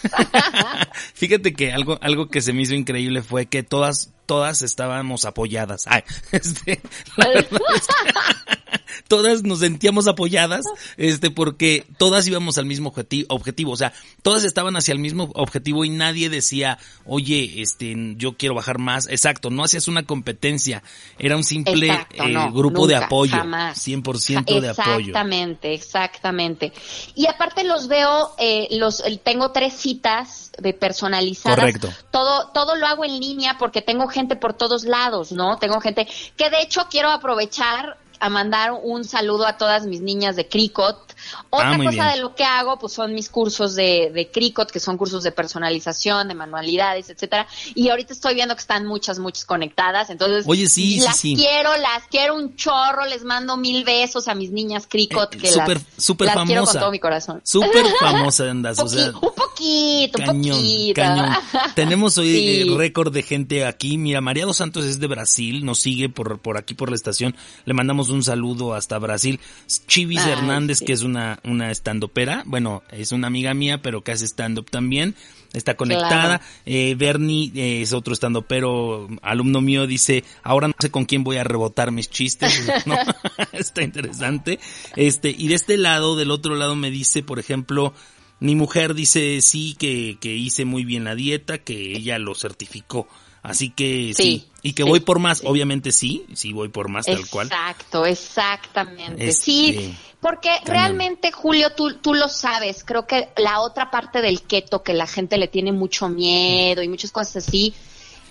Fíjate 1.14 1.52
que 1.52 1.72
algo, 1.72 1.98
algo 2.00 2.28
que 2.28 2.40
se 2.40 2.52
me 2.52 2.62
hizo 2.62 2.74
increíble 2.74 3.22
fue 3.22 3.46
que 3.46 3.62
todas, 3.62 4.12
todas 4.26 4.62
estábamos 4.62 5.24
apoyadas. 5.24 5.85
Ay, 5.87 6.02
este, 6.32 6.80
la 7.16 7.28
verdad 7.28 7.61
es 7.74 7.87
que 7.87 8.62
todas 9.09 9.42
nos 9.42 9.61
sentíamos 9.61 10.07
apoyadas, 10.07 10.64
este, 10.96 11.31
porque 11.31 11.85
todas 11.98 12.26
íbamos 12.26 12.59
al 12.59 12.66
mismo 12.66 12.92
objeti- 12.92 13.26
objetivo, 13.28 13.72
o 13.72 13.76
sea, 13.76 13.92
todas 14.22 14.44
estaban 14.44 14.76
hacia 14.76 14.92
el 14.92 14.98
mismo 14.98 15.31
objetivo 15.35 15.85
y 15.85 15.90
nadie 15.90 16.28
decía, 16.31 16.78
oye, 17.05 17.61
este, 17.62 17.94
yo 18.16 18.37
quiero 18.37 18.55
bajar 18.55 18.78
más. 18.78 19.09
Exacto, 19.09 19.50
no 19.50 19.64
hacías 19.64 19.88
una 19.88 20.05
competencia, 20.05 20.83
era 21.18 21.37
un 21.37 21.44
simple 21.44 21.87
Exacto, 21.87 22.24
eh, 22.24 22.28
no, 22.33 22.52
grupo 22.52 22.87
de 22.87 22.96
apoyo, 22.96 23.37
jamás. 23.37 23.78
100% 23.87 24.61
de 24.61 24.68
apoyo. 24.70 24.98
Exactamente, 24.98 25.74
exactamente. 25.74 26.72
Y 27.14 27.26
aparte 27.26 27.64
los 27.64 27.88
veo, 27.88 28.33
eh, 28.38 28.68
los 28.72 29.02
tengo 29.22 29.50
tres 29.52 29.74
citas 29.74 30.52
de 30.59 30.74
personalizadas. 30.74 31.59
Correcto. 31.59 31.88
Todo, 32.11 32.48
todo 32.48 32.76
lo 32.76 32.87
hago 32.87 33.05
en 33.05 33.18
línea 33.18 33.57
porque 33.59 33.83
tengo 33.83 34.07
gente 34.09 34.37
por 34.37 34.55
todos 34.55 34.85
lados, 34.85 35.33
¿no? 35.33 35.59
Tengo 35.59 35.81
gente 35.81 36.07
que 36.37 36.50
de 36.50 36.62
hecho 36.62 36.87
quiero 36.90 37.11
aprovechar 37.11 37.96
a 38.22 38.28
mandar 38.28 38.70
un 38.85 39.04
saludo 39.04 39.48
a 39.48 39.56
todas 39.56 39.85
mis 39.85 40.00
niñas 40.00 40.37
de 40.37 40.48
Cricot. 40.48 41.12
Otra 41.50 41.70
Ah, 41.72 41.76
muy 41.76 41.87
cosa 41.87 42.04
bien. 42.04 42.14
de 42.16 42.20
lo 42.22 42.35
que 42.35 42.44
hago, 42.44 42.78
pues 42.78 42.92
son 42.92 43.14
mis 43.14 43.28
cursos 43.28 43.74
de, 43.74 44.11
de 44.14 44.30
Cricot, 44.30 44.70
que 44.70 44.80
son 44.80 44.96
cursos 44.96 45.22
de 45.22 45.32
personalización, 45.32 46.28
de 46.28 46.35
manualidades, 46.35 47.11
etcétera. 47.11 47.46
Y 47.74 47.88
ahorita 47.88 48.12
estoy 48.12 48.35
viendo 48.35 48.54
que 48.54 48.61
están 48.61 48.87
muchas, 48.87 49.18
muchas 49.18 49.44
conectadas. 49.44 50.11
Entonces, 50.11 50.44
Oye, 50.46 50.68
sí, 50.68 50.94
sí, 50.98 51.00
las 51.04 51.16
sí. 51.18 51.35
quiero, 51.37 51.76
las 51.76 52.04
quiero 52.11 52.35
un 52.37 52.56
chorro, 52.56 53.04
les 53.06 53.24
mando 53.24 53.56
mil 53.56 53.85
besos 53.85 54.28
a 54.28 54.35
mis 54.35 54.50
niñas 54.50 54.87
Cricot, 54.88 55.35
Eh, 55.35 55.38
que 55.38 55.50
las, 55.52 55.70
súper 55.96 56.26
las 56.26 56.37
quiero 56.37 56.62
con 56.62 56.66
famosa. 56.66 56.80
todo 56.80 56.90
mi 56.90 56.98
corazón. 56.98 57.40
Súper 57.44 57.85
famosa 58.00 58.50
andas, 58.50 58.78
o 58.78 58.88
sea, 58.88 59.12
Poqui- 59.12 59.14
un 59.28 59.35
poquito, 59.35 60.18
un 60.20 60.24
Cañón, 60.26 60.56
poquito. 60.56 61.00
cañón. 61.00 61.30
Tenemos 61.74 62.18
hoy 62.18 62.32
Sí. 62.32 62.61
eh, 62.72 62.74
récord 62.76 63.12
de 63.12 63.22
gente 63.22 63.64
aquí. 63.66 63.98
Mira, 63.98 64.20
María 64.20 64.44
dos 64.46 64.56
Santos 64.56 64.85
es 64.85 64.98
de 65.00 65.06
Brasil, 65.06 65.64
nos 65.64 65.78
sigue 65.80 66.08
por, 66.08 66.38
por 66.40 66.56
aquí 66.56 66.74
por 66.74 66.88
la 66.90 66.96
estación. 66.96 67.37
Le 67.64 67.74
mandamos 67.74 68.08
un 68.08 68.22
saludo 68.22 68.74
hasta 68.74 68.98
Brasil. 68.98 69.40
Chivis 69.87 70.20
Ay, 70.20 70.32
Hernández, 70.32 70.78
sí. 70.78 70.85
que 70.87 70.92
es 70.92 71.02
una, 71.12 71.38
una 71.44 71.70
estandopera, 71.70 72.42
bueno, 72.46 72.83
es 72.90 73.12
una 73.12 73.27
amiga 73.27 73.55
mía, 73.55 73.83
pero 73.83 74.03
que 74.03 74.12
hace 74.12 74.27
stand-up 74.27 74.70
también. 74.70 75.14
Está 75.53 75.77
conectada. 75.77 76.38
Claro. 76.38 76.44
Eh, 76.64 76.94
Bernie 76.96 77.53
eh, 77.55 77.83
es 77.83 77.92
otro 77.92 78.14
estandopero, 78.14 79.09
alumno 79.20 79.61
mío, 79.61 79.87
dice, 79.87 80.25
ahora 80.42 80.68
no 80.68 80.75
sé 80.79 80.90
con 80.90 81.05
quién 81.05 81.25
voy 81.25 81.37
a 81.37 81.44
rebotar 81.44 81.92
mis 81.92 82.09
chistes. 82.09 82.62
¿no? 82.87 82.96
Está 83.53 83.83
interesante. 83.83 84.59
Este, 84.96 85.29
y 85.37 85.48
de 85.48 85.55
este 85.55 85.77
lado, 85.77 86.16
del 86.16 86.31
otro 86.31 86.57
lado 86.57 86.75
me 86.75 86.90
dice, 86.90 87.22
por 87.22 87.38
ejemplo, 87.38 87.92
mi 88.40 88.55
mujer 88.57 88.94
dice 88.94 89.40
sí 89.42 89.77
que, 89.79 90.16
que 90.20 90.35
hice 90.35 90.64
muy 90.64 90.85
bien 90.85 91.05
la 91.05 91.14
dieta, 91.14 91.59
que 91.59 91.92
ella 91.92 92.18
lo 92.18 92.35
certificó. 92.35 93.07
Así 93.42 93.70
que 93.70 94.12
sí. 94.16 94.22
Sí, 94.22 94.48
Y 94.62 94.72
que 94.74 94.85
sí, 94.85 94.88
voy 94.88 95.00
por 95.00 95.18
más, 95.18 95.38
sí. 95.38 95.46
obviamente 95.48 95.90
sí, 95.90 96.24
sí 96.35 96.52
voy 96.52 96.68
por 96.68 96.88
más 96.88 97.07
tal 97.07 97.28
cual. 97.28 97.48
Exacto, 97.48 98.07
exactamente. 98.07 99.28
Este, 99.28 99.42
Sí, 99.42 99.96
porque 100.20 100.48
cañón. 100.50 100.66
realmente, 100.66 101.33
Julio, 101.33 101.70
tú, 101.74 101.94
tú 101.96 102.14
lo 102.14 102.28
sabes. 102.28 102.85
Creo 102.85 103.07
que 103.07 103.31
la 103.37 103.61
otra 103.61 103.90
parte 103.90 104.22
del 104.22 104.42
keto 104.42 104.85
que 104.85 104.94
la 104.94 105.09
gente 105.09 105.38
le 105.38 105.48
tiene 105.48 105.72
mucho 105.72 106.09
miedo 106.09 106.83
y 106.83 106.88
muchas 106.88 107.11
cosas 107.11 107.48
así. 107.48 107.74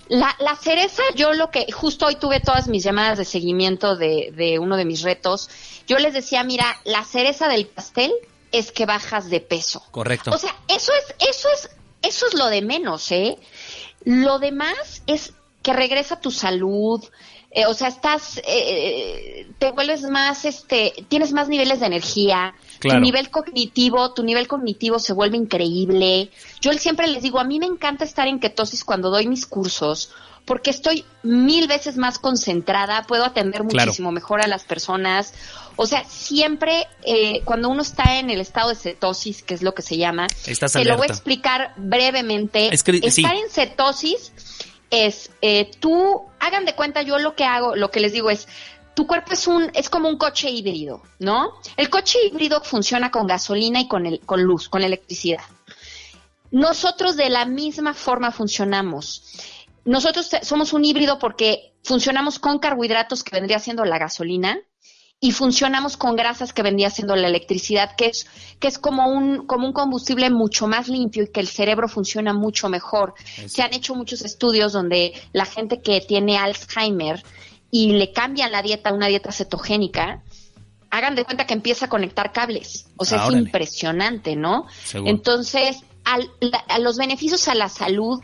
La, 0.08 0.34
la 0.40 0.56
cereza, 0.56 1.02
yo 1.14 1.32
lo 1.34 1.50
que, 1.50 1.70
justo 1.70 2.06
hoy 2.06 2.16
tuve 2.16 2.40
todas 2.40 2.68
mis 2.68 2.82
llamadas 2.82 3.18
de 3.18 3.24
seguimiento 3.24 3.96
de, 3.96 4.32
de 4.34 4.58
uno 4.58 4.76
de 4.76 4.84
mis 4.86 5.02
retos. 5.02 5.50
Yo 5.86 5.98
les 5.98 6.14
decía, 6.14 6.42
mira, 6.44 6.80
la 6.84 7.04
cereza 7.04 7.48
del 7.48 7.66
pastel 7.66 8.12
es 8.50 8.72
que 8.72 8.86
bajas 8.86 9.28
de 9.30 9.40
peso. 9.40 9.82
Correcto. 9.90 10.30
O 10.30 10.38
sea, 10.38 10.54
eso 10.68 10.92
es, 10.92 11.28
eso 11.30 11.48
es, 11.54 11.70
eso 12.02 12.26
es 12.26 12.34
lo 12.34 12.46
de 12.46 12.62
menos, 12.62 13.10
¿eh? 13.12 13.38
Lo 14.04 14.38
demás 14.38 15.02
es 15.06 15.32
que 15.62 15.72
regresa 15.72 16.20
tu 16.20 16.30
salud, 16.30 17.02
eh, 17.54 17.66
o 17.66 17.74
sea, 17.74 17.88
estás, 17.88 18.40
eh, 18.46 19.46
te 19.58 19.70
vuelves 19.72 20.02
más, 20.02 20.44
este, 20.44 20.92
tienes 21.08 21.32
más 21.32 21.48
niveles 21.48 21.80
de 21.80 21.86
energía, 21.86 22.54
Claro. 22.80 22.98
tu 22.98 23.04
nivel 23.04 23.30
cognitivo, 23.30 24.12
tu 24.14 24.22
nivel 24.24 24.48
cognitivo 24.48 24.98
se 24.98 25.12
vuelve 25.12 25.36
increíble. 25.36 26.30
Yo 26.60 26.72
siempre 26.72 27.06
les 27.06 27.22
digo, 27.22 27.38
a 27.38 27.44
mí 27.44 27.58
me 27.58 27.66
encanta 27.66 28.04
estar 28.04 28.26
en 28.26 28.40
ketosis 28.40 28.84
cuando 28.84 29.10
doy 29.10 29.26
mis 29.28 29.46
cursos, 29.46 30.10
porque 30.46 30.70
estoy 30.70 31.04
mil 31.22 31.68
veces 31.68 31.96
más 31.96 32.18
concentrada, 32.18 33.04
puedo 33.06 33.24
atender 33.24 33.62
Claro. 33.66 33.86
muchísimo 33.86 34.10
mejor 34.10 34.40
a 34.42 34.48
las 34.48 34.64
personas. 34.64 35.32
O 35.76 35.86
sea, 35.86 36.04
siempre 36.04 36.86
eh, 37.02 37.42
cuando 37.44 37.68
uno 37.68 37.82
está 37.82 38.18
en 38.18 38.30
el 38.30 38.40
estado 38.40 38.68
de 38.70 38.74
cetosis, 38.76 39.42
que 39.42 39.54
es 39.54 39.62
lo 39.62 39.74
que 39.74 39.82
se 39.82 39.96
llama, 39.96 40.26
Estás 40.46 40.72
te 40.72 40.84
lo 40.84 40.96
voy 40.96 41.06
a 41.08 41.12
explicar 41.12 41.72
brevemente. 41.76 42.72
Es 42.72 42.82
que- 42.82 43.10
sí. 43.10 43.22
Estar 43.22 43.36
en 43.36 43.48
cetosis 43.50 44.32
es, 44.90 45.30
eh, 45.40 45.70
tú, 45.80 46.22
hagan 46.40 46.64
de 46.64 46.74
cuenta, 46.74 47.02
yo 47.02 47.18
lo 47.18 47.34
que 47.34 47.44
hago, 47.44 47.74
lo 47.76 47.90
que 47.90 48.00
les 48.00 48.12
digo 48.12 48.30
es, 48.30 48.46
tu 48.94 49.06
cuerpo 49.06 49.32
es 49.32 49.46
un, 49.46 49.70
es 49.74 49.88
como 49.88 50.08
un 50.08 50.18
coche 50.18 50.50
híbrido, 50.50 51.02
¿no? 51.18 51.52
El 51.78 51.88
coche 51.88 52.18
híbrido 52.26 52.60
funciona 52.62 53.10
con 53.10 53.26
gasolina 53.26 53.80
y 53.80 53.88
con 53.88 54.04
el, 54.06 54.20
con 54.20 54.42
luz, 54.42 54.68
con 54.68 54.82
electricidad. 54.82 55.40
Nosotros 56.50 57.16
de 57.16 57.30
la 57.30 57.46
misma 57.46 57.94
forma 57.94 58.30
funcionamos. 58.30 59.24
Nosotros 59.84 60.30
somos 60.42 60.74
un 60.74 60.84
híbrido 60.84 61.18
porque 61.18 61.72
funcionamos 61.82 62.38
con 62.38 62.58
carbohidratos 62.58 63.24
que 63.24 63.34
vendría 63.34 63.58
siendo 63.58 63.84
la 63.86 63.98
gasolina 63.98 64.60
y 65.24 65.30
funcionamos 65.30 65.96
con 65.96 66.16
grasas 66.16 66.52
que 66.52 66.62
vendría 66.64 66.90
siendo 66.90 67.14
la 67.14 67.28
electricidad, 67.28 67.94
que 67.96 68.06
es, 68.06 68.26
que 68.58 68.66
es 68.66 68.76
como 68.76 69.06
un, 69.08 69.46
como 69.46 69.68
un 69.68 69.72
combustible 69.72 70.28
mucho 70.30 70.66
más 70.66 70.88
limpio 70.88 71.22
y 71.22 71.28
que 71.28 71.38
el 71.38 71.46
cerebro 71.46 71.86
funciona 71.88 72.32
mucho 72.34 72.68
mejor. 72.68 73.14
Se 73.46 73.62
han 73.62 73.72
hecho 73.72 73.94
muchos 73.94 74.22
estudios 74.22 74.72
donde 74.72 75.12
la 75.32 75.44
gente 75.44 75.80
que 75.80 76.00
tiene 76.00 76.38
Alzheimer 76.38 77.22
y 77.70 77.92
le 77.92 78.12
cambian 78.12 78.50
la 78.50 78.62
dieta 78.62 78.90
a 78.90 78.94
una 78.94 79.06
dieta 79.06 79.30
cetogénica, 79.30 80.22
hagan 80.90 81.14
de 81.14 81.24
cuenta 81.24 81.46
que 81.46 81.54
empieza 81.54 81.86
a 81.86 81.88
conectar 81.88 82.32
cables. 82.32 82.86
O 82.96 83.04
sea, 83.04 83.18
Ah, 83.18 83.22
es 83.22 83.28
órale. 83.28 83.42
impresionante, 83.44 84.34
¿no? 84.34 84.66
Seguro. 84.84 85.08
Entonces, 85.08 85.78
al- 86.04 86.32
la- 86.40 86.58
a 86.68 86.80
los 86.80 86.96
beneficios 86.98 87.46
a 87.46 87.54
la 87.54 87.68
salud, 87.68 88.20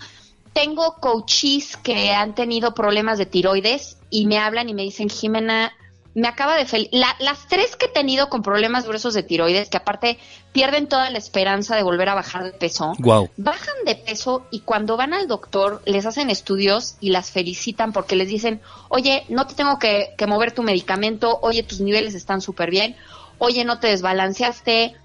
tengo 0.52 0.96
coaches 1.00 1.76
que 1.76 2.10
han 2.10 2.34
tenido 2.34 2.74
problemas 2.74 3.18
de 3.18 3.26
tiroides 3.26 3.98
y 4.10 4.26
me 4.26 4.38
hablan 4.38 4.68
y 4.68 4.74
me 4.74 4.82
dicen, 4.82 5.08
Jimena, 5.08 5.72
me 6.18 6.28
acaba 6.28 6.56
de 6.56 6.66
fel 6.66 6.88
la- 6.90 7.14
las 7.20 7.46
tres 7.48 7.76
que 7.76 7.86
he 7.86 7.88
tenido 7.88 8.28
con 8.28 8.42
problemas 8.42 8.86
gruesos 8.86 9.14
de 9.14 9.22
tiroides, 9.22 9.68
que 9.68 9.76
aparte 9.76 10.18
pierden 10.52 10.88
toda 10.88 11.10
la 11.10 11.18
esperanza 11.18 11.76
de 11.76 11.82
volver 11.82 12.08
a 12.08 12.14
bajar 12.14 12.44
de 12.44 12.52
peso, 12.52 12.92
Guau. 12.98 13.28
bajan 13.36 13.74
de 13.86 13.94
peso 13.94 14.44
y 14.50 14.60
cuando 14.60 14.96
van 14.96 15.14
al 15.14 15.28
doctor 15.28 15.80
les 15.84 16.06
hacen 16.06 16.30
estudios 16.30 16.96
y 17.00 17.10
las 17.10 17.30
felicitan 17.30 17.92
porque 17.92 18.16
les 18.16 18.28
dicen, 18.28 18.60
oye, 18.88 19.24
no 19.28 19.46
te 19.46 19.54
tengo 19.54 19.78
que, 19.78 20.14
que 20.18 20.26
mover 20.26 20.52
tu 20.52 20.62
medicamento, 20.62 21.38
oye, 21.42 21.62
tus 21.62 21.80
niveles 21.80 22.14
están 22.14 22.40
súper 22.40 22.70
bien, 22.70 22.96
oye, 23.38 23.64
no 23.64 23.78
te 23.78 23.86
desbalanceaste. 23.88 24.96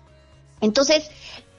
Entonces, 0.61 1.09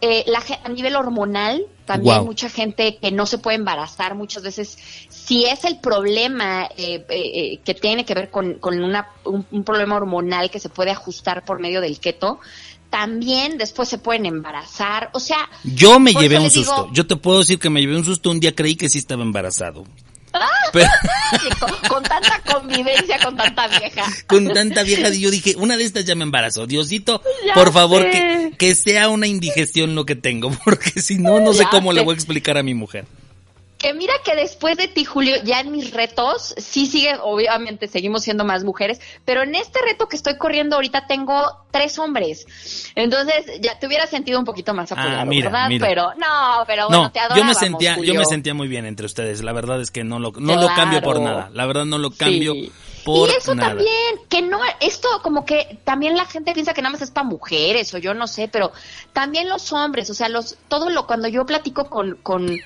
eh, 0.06 0.24
la, 0.26 0.42
a 0.64 0.68
nivel 0.68 0.96
hormonal, 0.96 1.64
también 1.86 2.16
Guau. 2.16 2.26
mucha 2.26 2.48
gente 2.48 2.98
que 3.00 3.10
no 3.10 3.24
se 3.26 3.38
puede 3.38 3.56
embarazar, 3.56 4.14
muchas 4.14 4.42
veces, 4.42 4.76
si 5.08 5.44
es 5.46 5.64
el 5.64 5.78
problema 5.80 6.66
eh, 6.76 7.04
eh, 7.08 7.30
eh, 7.34 7.60
que 7.64 7.74
tiene 7.74 8.04
que 8.04 8.14
ver 8.14 8.30
con, 8.30 8.54
con 8.58 8.82
una, 8.82 9.08
un, 9.24 9.46
un 9.50 9.64
problema 9.64 9.96
hormonal 9.96 10.50
que 10.50 10.60
se 10.60 10.68
puede 10.68 10.90
ajustar 10.90 11.44
por 11.44 11.60
medio 11.60 11.80
del 11.80 11.98
keto, 12.00 12.38
también 12.90 13.58
después 13.58 13.88
se 13.88 13.98
pueden 13.98 14.24
embarazar. 14.26 15.10
O 15.14 15.20
sea, 15.20 15.48
Yo 15.64 15.98
me 15.98 16.12
llevé 16.14 16.38
un 16.38 16.44
digo- 16.48 16.52
susto. 16.64 16.88
Yo 16.92 17.06
te 17.06 17.16
puedo 17.16 17.38
decir 17.40 17.58
que 17.58 17.68
me 17.70 17.80
llevé 17.80 17.96
un 17.96 18.04
susto. 18.04 18.30
Un 18.30 18.38
día 18.38 18.54
creí 18.54 18.76
que 18.76 18.88
sí 18.88 18.98
estaba 18.98 19.22
embarazado. 19.22 19.84
Pero 20.72 20.88
con, 21.60 21.88
con 21.88 22.02
tanta 22.02 22.40
convivencia 22.40 23.18
con 23.22 23.36
tanta 23.36 23.68
vieja. 23.68 24.04
con 24.26 24.52
tanta 24.52 24.82
vieja, 24.82 25.08
yo 25.10 25.30
dije, 25.30 25.54
una 25.56 25.76
de 25.76 25.84
estas 25.84 26.04
ya 26.04 26.14
me 26.14 26.24
embarazó. 26.24 26.66
Diosito, 26.66 27.22
Ya 27.46 27.54
por 27.54 27.72
favor, 27.72 28.10
que, 28.10 28.52
que 28.58 28.74
sea 28.74 29.08
una 29.08 29.26
indigestión 29.26 29.94
lo 29.94 30.04
que 30.04 30.16
tengo. 30.16 30.50
Porque 30.64 31.00
si 31.00 31.18
no, 31.18 31.40
no 31.40 31.52
sé 31.52 31.64
Ya 31.64 31.70
cómo 31.70 31.92
le 31.92 32.02
voy 32.02 32.14
a 32.14 32.16
explicar 32.16 32.58
a 32.58 32.62
mi 32.62 32.74
mujer. 32.74 33.06
Que 33.84 33.92
mira 33.92 34.14
que 34.24 34.34
después 34.34 34.78
de 34.78 34.88
ti, 34.88 35.04
Julio, 35.04 35.36
ya 35.44 35.60
en 35.60 35.70
mis 35.70 35.92
retos, 35.92 36.54
sí 36.56 36.86
sigue, 36.86 37.16
obviamente 37.22 37.86
seguimos 37.86 38.22
siendo 38.22 38.42
más 38.42 38.64
mujeres, 38.64 38.98
pero 39.26 39.42
en 39.42 39.54
este 39.54 39.78
reto 39.82 40.08
que 40.08 40.16
estoy 40.16 40.38
corriendo 40.38 40.76
ahorita 40.76 41.06
tengo 41.06 41.66
tres 41.70 41.98
hombres. 41.98 42.46
Entonces, 42.94 43.44
ya 43.60 43.78
te 43.78 43.86
hubiera 43.86 44.06
sentido 44.06 44.38
un 44.38 44.46
poquito 44.46 44.72
más 44.72 44.90
apoyado, 44.90 45.20
Ah, 45.20 45.24
mira, 45.26 45.50
¿verdad? 45.50 45.68
mira. 45.68 45.86
Pero, 45.86 46.14
no, 46.14 46.64
pero 46.66 46.88
bueno, 46.88 47.02
no, 47.02 47.12
te 47.12 47.18
yo 47.18 47.24
adorábamos, 47.26 47.56
me 47.56 47.60
sentía, 47.60 47.96
yo 48.00 48.14
me 48.14 48.24
sentía 48.24 48.54
muy 48.54 48.68
bien 48.68 48.86
entre 48.86 49.04
ustedes. 49.04 49.42
La 49.42 49.52
verdad 49.52 49.78
es 49.82 49.90
que 49.90 50.02
no 50.02 50.18
lo, 50.18 50.32
no 50.32 50.56
lo 50.58 50.66
cambio 50.68 51.02
por 51.02 51.20
nada. 51.20 51.50
La 51.52 51.66
verdad 51.66 51.84
no 51.84 51.98
lo 51.98 52.10
cambio 52.10 52.54
Sí. 52.54 52.72
por 53.04 53.28
y 53.28 53.32
eso 53.32 53.54
nada. 53.54 53.68
también, 53.68 53.90
que 54.30 54.40
no, 54.40 54.60
esto 54.80 55.08
como 55.22 55.44
que 55.44 55.78
también 55.84 56.16
la 56.16 56.24
gente 56.24 56.54
piensa 56.54 56.72
que 56.72 56.80
nada 56.80 56.92
más 56.94 57.02
es 57.02 57.10
para 57.10 57.26
mujeres 57.28 57.92
o 57.92 57.98
yo 57.98 58.14
no 58.14 58.26
sé, 58.26 58.48
pero 58.48 58.72
también 59.12 59.50
los 59.50 59.70
hombres, 59.74 60.08
o 60.08 60.14
sea, 60.14 60.30
los, 60.30 60.56
todo 60.68 60.88
lo, 60.88 61.06
cuando 61.06 61.28
yo 61.28 61.44
platico 61.44 61.90
con, 61.90 62.16
con, 62.22 62.58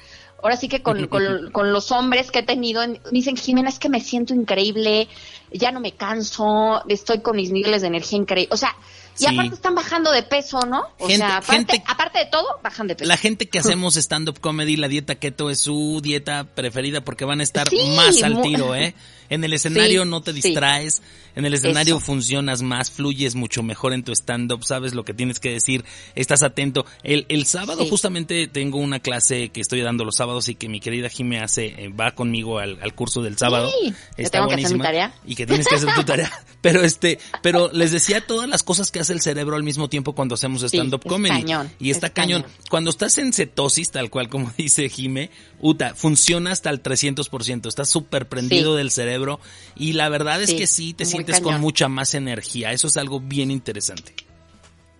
ahora 0.43 0.57
sí 0.57 0.69
que 0.69 0.83
con, 0.83 1.07
con, 1.09 1.51
con 1.53 1.73
los 1.73 1.91
hombres 1.93 2.31
que 2.31 2.41
he 2.41 2.43
tenido, 2.43 2.83
en- 2.83 2.93
me 3.05 3.11
dicen, 3.11 3.37
Jimena, 3.37 3.69
es 3.69 3.79
que 3.79 3.89
me 3.89 4.01
siento 4.01 4.35
increíble, 4.35 5.09
ya 5.53 5.71
no 5.73 5.81
me 5.81 5.93
canso, 5.93 6.83
estoy 6.89 7.21
con 7.21 7.37
mis 7.37 7.51
niveles 7.51 7.83
de 7.83 7.89
energía 7.89 8.19
increíble, 8.19 8.53
o 8.53 8.57
sea, 8.57 8.75
y 9.17 9.23
Sí. 9.23 9.27
aparte 9.27 9.55
están 9.57 9.75
bajando 9.75 10.13
de 10.13 10.23
peso, 10.23 10.61
¿no? 10.61 10.83
O 10.99 11.09
Gente- 11.09 11.17
sea, 11.17 11.39
aparte, 11.39 11.73
gente- 11.73 11.83
aparte 11.89 12.19
de 12.21 12.27
todo, 12.27 12.47
bajan 12.63 12.87
de 12.87 12.95
peso. 12.95 13.09
La 13.09 13.17
gente 13.17 13.49
que 13.49 13.59
hacemos 13.77 13.97
stand-up 13.97 14.39
comedy, 14.41 14.77
la 14.77 14.87
dieta 14.87 15.17
keto 15.17 15.51
es 15.51 15.59
su 15.61 15.99
dieta 16.01 16.45
preferida 16.55 17.01
porque 17.01 17.25
van 17.25 17.41
a 17.41 17.43
estar 17.43 17.69
Sí, 17.69 17.81
más 17.97 18.23
al 18.23 18.41
tiro, 18.43 18.75
¿eh? 18.77 18.95
En 19.31 19.43
el 19.45 19.53
escenario 19.53 20.05
Sí, 20.05 20.09
no 20.09 20.23
te 20.23 20.33
distraes, 20.33 21.03
en 21.39 21.47
el 21.47 21.55
escenario 21.55 21.97
Eso. 21.97 22.05
funcionas 22.05 22.63
más, 22.63 22.91
fluyes 22.91 23.35
mucho 23.35 23.63
mejor 23.63 23.93
en 23.93 24.03
tu 24.03 24.13
stand-up, 24.13 24.65
sabes 24.65 24.93
lo 24.95 25.05
que 25.05 25.15
tienes 25.15 25.39
que 25.41 25.53
decir, 25.53 25.85
estás 26.15 26.43
atento. 26.43 26.85
El, 27.03 27.25
el 27.29 27.47
sábado 27.47 27.85
Sí. 27.85 27.89
justamente 27.91 28.47
tengo 28.49 28.79
una 28.79 28.99
clase 29.01 29.49
que 29.51 29.61
estoy 29.61 29.81
dando 29.81 30.05
los 30.05 30.17
sábados 30.17 30.49
y 30.49 30.57
que 30.57 30.69
mi 30.69 30.81
querida 30.81 31.09
Jime 31.09 31.39
hace, 31.41 31.67
eh, 31.67 31.89
va 31.89 32.11
conmigo 32.15 32.59
al, 32.59 32.79
al 32.83 32.95
curso 32.95 33.23
del 33.23 33.39
sábado. 33.39 33.71
Sí, 33.83 33.95
Está 34.17 34.39
tengo 34.39 34.49
que 34.49 34.55
hacer 34.55 34.73
mi 34.73 34.79
buenísima. 34.79 34.85
tarea. 34.85 35.15
Y 35.27 35.35
que 35.37 35.47
tienes 35.47 35.67
que 35.69 35.77
hacer 35.77 35.95
tu 35.95 36.03
tarea. 36.05 36.31
Pero 36.61 36.83
este, 36.83 37.21
pero 37.41 37.71
les 37.73 37.93
decía 37.93 38.21
todas 38.27 38.49
las 38.49 38.65
cosas 38.65 38.91
que 38.91 38.99
hace 38.99 39.13
el 39.13 39.21
cerebro 39.21 39.55
al 39.55 39.63
mismo 39.63 39.89
tiempo 39.89 40.17
cuando 40.17 40.35
hacemos 40.35 40.61
Sí, 40.63 40.67
stand-up 40.77 41.03
es 41.05 41.09
comedy. 41.09 41.33
cañón, 41.43 41.71
y 41.79 41.91
está 41.91 42.09
es 42.09 42.13
cañón. 42.15 42.43
cañón. 42.43 42.57
Cuando 42.69 42.91
estás 42.91 43.17
en 43.19 43.33
cetosis, 43.33 43.93
tal 43.93 44.11
cual 44.11 44.29
como 44.29 44.53
dice 44.59 44.89
Jime, 44.89 45.31
Uta, 45.61 45.95
funciona 45.95 46.51
hasta 46.51 46.71
el 46.71 46.83
300%. 46.83 47.69
Estás 47.69 47.89
súper 47.91 48.29
prendido 48.29 48.73
Sí. 48.73 48.79
del 48.79 48.91
cerebro. 48.91 49.39
Y 49.77 49.93
la 49.93 50.09
verdad 50.09 50.43
es 50.43 50.51
Sí, 50.51 50.57
que 50.57 50.67
sí, 50.67 50.95
te 50.95 51.05
muy 51.05 51.13
sientes 51.33 51.53
con 51.53 51.61
mucha 51.61 51.89
más 51.89 52.15
energía. 52.15 52.73
Eso 52.73 52.89
es 52.89 52.97
algo 52.97 53.21
bien 53.21 53.51
interesante. 53.51 54.15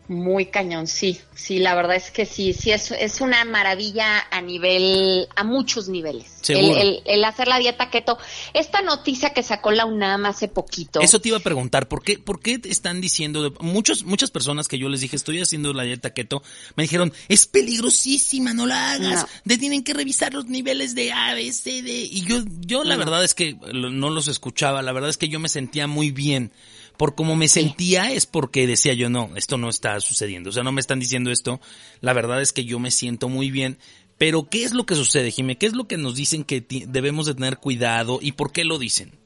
Muy 0.09 0.47
cañón, 0.47 0.87
sí, 0.87 1.21
sí, 1.35 1.59
la 1.59 1.75
verdad 1.75 1.97
es 1.97 2.11
que 2.11 2.25
sí, 2.25 2.55
sí, 2.55 2.71
es, 2.71 2.91
es 2.93 3.21
una 3.21 3.45
maravilla 3.45 4.25
a 4.31 4.41
nivel, 4.41 5.29
a 5.37 5.45
muchos 5.45 5.89
niveles. 5.91 6.41
El, 6.49 6.71
el, 6.79 7.03
el 7.05 7.25
hacer 7.25 7.47
la 7.47 7.59
dieta 7.59 7.91
keto. 7.91 8.17
Esta 8.55 8.81
noticia 8.81 9.35
que 9.35 9.43
sacó 9.43 9.71
la 9.71 9.85
UNAM 9.85 10.25
hace 10.25 10.49
poquito. 10.49 11.01
Eso 11.03 11.21
te 11.21 11.29
iba 11.29 11.37
a 11.37 11.41
preguntar, 11.43 11.89
¿por 11.89 12.03
qué, 12.03 12.19
por 12.19 12.41
qué 12.41 12.59
están 12.65 13.03
diciendo, 13.03 13.43
de- 13.51 13.51
muchos, 13.61 14.05
muchas 14.05 14.31
personas 14.31 14.67
que 14.67 14.79
yo 14.79 14.89
les 14.89 15.03
dije, 15.03 15.15
estoy 15.15 15.43
haciendo 15.43 15.75
la 15.75 15.83
dieta 15.83 16.15
keto, 16.15 16.43
me 16.75 16.85
dijeron, 16.85 17.13
es 17.29 17.47
peligrosísima, 17.47 18.55
no 18.55 18.65
la 18.67 18.93
hagas, 18.93 19.23
No. 19.23 19.29
te 19.47 19.59
tienen 19.59 19.85
que 19.85 19.93
revisar 19.93 20.33
los 20.33 20.47
niveles 20.47 20.95
de 20.95 21.13
A, 21.13 21.35
B, 21.35 21.53
C, 21.53 21.83
D, 21.83 21.93
y 22.11 22.23
yo, 22.23 22.43
yo 22.61 22.83
la 22.83 22.95
No. 22.95 23.01
verdad 23.01 23.25
es 23.25 23.35
que 23.35 23.57
no 23.73 24.09
los 24.09 24.27
escuchaba, 24.29 24.81
la 24.81 24.93
verdad 24.93 25.11
es 25.11 25.19
que 25.19 25.29
yo 25.29 25.39
me 25.39 25.51
sentía 25.51 25.87
muy 25.87 26.11
bien, 26.11 26.51
por 26.99 27.15
como 27.15 27.37
me 27.37 27.49
sentía 27.49 28.13
es 28.13 28.27
porque 28.27 28.67
decía 28.67 28.93
yo, 28.93 29.09
no, 29.09 29.31
esto 29.37 29.57
no 29.57 29.71
está 29.71 29.99
sucediendo, 30.01 30.51
o 30.51 30.53
sea, 30.53 30.65
no 30.65 30.73
me 30.73 30.81
están 30.81 31.01
diciendo 31.01 31.31
esto, 31.31 31.61
la 32.01 32.13
verdad 32.13 32.43
es 32.43 32.53
que 32.53 32.65
yo 32.65 32.79
me 32.81 32.91
siento 32.91 33.29
muy 33.29 33.51
bien, 33.51 33.79
pero 34.19 34.51
¿qué 34.51 34.65
es 34.65 34.75
lo 34.75 34.85
que 34.85 34.97
sucede, 34.97 35.31
Jimé? 35.31 35.57
¿Qué 35.57 35.67
es 35.67 35.75
lo 35.75 35.87
que 35.87 35.97
nos 35.97 36.17
dicen 36.17 36.45
que 36.45 36.67
debemos 36.89 37.27
de 37.27 37.35
tener 37.35 37.59
cuidado 37.59 38.19
y 38.21 38.33
por 38.33 38.53
qué 38.53 38.65
lo 38.65 38.79
dicen? 38.79 39.17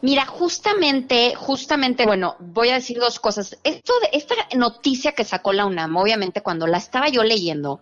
Mira, 0.00 0.24
justamente, 0.24 1.34
justamente, 1.36 2.06
bueno, 2.06 2.36
voy 2.40 2.70
a 2.70 2.74
decir 2.74 2.98
dos 2.98 3.20
cosas. 3.20 3.58
Esto 3.62 3.92
de, 4.00 4.16
esta 4.16 4.34
noticia 4.56 5.12
que 5.12 5.24
sacó 5.24 5.52
la 5.52 5.66
UNAM, 5.66 5.96
obviamente 5.96 6.40
cuando 6.40 6.66
la 6.66 6.78
estaba 6.78 7.08
yo 7.08 7.22
leyendo, 7.24 7.80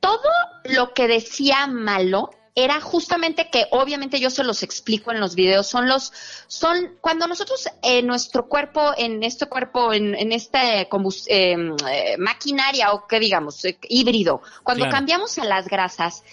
todo 0.00 0.30
lo 0.64 0.94
que 0.94 1.06
decía 1.06 1.66
malo 1.66 2.30
era 2.54 2.80
justamente 2.82 3.48
que 3.50 3.66
obviamente 3.70 4.20
yo 4.20 4.28
se 4.28 4.44
los 4.44 4.62
explico 4.62 5.10
en 5.10 5.20
los 5.20 5.34
videos, 5.34 5.66
son 5.66 5.88
los, 5.88 6.12
son 6.48 6.96
cuando 7.00 7.26
nosotros 7.26 7.66
en 7.82 8.06
nuestro 8.06 8.46
cuerpo, 8.46 8.92
en 8.96 9.22
este 9.22 9.46
cuerpo, 9.46 9.92
en, 9.92 10.14
en 10.14 10.30
combus- 10.30 11.24
eh, 11.28 11.56
eh, 11.90 12.16
maquinaria 12.18 12.92
o 12.92 13.06
qué 13.06 13.18
digamos, 13.20 13.64
eh, 13.64 13.78
híbrido, 13.88 14.42
cuando 14.62 14.84
Claro. 14.84 14.96
cambiamos 14.96 15.38
a 15.38 15.44
las 15.44 15.66
grasas, 15.66 16.24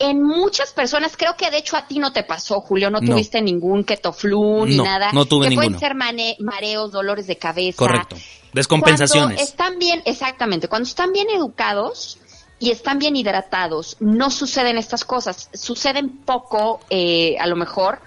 en 0.00 0.20
muchas 0.24 0.72
personas, 0.72 1.16
creo 1.16 1.36
que 1.36 1.48
de 1.52 1.58
hecho 1.58 1.76
a 1.76 1.86
ti 1.86 2.00
no 2.00 2.12
te 2.12 2.24
pasó, 2.24 2.60
Julio, 2.60 2.90
no, 2.90 3.00
No. 3.00 3.12
tuviste 3.12 3.40
ningún 3.40 3.84
ketoflu 3.84 4.66
ni 4.66 4.76
No, 4.78 4.82
nada. 4.84 5.12
no 5.12 5.24
tuve 5.24 5.44
que 5.44 5.50
ninguno. 5.50 5.68
pueden 5.68 5.80
ser 5.80 5.94
mane- 5.94 6.36
mareos, 6.40 6.90
dolores 6.90 7.28
de 7.28 7.38
cabeza. 7.38 7.78
Correcto. 7.78 8.16
Descompensaciones. 8.52 9.36
Cuando 9.36 9.42
están 9.42 9.78
bien, 9.78 10.02
exactamente, 10.04 10.66
cuando 10.68 10.88
están 10.88 11.12
bien 11.12 11.28
educados 11.30 12.18
y 12.64 12.70
están 12.70 12.98
bien 12.98 13.14
hidratados, 13.14 13.96
no 14.00 14.30
suceden 14.30 14.78
estas 14.78 15.04
cosas. 15.04 15.50
Suceden 15.52 16.08
poco, 16.24 16.80
eh, 16.88 17.36
a 17.38 17.46
lo 17.46 17.56
mejor, 17.56 18.00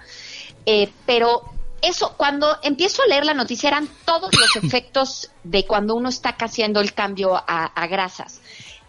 eh, 0.66 0.90
pero 1.06 1.42
eso, 1.80 2.14
cuando 2.16 2.58
empiezo 2.62 3.02
a 3.02 3.06
leer 3.06 3.24
la 3.24 3.34
noticia, 3.34 3.68
eran 3.68 3.88
todos 4.04 4.30
los 4.34 4.56
efectos 4.64 5.30
de 5.44 5.64
cuando 5.64 5.94
uno 5.94 6.08
está 6.08 6.30
haciendo 6.30 6.80
el 6.80 6.92
cambio 6.92 7.36
a, 7.36 7.66
a 7.66 7.86
grasas. 7.86 8.40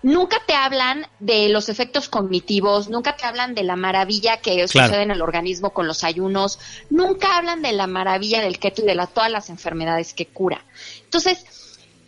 Nunca 0.01 0.37
te 0.47 0.53
hablan 0.53 1.05
de 1.19 1.49
los 1.49 1.67
efectos 1.67 2.07
cognitivos, 2.07 2.89
nunca 2.89 3.17
te 3.17 3.25
hablan 3.25 3.53
de 3.53 3.63
la 3.63 3.75
maravilla 3.75 4.37
que 4.37 4.65
Claro. 4.65 4.87
sucede 4.87 5.03
en 5.03 5.11
el 5.11 5.21
organismo 5.21 5.71
con 5.71 5.87
los 5.87 6.03
ayunos, 6.05 6.57
nunca 6.89 7.37
hablan 7.37 7.61
de 7.61 7.73
la 7.73 7.85
maravilla 7.85 8.41
del 8.41 8.59
keto 8.59 8.81
y 8.81 8.85
de 8.85 8.95
la, 8.95 9.07
todas 9.07 9.29
las 9.29 9.49
enfermedades 9.49 10.13
que 10.13 10.25
cura. 10.25 10.63
Entonces, 11.03 11.43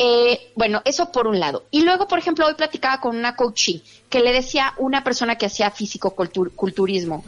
eh, 0.04 0.52
bueno, 0.56 0.82
eso 0.84 1.12
por 1.12 1.28
un 1.28 1.40
lado. 1.40 1.66
Y 1.70 1.82
luego, 1.84 2.08
por 2.08 2.18
ejemplo, 2.18 2.48
hoy 2.48 2.56
platicaba 2.56 3.00
con 3.00 3.16
una 3.16 3.36
coachee 3.36 3.84
que 4.10 4.20
le 4.20 4.34
decía 4.34 4.74
una 4.78 5.04
persona 5.04 5.36
que 5.38 5.46
hacía 5.46 5.70
físico-culturismo, 5.70 7.24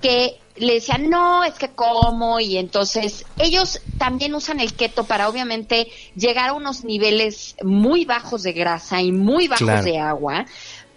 que 0.00 0.38
le 0.56 0.74
decía, 0.74 0.96
no, 0.96 1.44
es 1.44 1.54
que 1.54 1.68
como, 1.70 2.40
y 2.40 2.56
entonces 2.56 3.26
ellos 3.38 3.80
también 3.98 4.34
usan 4.34 4.60
el 4.60 4.72
keto 4.72 5.04
para 5.04 5.28
obviamente 5.28 5.88
llegar 6.16 6.50
a 6.50 6.52
unos 6.54 6.84
niveles 6.84 7.56
muy 7.62 8.06
bajos 8.06 8.42
de 8.42 8.52
grasa 8.52 9.02
y 9.02 9.12
muy 9.12 9.46
bajos 9.48 9.66
Claro. 9.66 9.84
de 9.84 9.98
agua, 9.98 10.46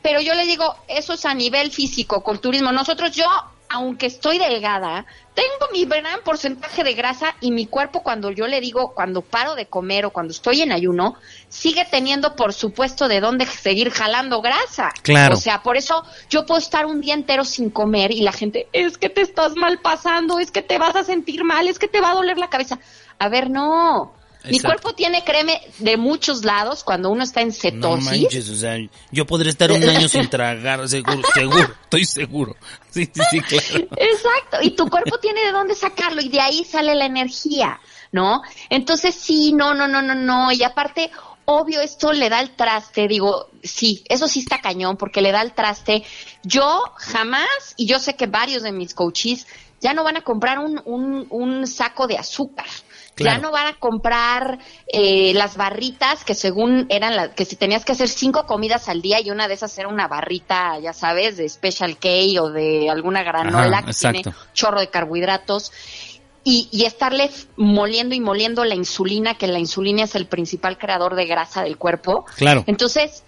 pero 0.02 0.22
yo 0.22 0.34
le 0.34 0.46
digo, 0.46 0.76
eso 0.88 1.14
es 1.14 1.26
a 1.26 1.34
nivel 1.34 1.72
físico-culturismo. 1.72 2.72
Nosotros, 2.72 3.12
yo, 3.12 3.26
aunque 3.70 4.06
estoy 4.06 4.40
delgada, 4.40 5.06
tengo 5.34 5.72
mi 5.72 5.86
gran 5.86 6.22
porcentaje 6.24 6.84
de 6.84 6.94
grasa 6.94 7.36
y 7.42 7.52
mi 7.52 7.68
cuerpo 7.68 8.02
cuando 8.02 8.32
yo 8.32 8.48
le 8.48 8.60
digo, 8.62 8.94
cuando 8.94 9.22
paro 9.22 9.56
de 9.56 9.68
comer 9.68 10.06
o 10.06 10.12
cuando 10.12 10.32
estoy 10.32 10.62
en 10.62 10.72
ayuno, 10.72 11.16
sigue 11.50 11.86
teniendo 11.90 12.36
por 12.36 12.54
supuesto 12.54 13.08
de 13.08 13.20
dónde 13.20 13.46
seguir 13.46 13.92
jalando 13.92 14.42
grasa. 14.42 14.92
Claro. 15.04 15.36
O 15.36 15.38
sea, 15.38 15.62
por 15.62 15.78
eso 15.78 16.04
yo 16.30 16.46
puedo 16.46 16.60
estar 16.60 16.86
un 16.86 17.02
día 17.02 17.14
entero 17.14 17.46
sin 17.46 17.70
comer 17.70 18.12
y 18.12 18.22
la 18.22 18.32
gente, 18.32 18.68
es 18.74 18.98
que 18.98 19.10
te 19.10 19.22
estás 19.22 19.56
mal 19.56 19.80
pasando, 19.80 20.40
es 20.40 20.52
que 20.52 20.62
te 20.62 20.78
vas 20.78 20.96
a 20.96 21.04
sentir 21.04 21.44
mal, 21.44 21.68
es 21.68 21.80
que 21.80 21.88
te 21.88 22.02
va 22.02 22.12
a 22.12 22.16
doler 22.16 22.38
la 22.38 22.50
cabeza. 22.50 22.80
A 23.20 23.30
ver, 23.30 23.50
no. 23.50 24.17
Mi 24.50 24.60
cuerpo 24.60 24.94
tiene 24.94 25.24
créeme 25.24 25.62
de 25.80 25.98
muchos 25.98 26.44
lados 26.46 26.84
cuando 26.84 27.10
uno 27.10 27.24
está 27.24 27.42
en 27.42 27.50
No 27.50 27.54
cetosis. 27.54 28.06
manches, 28.06 28.50
o 28.50 28.56
sea, 28.56 28.78
yo 29.12 29.26
podría 29.26 29.52
estar 29.52 29.72
un 29.72 29.84
año 29.84 30.08
sin 30.08 30.28
tragar, 30.30 30.88
seguro, 30.88 31.22
seguro, 31.34 31.76
estoy 31.84 32.06
seguro. 32.06 32.56
Sí, 32.90 33.10
sí, 33.14 33.22
sí, 33.30 33.42
claro. 33.42 33.88
Exacto, 33.98 34.58
y 34.62 34.72
tu 34.72 34.90
cuerpo 34.90 35.18
tiene 35.22 35.42
de 35.46 35.52
dónde 35.52 35.76
sacarlo 35.76 36.22
y 36.22 36.30
de 36.30 36.40
ahí 36.40 36.64
sale 36.64 36.96
la 36.96 37.06
energía, 37.06 37.80
¿no? 38.12 38.42
Entonces 38.70 39.16
sí, 39.16 39.54
no, 39.54 39.74
no, 39.74 39.88
no, 39.88 40.02
no, 40.02 40.16
no, 40.16 40.52
y 40.52 40.64
aparte, 40.64 41.12
obvio, 41.46 41.82
esto 41.82 42.12
le 42.14 42.30
da 42.30 42.40
el 42.40 42.52
traste, 42.56 43.08
digo, 43.08 43.50
sí, 43.64 44.04
eso 44.10 44.28
sí 44.28 44.40
está 44.40 44.60
cañón, 44.62 44.98
porque 44.98 45.22
le 45.22 45.32
da 45.32 45.42
el 45.42 45.54
traste. 45.54 46.04
Yo 46.44 46.84
jamás, 46.98 47.48
y 47.78 47.86
yo 47.86 48.00
sé 48.00 48.16
que 48.16 48.28
varios 48.28 48.64
de 48.64 48.72
mis 48.72 48.94
coaches 48.94 49.48
ya 49.80 49.94
no 49.94 50.04
van 50.04 50.18
a 50.18 50.22
comprar 50.22 50.60
un, 50.60 50.82
un, 50.86 51.28
un 51.30 51.68
saco 51.68 52.08
de 52.08 52.18
azúcar. 52.18 52.66
Claro. 53.18 53.38
Ya 53.38 53.42
no 53.42 53.52
van 53.52 53.68
a 53.68 53.74
comprar 53.80 54.60
eh, 54.94 55.34
las 55.34 55.58
barritas 55.58 56.24
que 56.24 56.36
según 56.36 56.86
eran 56.90 57.16
las 57.16 57.30
que 57.30 57.46
si 57.46 57.56
tenías 57.56 57.84
que 57.84 57.94
hacer 57.94 58.08
cinco 58.08 58.46
comidas 58.46 58.88
al 58.90 59.02
día 59.02 59.20
y 59.20 59.32
una 59.32 59.48
de 59.48 59.56
esas 59.56 59.76
era 59.78 59.88
una 59.88 60.08
barrita, 60.08 60.80
ya 60.80 60.94
sabes, 60.94 61.36
de 61.36 61.50
Special 61.50 61.98
K 61.98 62.08
o 62.40 62.52
de 62.52 62.90
alguna 62.92 63.24
granola 63.24 63.80
Ajá, 63.80 63.88
que 63.88 63.94
tiene 63.94 64.36
chorro 64.54 64.80
de 64.80 64.90
carbohidratos. 64.90 65.72
Y, 66.44 66.70
y 66.72 66.86
estarle 66.86 67.30
moliendo 67.58 68.16
y 68.16 68.22
moliendo 68.22 68.64
la 68.64 68.74
insulina, 68.74 69.34
que 69.34 69.48
la 69.48 69.60
insulina 69.60 70.04
es 70.04 70.16
el 70.16 70.28
principal 70.28 70.78
creador 70.78 71.16
de 71.16 71.26
grasa 71.26 71.62
del 71.62 71.76
cuerpo. 71.76 72.24
Claro. 72.38 72.64
Entonces, 72.68 73.24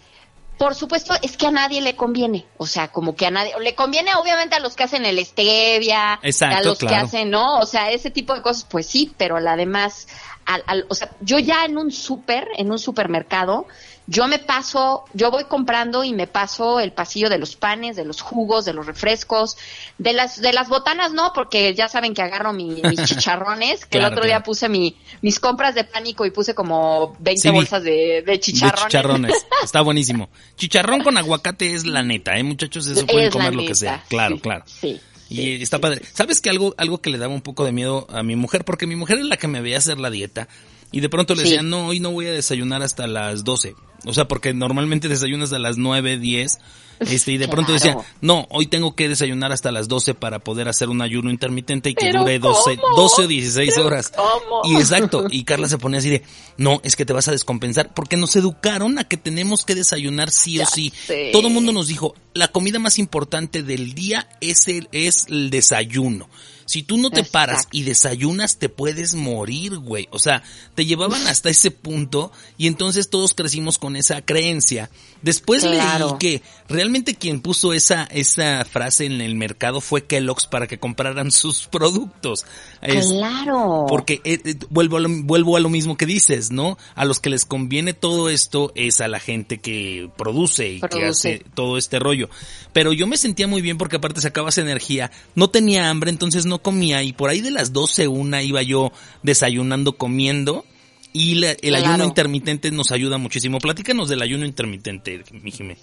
por 0.59 0.75
supuesto, 0.75 1.15
es 1.23 1.37
que 1.37 1.47
a 1.47 1.51
nadie 1.51 1.81
le 1.81 1.95
conviene. 1.95 2.45
O 2.57 2.67
sea, 2.67 2.89
como 2.89 3.15
que 3.15 3.25
a 3.25 3.31
nadie. 3.31 3.53
Le 3.59 3.73
conviene, 3.73 4.13
obviamente, 4.15 4.55
a 4.55 4.59
los 4.59 4.75
que 4.75 4.83
hacen 4.83 5.05
el 5.05 5.17
stevia. 5.25 6.19
Exacto, 6.21 6.57
A 6.57 6.61
los 6.61 6.77
que 6.77 6.87
hacen, 6.93 7.29
¿no? 7.31 7.57
O 7.59 7.65
sea, 7.65 7.89
ese 7.91 8.11
tipo 8.11 8.35
de 8.35 8.41
cosas, 8.43 8.65
pues 8.69 8.85
sí, 8.85 9.11
pero 9.17 9.39
la 9.39 9.55
demás. 9.55 10.07
al- 10.45 10.63
al- 10.65 10.85
o 10.89 10.95
sea, 10.95 11.11
yo 11.21 11.37
ya 11.39 11.63
en 11.65 11.77
un 11.77 11.91
súper, 11.91 12.47
en 12.57 12.71
un 12.71 12.79
supermercado, 12.79 13.67
yo 14.11 14.27
me 14.27 14.39
paso, 14.39 15.05
yo 15.13 15.29
voy 15.29 15.43
comprando 15.43 16.03
y 16.03 16.13
me 16.13 16.25
paso 16.25 16.79
el 16.79 16.91
pasillo 16.93 17.29
de 17.29 17.37
los 17.37 17.55
panes, 17.55 17.95
de 17.95 18.05
los 18.05 18.21
jugos, 18.21 18.65
de 18.65 18.73
los 18.73 18.87
refrescos, 18.87 19.55
de 19.99 20.13
las 20.13 20.41
de 20.41 20.51
las 20.51 20.67
botanas 20.67 21.13
no, 21.13 21.31
porque 21.33 21.75
ya 21.75 21.87
saben 21.89 22.15
que 22.15 22.23
agarro 22.23 22.51
mi- 22.51 22.81
mis 22.81 23.03
chicharrones, 23.05 23.85
que 23.85 23.99
Claro, 23.99 24.07
el 24.07 24.13
otro 24.13 24.25
día 24.25 24.41
puse 24.41 24.67
mi, 24.67 24.97
mis 25.21 25.39
compras 25.39 25.75
de 25.75 25.83
pánico 25.83 26.25
y 26.25 26.31
puse 26.31 26.55
como 26.55 27.15
20 27.19 27.39
Sí, 27.41 27.49
vi. 27.49 27.55
bolsas 27.55 27.83
de, 27.83 28.23
de 28.25 28.39
chicharrones. 28.39 28.81
De 28.83 28.87
chicharrones. 28.89 29.45
Está 29.63 29.81
buenísimo. 29.81 30.29
Chicharrón 30.57 31.03
con 31.03 31.15
aguacate 31.17 31.75
es 31.75 31.85
la 31.85 32.01
neta, 32.01 32.35
¿eh, 32.37 32.43
muchachos? 32.43 32.87
Eso 32.87 33.05
pueden 33.05 33.27
Es 33.27 33.31
comer 33.33 33.53
lo 33.53 33.61
que 33.65 33.75
sea. 33.75 34.03
Claro, 34.09 34.35
sí, 34.37 34.41
claro. 34.41 34.63
Sí. 34.65 34.99
Y 35.29 35.61
está 35.61 35.77
padre. 35.77 36.01
¿Sabes 36.13 36.41
que 36.41 36.49
algo, 36.49 36.73
algo 36.79 36.99
que 37.01 37.11
le 37.11 37.19
daba 37.19 37.31
un 37.31 37.41
poco 37.41 37.63
de 37.63 37.71
miedo 37.71 38.07
a 38.09 38.23
mi 38.23 38.35
mujer? 38.35 38.65
Porque 38.65 38.87
mi 38.87 38.95
mujer 38.95 39.19
es 39.19 39.25
la 39.25 39.37
que 39.37 39.47
me 39.47 39.61
veía 39.61 39.77
hacer 39.77 39.99
la 39.99 40.09
dieta. 40.09 40.47
Y 40.91 41.01
de 41.01 41.09
pronto 41.09 41.35
le 41.35 41.43
Sí. 41.43 41.49
decía, 41.49 41.61
no, 41.61 41.85
hoy 41.89 41.99
no 41.99 42.09
voy 42.09 42.25
a 42.25 42.31
desayunar 42.31 42.81
hasta 42.81 43.05
las 43.05 43.43
12. 43.43 43.75
O 44.05 44.13
sea, 44.13 44.27
porque 44.27 44.53
normalmente 44.53 45.07
desayunas 45.07 45.53
a 45.53 45.59
las 45.59 45.77
9, 45.77 46.17
10. 46.17 46.59
Este, 46.99 47.31
y 47.31 47.37
de 47.37 47.47
pronto 47.47 47.71
decía, 47.71 47.97
no, 48.19 48.45
hoy 48.49 48.67
tengo 48.67 48.93
que 48.93 49.07
desayunar 49.07 49.53
hasta 49.53 49.71
las 49.71 49.87
12 49.87 50.15
para 50.15 50.39
poder 50.39 50.67
hacer 50.67 50.89
un 50.89 51.01
ayuno 51.01 51.29
intermitente 51.29 51.89
y 51.89 51.93
que 51.95 52.07
¿Pero 52.07 52.21
dure 52.21 52.39
12, 52.39 52.77
cómo? 52.77 52.95
12 52.97 53.21
o 53.21 53.27
16 53.27 53.71
¿Pero 53.73 53.87
horas. 53.87 54.11
cómo? 54.13 54.61
Y 54.65 54.75
exacto. 54.75 55.25
Y 55.31 55.45
Carla 55.45 55.69
se 55.69 55.77
ponía 55.77 55.99
así 55.99 56.09
de, 56.09 56.23
no, 56.57 56.81
es 56.83 56.97
que 56.97 57.05
te 57.05 57.13
vas 57.13 57.27
a 57.29 57.31
descompensar. 57.31 57.93
Porque 57.93 58.17
nos 58.17 58.35
educaron 58.35 58.99
a 58.99 59.05
que 59.05 59.15
tenemos 59.15 59.63
que 59.63 59.75
desayunar 59.75 60.29
sí 60.29 60.59
o 60.59 60.65
sí. 60.65 60.91
sé. 61.05 61.29
Todo 61.31 61.47
el 61.47 61.53
mundo 61.53 61.71
nos 61.71 61.87
dijo, 61.87 62.15
la 62.39 62.47
comida 62.47 62.79
más 62.79 62.97
importante 62.97 63.61
del 63.63 63.93
día 63.93 64.27
es 64.41 64.67
el, 64.67 64.89
es 64.91 65.27
el 65.29 65.49
desayuno. 65.51 66.27
Si 66.65 66.83
tú 66.83 66.99
no 66.99 67.09
te 67.09 67.21
Exacto. 67.21 67.31
paras 67.31 67.67
y 67.71 67.81
desayunas, 67.81 68.57
te 68.59 68.69
puedes 68.69 69.15
morir, 69.15 69.77
güey. 69.79 70.07
O 70.11 70.19
sea, 70.19 70.43
te 70.75 70.85
llevaban 70.85 71.25
hasta 71.25 71.49
ese 71.49 71.71
punto 71.71 72.31
y 72.59 72.67
entonces 72.67 73.09
todos 73.09 73.33
crecimos 73.33 73.79
con 73.79 73.95
esa 73.95 74.21
creencia. 74.21 74.91
Después 75.23 75.63
Claro. 75.63 76.09
leí 76.09 76.17
que 76.19 76.43
realmente 76.67 77.15
quien 77.15 77.41
puso 77.41 77.73
esa, 77.73 78.03
esa 78.11 78.63
frase 78.65 79.05
en 79.07 79.19
el 79.19 79.33
mercado 79.33 79.81
fue 79.81 80.05
Kellogg's 80.05 80.45
para 80.45 80.67
que 80.67 80.77
compraran 80.77 81.31
sus 81.31 81.65
productos. 81.65 82.45
Es- 82.83 83.07
Claro. 83.07 83.87
porque 83.89 84.21
eh, 84.23 84.39
eh, 84.45 84.55
vuelvo, 84.69 84.97
a 84.97 84.99
lo, 84.99 85.09
vuelvo 85.23 85.57
a 85.57 85.61
lo 85.61 85.69
mismo 85.69 85.97
que 85.97 86.05
dices, 86.05 86.51
¿no? 86.51 86.77
A 86.93 87.03
los 87.05 87.19
que 87.19 87.31
les 87.31 87.45
conviene 87.45 87.93
todo 87.93 88.29
esto 88.29 88.71
es 88.75 89.01
a 89.01 89.07
la 89.07 89.19
gente 89.19 89.57
que 89.57 90.07
produce 90.17 90.73
y 90.73 90.81
que 90.81 91.05
hace 91.05 91.43
todo 91.55 91.79
este 91.79 91.97
rollo. 91.97 92.28
Pero 92.73 92.93
yo 92.93 93.07
me 93.07 93.17
sentía 93.17 93.47
muy 93.47 93.61
bien 93.61 93.77
porque 93.77 93.95
aparte 93.97 94.21
sacabas 94.21 94.57
energía, 94.57 95.11
no 95.35 95.49
tenía 95.49 95.89
hambre, 95.89 96.09
entonces 96.11 96.45
no 96.45 96.59
comía 96.61 97.01
y 97.03 97.13
por 97.13 97.29
ahí 97.29 97.41
de 97.41 97.51
las 97.51 97.73
12, 97.73 98.07
una 98.07 98.43
iba 98.43 98.61
yo 98.61 98.91
desayunando, 99.23 99.93
comiendo. 99.97 100.65
Y 101.11 101.35
la- 101.35 101.51
el 101.51 101.57
Claro. 101.73 101.87
ayuno 101.87 102.03
intermitente 102.05 102.69
nos 102.69 102.91
ayuda 102.91 103.17
muchísimo. 103.17 103.57
Platícanos 103.57 104.09
del 104.09 104.21
ayuno 104.21 104.45
intermitente, 104.45 105.23
mi 105.31 105.51
Jimé. 105.51 105.77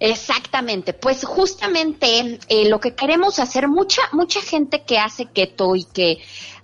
Exactamente, 0.00 0.92
pues 0.92 1.24
justamente 1.24 2.38
eh, 2.48 2.68
lo 2.68 2.80
que 2.80 2.94
queremos 2.94 3.38
hacer, 3.38 3.68
mucha, 3.68 4.02
mucha 4.12 4.40
gente 4.42 4.82
que 4.84 4.98
hace 4.98 5.26
keto 5.26 5.76
y 5.76 5.84
que 5.84 6.18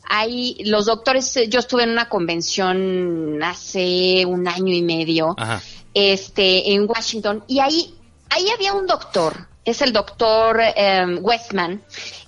hay, 0.09 0.57
los 0.65 0.87
doctores, 0.87 1.39
yo 1.49 1.61
estuve 1.61 1.85
en 1.85 1.91
una 1.91 2.09
convención 2.09 3.41
hace 3.43 4.27
un 4.27 4.49
año 4.49 4.75
y 4.75 4.83
medio, 4.83 5.35
Ajá. 5.39 5.63
este, 5.95 6.73
en 6.73 6.87
Washington, 6.89 7.45
y 7.47 7.61
ahí, 7.61 7.95
ahí 8.31 8.49
había 8.51 8.73
un 8.73 8.87
doctor, 8.87 9.47
es 9.65 9.83
el 9.83 9.93
doctor 9.93 10.61
em, 10.77 11.19
Westman. 11.23 11.83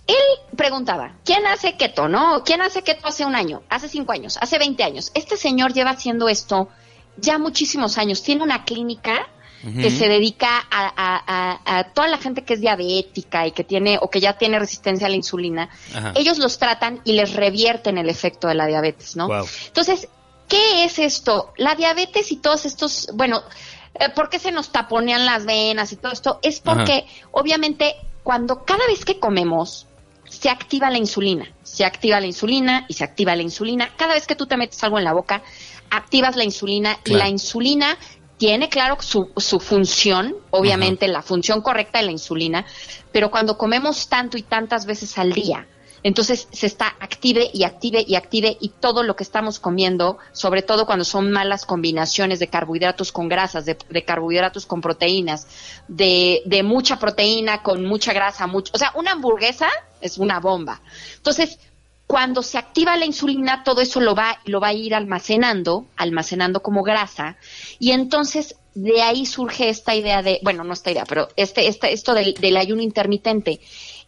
Él 0.06 0.16
preguntaba, 0.56 1.14
¿quién 1.24 1.46
hace 1.46 1.76
keto, 1.76 2.08
no? 2.08 2.42
¿Quién 2.44 2.60
hace 2.60 2.82
keto 2.82 3.06
hace 3.08 3.24
un 3.24 3.34
año, 3.34 3.62
hace 3.68 3.88
cinco 3.88 4.12
años, 4.12 4.36
hace 4.40 4.58
20 4.58 4.82
años? 4.84 5.10
Este 5.14 5.36
señor 5.36 5.72
lleva 5.72 5.90
haciendo 5.90 6.28
esto 6.28 6.68
ya 7.16 7.38
muchísimos 7.38 7.98
años. 7.98 8.22
Tiene 8.22 8.42
una 8.42 8.64
clínica 8.64 9.28
que 9.80 9.92
se 9.92 10.08
dedica 10.08 10.48
a, 10.72 10.86
a- 10.96 11.22
a- 11.64 11.78
a 11.78 11.84
toda 11.92 12.08
la 12.08 12.18
gente 12.18 12.42
que 12.42 12.54
es 12.54 12.60
diabética 12.60 13.46
y 13.46 13.52
que 13.52 13.62
tiene 13.62 13.96
o 14.02 14.10
que 14.10 14.18
ya 14.20 14.36
tiene 14.36 14.58
resistencia 14.58 15.06
a 15.06 15.10
la 15.10 15.14
insulina. 15.14 15.68
Ajá. 15.94 16.12
Ellos 16.16 16.38
los 16.38 16.58
tratan 16.58 17.00
y 17.04 17.12
les 17.12 17.32
revierten 17.34 17.96
el 17.96 18.08
efecto 18.10 18.48
de 18.48 18.54
la 18.56 18.66
diabetes, 18.66 19.14
¿no? 19.14 19.28
Wow. 19.28 19.46
Entonces, 19.68 20.08
¿qué 20.48 20.84
es 20.84 20.98
esto? 20.98 21.52
La 21.58 21.76
diabetes 21.76 22.32
y 22.32 22.38
todos 22.38 22.66
estos, 22.66 23.08
bueno, 23.14 23.40
eh, 23.94 24.08
¿por 24.14 24.28
qué 24.28 24.38
se 24.38 24.52
nos 24.52 24.70
taponean 24.70 25.24
las 25.24 25.44
venas 25.44 25.92
y 25.92 25.96
todo 25.96 26.12
esto? 26.12 26.38
Es 26.42 26.60
porque, 26.60 27.06
obviamente, 27.30 27.96
cuando 28.22 28.64
cada 28.64 28.86
vez 28.86 29.04
que 29.04 29.18
comemos, 29.18 29.86
se 30.28 30.48
activa 30.48 30.90
la 30.90 30.98
insulina. 30.98 31.52
Se 31.62 31.84
activa 31.84 32.18
la 32.18 32.26
insulina 32.26 32.86
y 32.88 32.94
se 32.94 33.04
activa 33.04 33.36
la 33.36 33.42
insulina. 33.42 33.90
Cada 33.96 34.14
vez 34.14 34.26
que 34.26 34.34
tú 34.34 34.46
te 34.46 34.56
metes 34.56 34.82
algo 34.82 34.98
en 34.98 35.04
la 35.04 35.12
boca, 35.12 35.42
activas 35.90 36.36
la 36.36 36.44
insulina 36.44 36.98
y 37.04 37.14
la 37.14 37.28
insulina 37.28 37.98
tiene 38.38 38.68
claro 38.68 38.96
su, 39.00 39.30
su 39.36 39.60
función, 39.60 40.34
obviamente 40.50 41.06
la 41.06 41.22
función 41.22 41.60
correcta 41.60 42.00
de 42.00 42.06
la 42.06 42.12
insulina, 42.12 42.64
pero 43.12 43.30
cuando 43.30 43.56
comemos 43.56 44.08
tanto 44.08 44.36
y 44.36 44.42
tantas 44.42 44.84
veces 44.84 45.16
al 45.16 45.32
día, 45.32 45.68
entonces 46.02 46.48
se 46.50 46.66
está 46.66 46.88
active 47.00 47.50
y 47.52 47.64
active 47.64 48.04
y 48.06 48.16
active 48.16 48.56
y 48.60 48.70
todo 48.70 49.02
lo 49.02 49.16
que 49.16 49.22
estamos 49.22 49.58
comiendo, 49.58 50.18
sobre 50.32 50.62
todo 50.62 50.86
cuando 50.86 51.04
son 51.04 51.30
malas 51.30 51.64
combinaciones 51.64 52.38
de 52.38 52.48
carbohidratos 52.48 53.12
con 53.12 53.28
grasas, 53.28 53.64
de, 53.64 54.04
carbohidratos 54.04 54.66
con 54.66 54.80
proteínas, 54.80 55.46
de, 55.88 56.42
de 56.44 56.62
mucha 56.62 56.98
proteína 56.98 57.62
con 57.62 57.84
mucha 57.84 58.12
grasa, 58.12 58.46
mucho, 58.46 58.72
o 58.74 58.78
sea, 58.78 58.92
una 58.94 59.12
hamburguesa 59.12 59.68
es 60.00 60.18
una 60.18 60.40
bomba. 60.40 60.80
Entonces, 61.16 61.58
cuando 62.06 62.42
se 62.42 62.58
activa 62.58 62.96
la 62.96 63.06
insulina, 63.06 63.64
todo 63.64 63.80
eso 63.80 64.00
lo 64.00 64.14
va, 64.14 64.38
lo 64.44 64.60
va 64.60 64.68
a 64.68 64.74
ir 64.74 64.94
almacenando, 64.94 65.86
almacenando 65.96 66.60
como 66.60 66.82
grasa, 66.82 67.36
y 67.78 67.92
entonces 67.92 68.56
de 68.74 69.02
ahí 69.02 69.26
surge 69.26 69.68
esta 69.68 69.94
idea 69.94 70.22
de, 70.22 70.40
bueno, 70.42 70.64
no 70.64 70.72
esta 70.72 70.90
idea, 70.90 71.04
pero 71.06 71.28
este, 71.36 71.68
este, 71.68 71.92
esto 71.92 72.14
del, 72.14 72.34
del 72.34 72.56
ayuno 72.56 72.82
intermitente. 72.82 73.60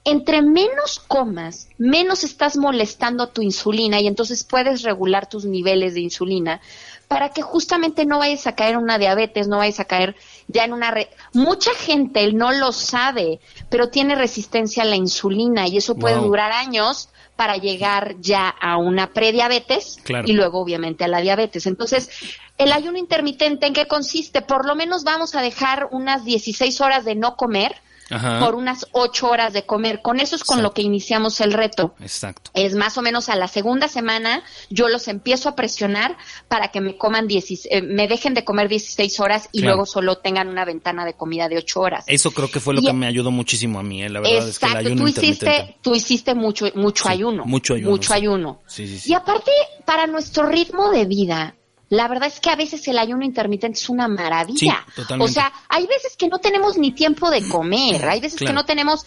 Entre 0.04 0.42
menos 0.42 0.98
comas, 1.08 1.68
menos 1.78 2.24
estás 2.24 2.56
molestando 2.58 3.28
tu 3.30 3.40
insulina 3.40 4.00
y 4.00 4.06
entonces 4.06 4.44
puedes 4.44 4.82
regular 4.82 5.28
tus 5.28 5.46
niveles 5.46 5.94
de 5.94 6.00
insulina 6.00 6.60
para 7.08 7.30
que 7.30 7.40
justamente 7.42 8.04
no 8.04 8.18
vayas 8.18 8.46
a 8.46 8.54
caer 8.54 8.72
en 8.74 8.80
una 8.80 8.98
diabetes, 8.98 9.48
no 9.48 9.58
vayas 9.58 9.80
a 9.80 9.84
caer 9.86 10.14
ya 10.48 10.64
en 10.64 10.72
una... 10.74 10.90
re- 10.90 11.08
Mucha 11.32 11.70
gente 11.74 12.30
no 12.32 12.52
lo 12.52 12.72
sabe, 12.72 13.40
pero 13.70 13.88
tiene 13.88 14.14
resistencia 14.14 14.82
a 14.82 14.86
la 14.86 14.96
insulina 14.96 15.66
y 15.68 15.78
eso 15.78 15.94
puede 15.96 16.16
Wow. 16.16 16.26
durar 16.26 16.52
años 16.52 17.08
para 17.36 17.56
llegar 17.56 18.16
ya 18.20 18.48
a 18.48 18.76
una 18.76 19.10
prediabetes 19.12 19.98
Claro. 20.02 20.28
y 20.28 20.32
luego 20.34 20.60
obviamente 20.60 21.04
a 21.04 21.08
la 21.08 21.20
diabetes. 21.20 21.66
Entonces, 21.66 22.10
el 22.58 22.72
ayuno 22.72 22.98
intermitente, 22.98 23.66
¿en 23.66 23.72
qué 23.74 23.86
consiste? 23.86 24.40
Por 24.42 24.66
lo 24.66 24.74
menos 24.74 25.02
vamos 25.04 25.34
a 25.34 25.42
dejar 25.42 25.88
unas 25.92 26.24
16 26.24 26.80
horas 26.80 27.04
de 27.04 27.14
no 27.16 27.36
comer 27.36 27.74
Ajá. 28.10 28.38
por 28.40 28.54
unas 28.54 28.86
8 28.92 29.28
horas 29.28 29.52
de 29.52 29.64
comer. 29.64 30.02
Con 30.02 30.20
eso 30.20 30.36
es 30.36 30.44
con 30.44 30.58
Exacto. 30.58 30.62
lo 30.62 30.74
que 30.74 30.82
iniciamos 30.82 31.40
el 31.40 31.52
reto. 31.52 31.94
Exacto. 32.00 32.50
Es 32.54 32.74
más 32.74 32.98
o 32.98 33.02
menos 33.02 33.28
a 33.28 33.36
la 33.36 33.48
segunda 33.48 33.88
semana 33.88 34.42
yo 34.70 34.88
los 34.88 35.08
empiezo 35.08 35.48
a 35.48 35.56
presionar 35.56 36.16
para 36.48 36.68
que 36.68 36.80
me 36.80 36.96
coman 36.98 37.26
16, 37.26 37.68
eh, 37.70 37.82
me 37.82 38.06
dejen 38.08 38.34
de 38.34 38.44
comer 38.44 38.68
16 38.68 39.20
horas 39.20 39.48
y 39.52 39.60
Claro. 39.60 39.76
luego 39.76 39.86
solo 39.86 40.18
tengan 40.18 40.48
una 40.48 40.64
ventana 40.64 41.04
de 41.04 41.14
comida 41.14 41.48
de 41.48 41.58
8 41.58 41.80
horas. 41.80 42.04
Eso 42.06 42.30
creo 42.32 42.50
que 42.50 42.60
fue 42.60 42.74
lo 42.74 42.80
Y- 42.82 42.86
que 42.86 42.92
me 42.92 43.06
ayudó 43.06 43.30
muchísimo 43.30 43.78
a 43.78 43.82
mí, 43.82 44.02
eh, 44.02 44.08
la 44.10 44.20
verdad 44.20 44.32
es 44.48 44.58
que 44.58 44.66
el 44.66 44.72
Exacto, 44.72 44.78
ayuno 44.88 45.02
tú 45.02 45.08
hiciste, 45.08 45.76
tú 45.80 45.94
hiciste 45.94 46.34
mucho, 46.34 46.66
mucho 46.74 47.04
Sí, 47.04 47.10
ayuno. 47.10 47.44
mucho 47.46 47.74
ayuno, 47.74 47.90
Mucho 47.90 48.08
sí. 48.08 48.14
ayuno. 48.18 48.60
Sí, 48.66 48.86
sí, 48.86 48.98
sí. 48.98 49.10
Y 49.10 49.14
aparte, 49.14 49.50
para 49.84 50.06
nuestro 50.06 50.46
ritmo 50.46 50.90
de 50.90 51.04
vida, 51.06 51.54
la 51.94 52.08
verdad 52.08 52.28
es 52.28 52.40
que 52.40 52.50
a 52.50 52.56
veces 52.56 52.86
el 52.88 52.98
ayuno 52.98 53.24
intermitente 53.24 53.78
es 53.78 53.88
una 53.88 54.08
maravilla. 54.08 54.84
Sí. 54.94 55.02
O 55.24 55.28
sea, 55.28 55.52
hay 55.68 55.86
veces 55.86 56.16
que 56.16 56.28
no 56.28 56.38
tenemos 56.38 56.76
ni 56.76 56.92
tiempo 56.92 57.30
de 57.30 57.48
comer, 57.48 58.06
hay 58.08 58.20
veces 58.20 58.38
que 58.38 58.52
no 58.52 58.64
tenemos 58.64 59.06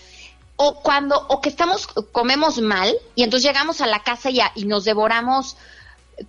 o 0.56 0.82
cuando 0.82 1.16
o 1.30 1.40
que 1.40 1.50
estamos 1.50 1.88
comemos 2.12 2.60
mal 2.62 2.96
y 3.16 3.24
entonces 3.24 3.48
llegamos 3.48 3.80
a 3.82 3.86
la 3.88 4.00
casa 4.04 4.30
y, 4.30 4.40
a- 4.40 4.52
y 4.56 4.66
nos 4.66 4.86
devoramos 4.86 5.56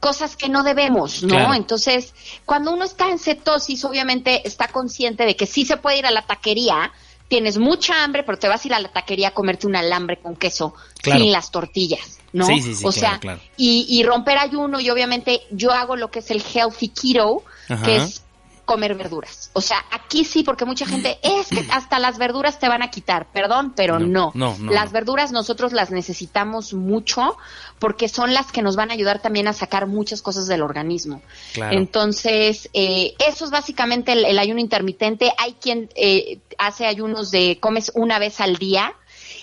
cosas 0.01 0.37
que 0.37 0.51
no 0.51 0.63
debemos, 0.65 1.23
¿no? 1.23 1.31
Claro. 1.35 1.55
Entonces, 1.55 2.13
cuando 2.45 2.73
uno 2.73 2.85
está 2.85 3.09
en 3.09 3.19
cetosis, 3.19 3.85
obviamente 3.87 4.47
está 4.47 4.69
consciente 4.69 5.25
de 5.25 5.35
que 5.35 5.47
sí 5.47 5.65
se 5.65 5.79
puede 5.79 5.99
ir 5.99 6.07
a 6.07 6.11
la 6.11 6.23
taquería, 6.27 6.93
tienes 7.29 7.59
mucha 7.59 8.03
hambre, 8.03 8.23
pero 8.25 8.39
te 8.39 8.49
vas 8.49 8.65
a 8.65 8.69
ir 8.69 8.75
a 8.75 8.81
la 8.81 8.89
taquería 8.89 9.29
a 9.29 9.31
comerte 9.33 9.67
un 9.67 9.77
alambre 9.77 10.19
con 10.19 10.35
queso 10.37 10.75
Claro. 11.03 11.21
sin 11.21 11.31
las 11.33 11.51
tortillas, 11.51 12.19
¿no? 12.33 12.47
Sí, 12.47 12.61
sí, 12.61 12.75
sí, 12.75 12.85
o 12.85 12.91
claro, 12.91 12.93
sea, 12.93 13.19
claro. 13.21 13.41
Y, 13.57 13.87
y 13.89 14.03
romper 14.03 14.39
ayuno 14.39 14.81
y 14.81 14.91
obviamente 14.91 15.43
yo 15.51 15.71
hago 15.71 15.95
lo 15.97 16.11
que 16.11 16.19
es 16.21 16.31
el 16.31 16.43
healthy 16.43 16.89
keto, 16.89 17.45
Ajá. 17.69 17.85
que 17.85 17.97
es 17.97 18.23
comer 18.69 18.95
verduras. 18.95 19.51
O 19.55 19.63
sea, 19.63 19.83
aquí 19.91 20.27
sí, 20.27 20.43
porque 20.43 20.67
mucha 20.67 20.85
gente, 20.85 21.19
es 21.23 21.49
que 21.49 21.67
hasta 21.73 21.99
las 21.99 22.19
verduras 22.19 22.59
te 22.59 22.69
van 22.69 22.83
a 22.83 22.91
quitar, 22.91 23.27
perdón, 23.33 23.73
pero 23.75 23.99
No, 23.99 24.07
no. 24.07 24.33
no, 24.35 24.57
no, 24.59 24.73
las 24.73 24.93
verduras 24.93 25.33
nosotros 25.33 25.73
las 25.73 25.91
necesitamos 25.91 26.75
mucho 26.75 27.39
porque 27.79 28.11
son 28.11 28.35
las 28.35 28.53
que 28.53 28.61
nos 28.61 28.77
van 28.77 28.91
a 28.91 28.93
ayudar 28.93 29.23
también 29.23 29.49
a 29.49 29.55
sacar 29.55 29.87
muchas 29.87 30.21
cosas 30.21 30.47
del 30.49 30.61
organismo. 30.61 31.23
Claro. 31.55 31.79
Entonces, 31.79 32.69
eh, 32.75 33.15
eso 33.27 33.47
es 33.47 33.51
básicamente 33.51 34.13
el, 34.13 34.27
el 34.27 34.39
ayuno 34.39 34.61
intermitente. 34.61 35.33
Hay 35.39 35.55
quien 35.55 35.89
eh, 35.95 36.41
hace 36.59 36.85
ayunos 36.85 37.31
de 37.31 37.57
comes 37.61 37.91
una 37.95 38.19
vez 38.19 38.39
al 38.43 38.57
día. 38.57 38.93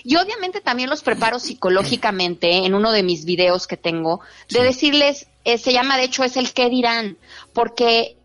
Y 0.03 0.17
obviamente 0.17 0.61
también 0.61 0.91
los 0.91 1.01
preparo 1.01 1.39
psicológicamente 1.39 2.57
en 2.67 2.75
uno 2.75 2.91
de 2.91 3.01
mis 3.01 3.25
videos 3.25 3.65
que 3.65 3.75
tengo, 3.75 4.19
de 4.49 4.61
decirles, 4.61 5.25
eh, 5.45 5.57
se 5.57 5.73
llama 5.73 5.97
de 5.97 6.03
hecho 6.03 6.23
es 6.23 6.37
el 6.37 6.53
qué 6.53 6.69
dirán, 6.69 7.17
porque 7.53 8.15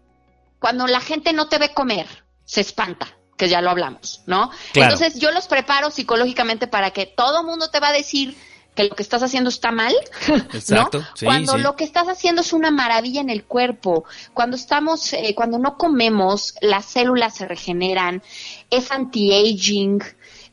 cuando 0.61 0.87
la 0.87 1.01
gente 1.01 1.33
no 1.33 1.49
te 1.49 1.59
ve 1.59 1.75
comer, 1.75 2.07
se 2.45 2.61
espanta, 2.61 3.09
que 3.37 3.49
ya 3.49 3.61
lo 3.61 3.71
hablamos, 3.71 4.23
¿no? 4.27 4.51
Claro. 4.73 4.93
Entonces 4.93 5.19
yo 5.19 5.33
los 5.33 5.49
preparo 5.49 5.91
psicológicamente 5.91 6.69
para 6.69 6.93
que 6.93 7.07
todo 7.07 7.43
mundo 7.43 7.71
te 7.71 7.81
va 7.81 7.89
a 7.89 7.93
decir 7.93 8.37
que 8.75 8.85
lo 8.85 8.95
que 8.95 9.03
estás 9.03 9.23
haciendo 9.23 9.51
está 9.51 9.73
mal, 9.73 9.95
Exacto, 10.53 11.01
¿no? 11.01 11.07
sí, 11.15 11.25
cuando 11.25 11.55
sí. 11.55 11.59
lo 11.61 11.75
que 11.75 11.85
estás 11.85 12.07
haciendo 12.09 12.43
es 12.43 12.53
una 12.53 12.71
maravilla 12.71 13.21
en 13.21 13.31
el 13.31 13.45
cuerpo, 13.45 14.05
cuando 14.35 14.57
estamos, 14.57 15.13
eh, 15.13 15.35
cuando 15.35 15.59
no 15.59 15.77
comemos, 15.77 16.55
las 16.61 16.85
células 16.85 17.35
se 17.35 17.49
regeneran, 17.49 18.23
es 18.69 18.93
anti-aging, 18.93 20.03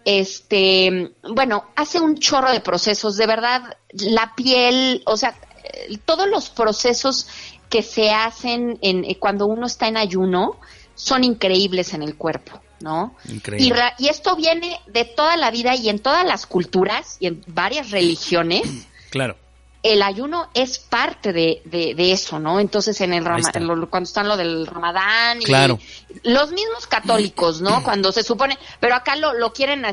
este, 0.05 1.11
bueno, 1.35 1.65
hace 1.75 1.99
un 1.99 2.17
chorro 2.17 2.51
de 2.51 2.61
procesos, 2.61 3.17
de 3.17 3.27
verdad, 3.27 3.77
la 3.91 4.33
piel, 4.35 5.03
o 5.05 5.17
sea, 5.17 5.35
eh, 5.63 5.97
todos 6.05 6.27
los 6.27 6.49
procesos 6.49 7.27
que 7.69 7.81
se 7.83 8.11
hacen 8.11 8.77
en, 8.81 9.03
eh, 9.05 9.17
cuando 9.19 9.45
uno 9.45 9.65
está 9.67 9.87
en 9.87 9.97
ayuno 9.97 10.57
son 10.95 11.23
increíbles 11.23 11.93
en 11.93 12.01
el 12.01 12.15
cuerpo, 12.15 12.59
¿no? 12.79 13.15
Increíble. 13.29 13.81
Y, 13.99 14.05
y 14.05 14.07
esto 14.09 14.35
viene 14.35 14.79
de 14.87 15.05
toda 15.05 15.37
la 15.37 15.51
vida 15.51 15.75
y 15.75 15.89
en 15.89 15.99
todas 15.99 16.25
las 16.25 16.45
culturas 16.45 17.17
y 17.19 17.27
en 17.27 17.43
varias 17.47 17.91
religiones 17.91 18.63
Claro. 19.09 19.35
el 19.83 20.01
ayuno 20.01 20.49
es 20.53 20.79
parte 20.79 21.33
de, 21.33 21.61
de, 21.65 21.93
de 21.95 22.11
eso, 22.11 22.39
¿no? 22.39 22.59
Entonces 22.59 22.99
en 23.01 23.13
el 23.13 23.23
rama- 23.25 23.39
está. 23.39 23.59
en 23.59 23.67
lo- 23.67 23.89
cuando 23.89 24.07
están 24.07 24.27
lo 24.27 24.35
del 24.37 24.65
Ramadán 24.65 25.41
y 25.41 25.45
Claro. 25.45 25.77
los 26.23 26.51
mismos 26.51 26.87
católicos, 26.87 27.61
¿no? 27.61 27.83
Cuando 27.83 28.11
se 28.11 28.23
supone, 28.23 28.57
pero 28.79 28.95
acá 28.95 29.15
lo, 29.15 29.33
lo 29.33 29.53
quieren 29.53 29.83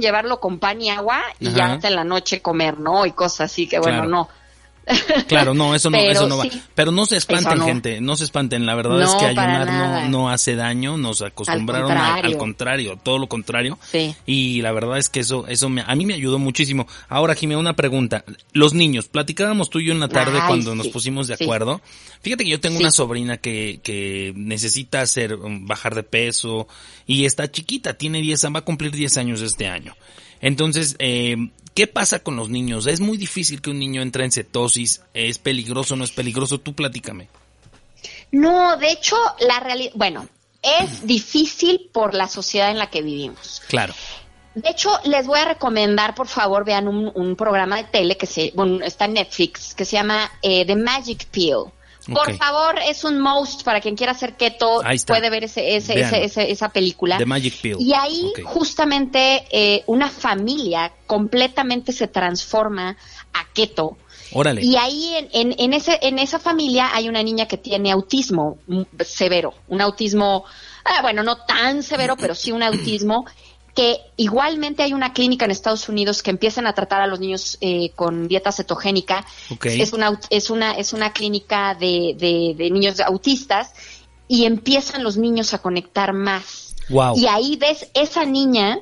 llevarlo 0.00 0.40
con 0.40 0.58
pan 0.58 0.80
y 0.82 0.90
agua 0.90 1.22
y 1.40 1.48
Ajá. 1.48 1.56
ya 1.56 1.72
hasta 1.72 1.88
en 1.88 1.96
la 1.96 2.04
noche 2.04 2.42
comer, 2.42 2.78
¿no? 2.78 3.06
Y 3.06 3.12
cosas 3.12 3.50
así 3.52 3.66
que 3.66 3.78
bueno, 3.78 3.98
Claro. 4.02 4.10
no. 4.10 4.28
Claro, 5.28 5.54
no, 5.54 5.74
eso 5.74 5.90
no, 5.90 5.98
eso 5.98 6.26
no 6.28 6.36
va. 6.36 6.44
sí. 6.44 6.62
Pero 6.74 6.90
no 6.90 7.06
se 7.06 7.16
espanten, 7.16 7.58
no. 7.58 7.64
gente, 7.66 8.00
no 8.00 8.16
se 8.16 8.24
espanten. 8.24 8.66
La 8.66 8.74
verdad 8.74 8.98
No, 8.98 9.02
es 9.04 9.14
que 9.14 9.26
ayunar 9.26 9.66
no, 9.66 10.08
no 10.08 10.30
hace 10.30 10.56
daño, 10.56 10.96
nos 10.96 11.22
acostumbraron 11.22 11.92
a- 11.92 12.14
al 12.14 12.36
contrario. 12.36 12.38
contrario, 12.38 12.98
todo 13.02 13.18
lo 13.18 13.28
contrario. 13.28 13.78
Sí. 13.90 14.14
Y 14.26 14.62
la 14.62 14.72
verdad 14.72 14.98
es 14.98 15.08
que 15.08 15.20
eso, 15.20 15.46
eso 15.46 15.68
me, 15.68 15.82
a 15.86 15.94
mí 15.94 16.04
me 16.06 16.14
ayudó 16.14 16.38
muchísimo. 16.38 16.86
Ahora, 17.08 17.34
Jimena, 17.34 17.60
una 17.60 17.74
pregunta. 17.76 18.24
Los 18.52 18.74
niños, 18.74 19.08
platicábamos 19.08 19.70
tú 19.70 19.78
y 19.80 19.86
yo 19.86 19.92
en 19.92 20.00
la 20.00 20.08
tarde 20.08 20.38
Ay, 20.40 20.48
cuando 20.48 20.72
sí, 20.72 20.76
nos 20.78 20.88
pusimos 20.88 21.28
de 21.28 21.34
acuerdo. 21.34 21.80
Fíjate 22.22 22.44
que 22.44 22.50
yo 22.50 22.60
tengo 22.60 22.78
una 22.78 22.90
sobrina 22.90 23.36
que, 23.38 23.80
que 23.82 24.32
necesita 24.36 25.00
hacer, 25.00 25.34
um, 25.36 25.66
bajar 25.66 25.94
de 25.94 26.02
peso 26.02 26.66
y 27.06 27.24
está 27.24 27.50
chiquita, 27.50 27.94
tiene 27.94 28.20
10, 28.20 28.46
va 28.54 28.58
a 28.58 28.64
cumplir 28.64 28.90
10 28.92 29.16
años 29.18 29.40
este 29.40 29.68
año. 29.68 29.94
Entonces, 30.42 30.96
eh, 30.98 31.36
¿qué 31.74 31.86
pasa 31.86 32.20
con 32.20 32.36
los 32.36 32.48
niños? 32.48 32.86
Es 32.86 33.00
muy 33.00 33.16
difícil 33.16 33.60
que 33.60 33.70
un 33.70 33.78
niño 33.78 34.02
entre 34.02 34.24
en 34.24 34.32
cetosis. 34.32 35.02
¿Es 35.14 35.38
peligroso 35.38 35.94
o 35.94 35.96
no 35.96 36.04
es 36.04 36.12
peligroso? 36.12 36.58
Tú 36.58 36.74
platícame. 36.74 37.28
No, 38.32 38.76
de 38.76 38.92
hecho, 38.92 39.16
la 39.40 39.60
realidad, 39.60 39.92
bueno, 39.94 40.28
es 40.62 41.06
difícil 41.06 41.90
por 41.92 42.14
la 42.14 42.28
sociedad 42.28 42.70
en 42.70 42.78
la 42.78 42.90
que 42.90 43.02
vivimos. 43.02 43.62
Claro. 43.68 43.94
De 44.54 44.68
hecho, 44.68 44.90
les 45.04 45.26
voy 45.26 45.38
a 45.38 45.44
recomendar, 45.44 46.14
por 46.14 46.26
favor, 46.26 46.64
vean 46.64 46.88
un, 46.88 47.10
un 47.14 47.36
programa 47.36 47.76
de 47.76 47.84
tele 47.84 48.16
que 48.16 48.26
se, 48.26 48.52
bueno, 48.54 48.84
está 48.84 49.04
en 49.04 49.14
Netflix, 49.14 49.74
que 49.74 49.84
se 49.84 49.96
llama 49.96 50.30
eh, 50.42 50.66
The 50.66 50.76
Magic 50.76 51.26
Pill. 51.26 51.66
Por 52.14 52.36
favor, 52.36 52.78
es 52.86 53.04
un 53.04 53.20
most 53.20 53.62
para 53.62 53.80
quien 53.80 53.96
quiera 53.96 54.12
hacer 54.12 54.36
keto, 54.36 54.82
Ahí 54.84 54.96
está. 54.96 55.14
puede 55.14 55.30
ver 55.30 55.44
ese, 55.44 55.76
ese, 55.76 56.00
ese- 56.00 56.24
ese- 56.24 56.50
esa 56.50 56.68
película. 56.70 57.18
The 57.18 57.26
Magic 57.26 57.60
Pill. 57.60 57.76
Y 57.78 57.92
ahí 57.94 58.32
justamente 58.44 59.44
eh, 59.50 59.82
una 59.86 60.08
familia 60.08 60.92
completamente 61.06 61.92
se 61.92 62.08
transforma 62.08 62.96
a 63.32 63.44
keto. 63.52 63.96
Órale. 64.32 64.62
Y 64.62 64.76
ahí 64.76 65.14
en, 65.16 65.28
en, 65.32 65.54
en 65.58 65.72
ese, 65.74 65.98
en 66.02 66.18
esa 66.20 66.38
familia 66.38 66.90
hay 66.94 67.08
una 67.08 67.22
niña 67.22 67.46
que 67.46 67.56
tiene 67.56 67.90
autismo 67.90 68.58
mm, 68.68 68.82
severo, 69.04 69.54
un 69.68 69.80
autismo, 69.80 70.44
ah, 70.84 71.02
bueno, 71.02 71.22
no 71.24 71.36
tan 71.44 71.82
severo, 71.82 72.16
pero 72.16 72.34
sí 72.36 72.52
un 72.52 72.62
autismo, 72.62 73.26
que 73.80 73.96
igualmente 74.18 74.82
hay 74.82 74.92
una 74.92 75.14
clínica 75.14 75.46
en 75.46 75.52
Estados 75.52 75.88
Unidos 75.88 76.22
que 76.22 76.28
empiezan 76.28 76.66
a 76.66 76.74
tratar 76.74 77.00
a 77.00 77.06
los 77.06 77.18
niños 77.18 77.56
eh, 77.62 77.92
con 77.96 78.28
dieta 78.28 78.52
cetogénica. 78.52 79.24
Es 79.62 79.94
una, 79.94 80.20
es 80.28 80.50
una, 80.50 80.72
es 80.72 80.92
una 80.92 81.14
clínica 81.14 81.74
de, 81.74 82.14
de, 82.18 82.54
de 82.58 82.70
niños 82.70 83.00
autistas 83.00 83.72
y 84.28 84.44
empiezan 84.44 85.02
los 85.02 85.16
niños 85.16 85.54
a 85.54 85.62
conectar 85.62 86.12
más. 86.12 86.76
Wow. 86.90 87.16
Y 87.16 87.26
ahí 87.26 87.56
ves 87.56 87.88
esa 87.94 88.26
niña, 88.26 88.80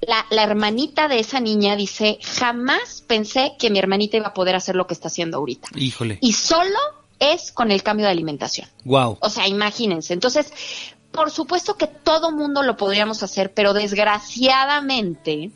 la, 0.00 0.26
la 0.30 0.42
hermanita 0.42 1.06
de 1.06 1.20
esa 1.20 1.38
niña 1.38 1.76
dice, 1.76 2.18
jamás 2.20 3.04
pensé 3.06 3.52
que 3.56 3.70
mi 3.70 3.78
hermanita 3.78 4.16
iba 4.16 4.26
a 4.26 4.34
poder 4.34 4.56
hacer 4.56 4.74
lo 4.74 4.88
que 4.88 4.94
está 4.94 5.06
haciendo 5.06 5.36
ahorita. 5.36 5.68
Híjole. 5.76 6.18
Y 6.22 6.32
solo 6.32 6.76
es 7.20 7.52
con 7.52 7.70
el 7.70 7.84
cambio 7.84 8.06
de 8.06 8.10
alimentación. 8.10 8.68
Wow. 8.84 9.18
O 9.20 9.30
sea, 9.30 9.46
imagínense. 9.46 10.12
Entonces, 10.12 10.52
por 11.12 11.30
supuesto 11.30 11.76
que 11.76 11.86
todo 11.86 12.30
mundo 12.30 12.62
lo 12.62 12.76
podríamos 12.76 13.22
hacer, 13.22 13.52
pero 13.52 13.72
desgraciadamente 13.74 15.50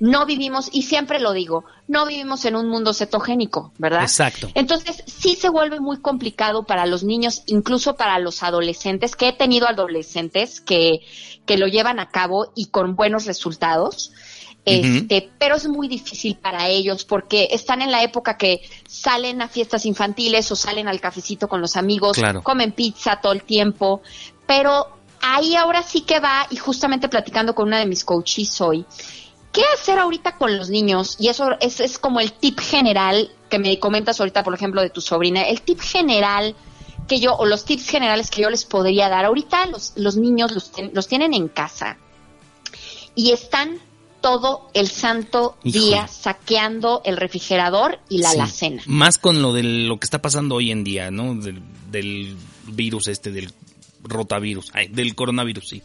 no 0.00 0.26
vivimos, 0.26 0.68
y 0.72 0.82
siempre 0.82 1.18
lo 1.18 1.32
digo, 1.32 1.64
no 1.88 2.06
vivimos 2.06 2.44
en 2.44 2.54
un 2.54 2.68
mundo 2.68 2.94
cetogénico, 2.94 3.72
¿verdad? 3.78 4.02
Exacto. 4.02 4.48
Entonces, 4.54 5.02
sí 5.06 5.34
se 5.34 5.48
vuelve 5.48 5.80
muy 5.80 5.98
complicado 6.00 6.64
para 6.64 6.86
los 6.86 7.02
niños, 7.02 7.42
incluso 7.46 7.96
para 7.96 8.18
los 8.20 8.42
adolescentes, 8.44 9.16
que 9.16 9.28
he 9.28 9.32
tenido 9.32 9.66
adolescentes 9.66 10.60
que, 10.60 11.00
que 11.46 11.58
lo 11.58 11.66
llevan 11.66 11.98
a 11.98 12.10
cabo 12.10 12.52
y 12.54 12.66
con 12.66 12.94
buenos 12.94 13.24
resultados. 13.26 14.12
Este, 14.64 15.30
pero 15.38 15.56
es 15.56 15.66
muy 15.66 15.88
difícil 15.88 16.36
para 16.36 16.68
ellos 16.68 17.06
porque 17.06 17.48
están 17.52 17.80
en 17.80 17.90
la 17.90 18.02
época 18.02 18.36
que 18.36 18.60
salen 18.86 19.40
a 19.40 19.48
fiestas 19.48 19.86
infantiles 19.86 20.52
o 20.52 20.56
salen 20.56 20.88
al 20.88 21.00
cafecito 21.00 21.48
con 21.48 21.62
los 21.62 21.74
amigos, 21.76 22.18
Claro. 22.18 22.42
comen 22.42 22.72
pizza 22.72 23.18
todo 23.22 23.32
el 23.32 23.44
tiempo, 23.44 24.02
pero 24.46 24.97
ahí 25.20 25.54
ahora 25.56 25.82
sí 25.82 26.02
que 26.02 26.20
va 26.20 26.46
y 26.50 26.56
justamente 26.56 27.08
platicando 27.08 27.54
con 27.54 27.68
una 27.68 27.78
de 27.78 27.86
mis 27.86 28.04
coaches 28.04 28.60
hoy, 28.60 28.84
¿qué 29.52 29.62
hacer 29.74 29.98
ahorita 29.98 30.36
con 30.36 30.56
los 30.56 30.68
niños? 30.70 31.16
Y 31.18 31.28
eso 31.28 31.50
es, 31.60 31.80
es 31.80 31.98
como 31.98 32.20
el 32.20 32.32
tip 32.32 32.58
general 32.60 33.30
que 33.48 33.58
me 33.58 33.78
comentas 33.78 34.20
ahorita, 34.20 34.42
por 34.44 34.54
ejemplo, 34.54 34.80
de 34.82 34.90
tu 34.90 35.00
sobrina. 35.00 35.42
El 35.42 35.62
tip 35.62 35.80
general 35.80 36.54
que 37.08 37.20
yo, 37.20 37.34
o 37.34 37.46
los 37.46 37.64
tips 37.64 37.88
generales 37.88 38.30
que 38.30 38.42
yo 38.42 38.50
les 38.50 38.64
podría 38.66 39.08
dar. 39.08 39.24
Ahorita 39.24 39.64
los, 39.66 39.94
los 39.96 40.16
niños 40.16 40.52
los, 40.52 40.70
ten- 40.72 40.90
los 40.92 41.08
tienen 41.08 41.32
en 41.32 41.48
casa 41.48 41.96
y 43.14 43.30
están 43.32 43.78
todo 44.20 44.68
el 44.74 44.88
santo 44.88 45.56
Híjole. 45.62 45.84
día 45.84 46.08
saqueando 46.08 47.00
el 47.04 47.16
refrigerador 47.16 47.98
y 48.10 48.18
la 48.18 48.30
Sí. 48.32 48.36
alacena. 48.40 48.82
Más 48.86 49.16
con 49.16 49.40
lo 49.40 49.52
de 49.54 49.62
lo 49.62 49.98
que 49.98 50.04
está 50.04 50.20
pasando 50.20 50.56
hoy 50.56 50.70
en 50.70 50.84
día, 50.84 51.10
¿no? 51.10 51.34
Del, 51.34 51.62
del 51.90 52.36
virus 52.66 53.08
este, 53.08 53.30
del 53.30 53.52
rotavirus, 54.08 54.70
ay, 54.74 54.88
del 54.88 55.14
coronavirus, 55.14 55.68
sí. 55.68 55.82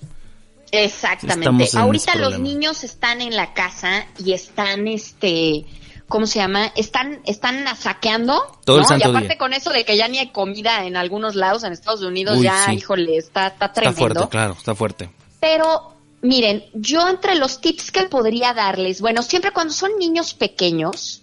Exactamente. 0.71 1.78
Ahorita 1.78 2.15
los 2.15 2.39
niños 2.39 2.84
están 2.84 3.21
en 3.21 3.36
la 3.36 3.53
casa 3.53 4.05
y 4.17 4.34
están, 4.34 4.88
este, 4.88 5.65
¿cómo 6.07 6.26
se 6.26 6.39
llama? 6.39 6.67
Están, 6.76 7.19
están 7.26 7.65
saqueando. 7.78 8.59
Todo 8.65 8.78
el 8.78 8.82
¿no? 8.84 8.88
santo 8.88 9.07
y 9.07 9.09
aparte 9.11 9.28
día. 9.30 9.38
con 9.38 9.53
eso 9.53 9.69
de 9.71 9.86
que 9.86 9.95
ya 9.97 10.07
ni 10.07 10.17
hay 10.17 10.30
comida 10.32 10.86
en 10.86 10.97
algunos 10.97 11.36
lados, 11.36 11.63
en 11.63 11.74
Estados 11.74 12.01
Unidos, 12.01 12.38
Uy, 12.39 12.45
ya, 12.45 12.65
sí. 12.65 12.74
híjole, 12.74 13.17
está, 13.17 13.47
está 13.47 13.65
Está 13.65 13.74
tremendo. 13.74 13.99
fuerte, 13.99 14.30
claro, 14.30 14.53
está 14.57 14.74
fuerte. 14.76 15.09
Pero 15.39 15.93
miren, 16.24 16.65
yo 16.74 17.07
entre 17.07 17.36
los 17.36 17.61
tips 17.61 17.91
que 17.91 18.03
podría 18.05 18.53
darles, 18.53 19.01
bueno, 19.01 19.21
siempre 19.21 19.51
cuando 19.51 19.74
son 19.74 19.91
niños 19.99 20.34
pequeños, 20.34 21.22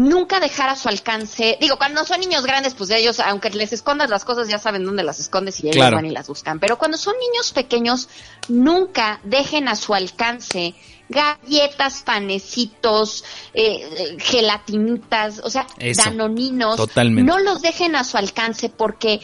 nunca 0.00 0.40
dejar 0.40 0.70
a 0.70 0.76
su 0.76 0.88
alcance, 0.88 1.58
digo, 1.60 1.76
cuando 1.76 2.06
son 2.06 2.20
niños 2.20 2.44
grandes, 2.46 2.72
pues 2.72 2.88
ellos, 2.90 3.20
aunque 3.20 3.50
les 3.50 3.72
escondas 3.74 4.08
las 4.08 4.24
cosas, 4.24 4.48
ya 4.48 4.58
saben 4.58 4.82
dónde 4.84 5.02
las 5.02 5.20
escondes 5.20 5.60
y 5.60 5.64
ellos 5.66 5.76
Claro. 5.76 5.96
van 5.96 6.06
y 6.06 6.10
las 6.10 6.26
buscan. 6.26 6.58
Pero 6.58 6.78
cuando 6.78 6.96
son 6.96 7.14
niños 7.20 7.52
pequeños, 7.52 8.08
nunca 8.48 9.20
dejen 9.24 9.68
a 9.68 9.76
su 9.76 9.92
alcance 9.94 10.74
galletas, 11.10 12.02
panecitos, 12.04 13.24
eh, 13.52 13.88
eh, 13.98 14.16
gelatinitas, 14.18 15.40
o 15.44 15.50
sea, 15.50 15.66
Eso, 15.78 16.02
danoninos. 16.04 16.76
totalmente. 16.76 17.30
No 17.30 17.38
los 17.38 17.60
dejen 17.60 17.94
a 17.94 18.04
su 18.04 18.16
alcance 18.16 18.70
porque 18.70 19.20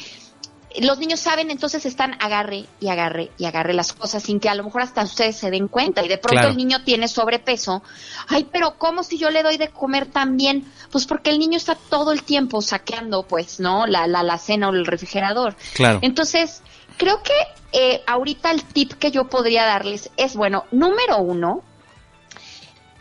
los 0.83 0.99
niños 0.99 1.21
saben, 1.21 1.51
entonces 1.51 1.87
están 1.87 2.17
agarre 2.21 2.67
y 2.81 2.89
agarre 2.89 3.31
y 3.39 3.45
agarre 3.45 3.73
las 3.75 3.93
cosas 3.93 4.23
sin 4.23 4.41
que 4.41 4.49
a 4.49 4.55
lo 4.55 4.65
mejor 4.65 4.83
hasta 4.83 5.03
ustedes 5.03 5.37
se 5.37 5.51
den 5.51 5.69
cuenta 5.69 6.05
y 6.05 6.09
de 6.09 6.19
pronto 6.19 6.35
Claro. 6.37 6.49
el 6.51 6.57
niño 6.57 6.83
tiene 6.85 7.09
sobrepeso. 7.09 7.83
Ay, 8.29 8.49
pero 8.53 8.77
¿cómo 8.79 9.03
si 9.03 9.19
yo 9.19 9.31
le 9.31 9.43
doy 9.43 9.57
de 9.57 9.69
comer 9.69 10.07
también? 10.07 10.71
Pues 10.91 11.07
porque 11.07 11.31
el 11.31 11.39
niño 11.39 11.57
está 11.57 11.75
todo 11.75 12.13
el 12.13 12.23
tiempo 12.23 12.61
saqueando, 12.63 13.23
pues, 13.23 13.61
¿no? 13.61 13.87
La, 13.87 14.07
la, 14.07 14.23
la 14.23 14.39
cena 14.39 14.69
o 14.69 14.73
el 14.73 14.87
refrigerador. 14.87 15.57
Claro. 15.75 16.01
Entonces, 16.03 16.63
creo 16.97 17.23
que 17.23 17.33
eh, 17.73 18.03
ahorita 18.07 18.51
el 18.51 18.65
tip 18.65 18.93
que 18.95 19.11
yo 19.11 19.29
podría 19.29 19.65
darles 19.67 20.11
es, 20.17 20.35
bueno, 20.37 20.65
número 20.71 21.19
uno, 21.19 21.63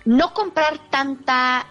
no 0.06 0.34
comprar 0.34 0.78
tanta, 0.90 1.66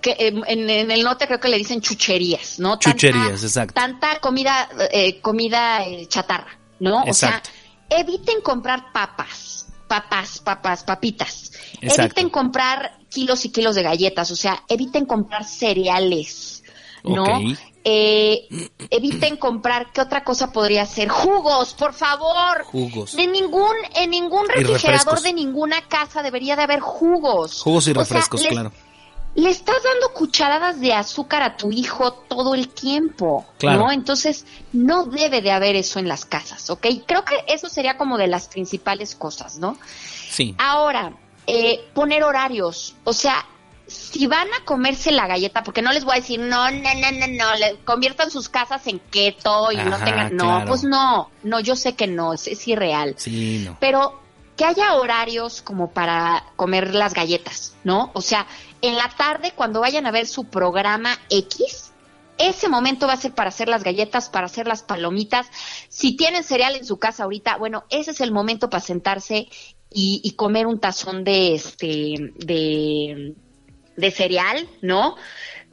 que 0.00 0.10
eh, 0.12 0.32
en, 0.46 0.70
en 0.70 0.90
el 0.90 1.02
norte 1.02 1.26
creo 1.26 1.40
que 1.40 1.48
le 1.48 1.58
dicen 1.58 1.80
chucherías, 1.80 2.58
¿no? 2.58 2.78
Tanta- 2.78 2.92
Chucherías, 2.92 3.42
exacto. 3.42 3.74
Tanta 3.74 4.20
comida, 4.20 4.68
eh, 4.92 5.20
comida 5.20 5.84
eh, 5.84 6.06
chatarra, 6.06 6.58
¿no? 6.80 7.04
Exacto. 7.06 7.50
O 7.50 7.52
sea, 7.90 7.98
eviten 8.00 8.40
comprar 8.42 8.92
papas, 8.92 9.66
papas, 9.88 10.38
papas, 10.40 10.84
papitas. 10.84 11.52
Exacto. 11.80 12.02
Eviten 12.02 12.30
comprar 12.30 12.98
kilos 13.10 13.44
y 13.44 13.50
kilos 13.50 13.74
de 13.74 13.82
galletas, 13.82 14.30
o 14.30 14.36
sea, 14.36 14.62
eviten 14.68 15.04
comprar 15.04 15.44
cereales, 15.44 16.62
¿no? 17.04 17.24
Eh, 17.84 18.46
eviten 18.90 19.36
comprar, 19.36 19.90
¿qué 19.92 20.00
otra 20.00 20.22
cosa 20.22 20.52
podría 20.52 20.86
ser? 20.86 21.08
Jugos, 21.08 21.74
por 21.74 21.92
favor. 21.94 22.62
Jugos. 22.66 23.16
De 23.16 23.26
ningún, 23.26 23.74
en 23.96 24.10
ningún 24.10 24.48
refrigerador 24.48 25.20
de 25.20 25.32
ninguna 25.32 25.88
casa 25.88 26.22
debería 26.22 26.54
de 26.54 26.62
haber 26.62 26.78
jugos. 26.78 27.60
Jugos 27.62 27.88
y 27.88 27.90
O 27.90 27.94
sea, 27.94 28.02
refrescos, 28.04 28.42
les- 28.42 28.50
claro. 28.52 28.72
Le 29.34 29.48
estás 29.48 29.76
dando 29.82 30.12
cucharadas 30.12 30.78
de 30.80 30.92
azúcar 30.92 31.42
a 31.42 31.56
tu 31.56 31.72
hijo 31.72 32.12
todo 32.12 32.54
el 32.54 32.68
tiempo, 32.68 33.46
Claro. 33.58 33.78
¿no? 33.86 33.92
Entonces, 33.92 34.44
no 34.72 35.04
debe 35.06 35.40
de 35.40 35.50
haber 35.52 35.74
eso 35.74 35.98
en 35.98 36.06
las 36.08 36.26
casas, 36.26 36.68
¿ok? 36.68 36.86
Creo 37.06 37.24
que 37.24 37.36
eso 37.48 37.68
sería 37.70 37.96
como 37.96 38.18
de 38.18 38.26
las 38.26 38.48
principales 38.48 39.14
cosas, 39.14 39.56
¿no? 39.58 39.78
Sí. 40.30 40.54
Ahora, 40.58 41.12
eh, 41.46 41.80
poner 41.94 42.22
horarios. 42.24 42.94
O 43.04 43.14
sea, 43.14 43.46
si 43.86 44.26
van 44.26 44.48
a 44.52 44.64
comerse 44.66 45.10
la 45.12 45.26
galleta, 45.26 45.62
porque 45.62 45.80
no 45.82 45.92
les 45.92 46.04
voy 46.04 46.12
a 46.16 46.20
decir, 46.20 46.38
no, 46.38 46.70
no, 46.70 46.80
no, 46.94 47.10
no, 47.12 47.26
no, 47.26 47.54
le- 47.56 47.76
conviertan 47.84 48.30
sus 48.30 48.50
casas 48.50 48.86
en 48.86 48.98
keto 48.98 49.72
y 49.72 49.76
no 49.76 49.96
tengan. 49.98 50.36
No, 50.36 50.44
claro. 50.44 50.66
pues 50.66 50.84
no, 50.84 51.30
no, 51.42 51.60
yo 51.60 51.74
sé 51.74 51.94
que 51.94 52.06
no, 52.06 52.34
es, 52.34 52.46
es 52.48 52.68
irreal. 52.68 53.14
Sí, 53.16 53.62
no. 53.64 53.78
Pero 53.80 54.20
que 54.56 54.66
haya 54.66 54.94
horarios 54.96 55.62
como 55.62 55.90
para 55.90 56.44
comer 56.56 56.94
las 56.94 57.14
galletas, 57.14 57.74
¿no? 57.84 58.10
O 58.14 58.20
sea, 58.20 58.46
en 58.82 58.96
la 58.96 59.08
tarde, 59.16 59.52
cuando 59.54 59.80
vayan 59.80 60.06
a 60.06 60.10
ver 60.10 60.26
su 60.26 60.44
programa 60.44 61.18
X, 61.30 61.92
ese 62.36 62.68
momento 62.68 63.06
va 63.06 63.12
a 63.12 63.16
ser 63.16 63.32
para 63.32 63.48
hacer 63.48 63.68
las 63.68 63.84
galletas, 63.84 64.28
para 64.28 64.46
hacer 64.46 64.66
las 64.66 64.82
palomitas. 64.82 65.46
Si 65.88 66.16
tienen 66.16 66.42
cereal 66.42 66.74
en 66.74 66.84
su 66.84 66.98
casa 66.98 67.24
ahorita, 67.24 67.56
bueno, 67.56 67.84
ese 67.90 68.10
es 68.10 68.20
el 68.20 68.32
momento 68.32 68.68
para 68.68 68.82
sentarse 68.82 69.48
y, 69.90 70.20
y 70.24 70.32
comer 70.32 70.66
un 70.66 70.80
tazón 70.80 71.22
de 71.22 71.54
este 71.54 72.32
de, 72.36 73.34
de 73.96 74.10
cereal, 74.10 74.68
¿no? 74.80 75.16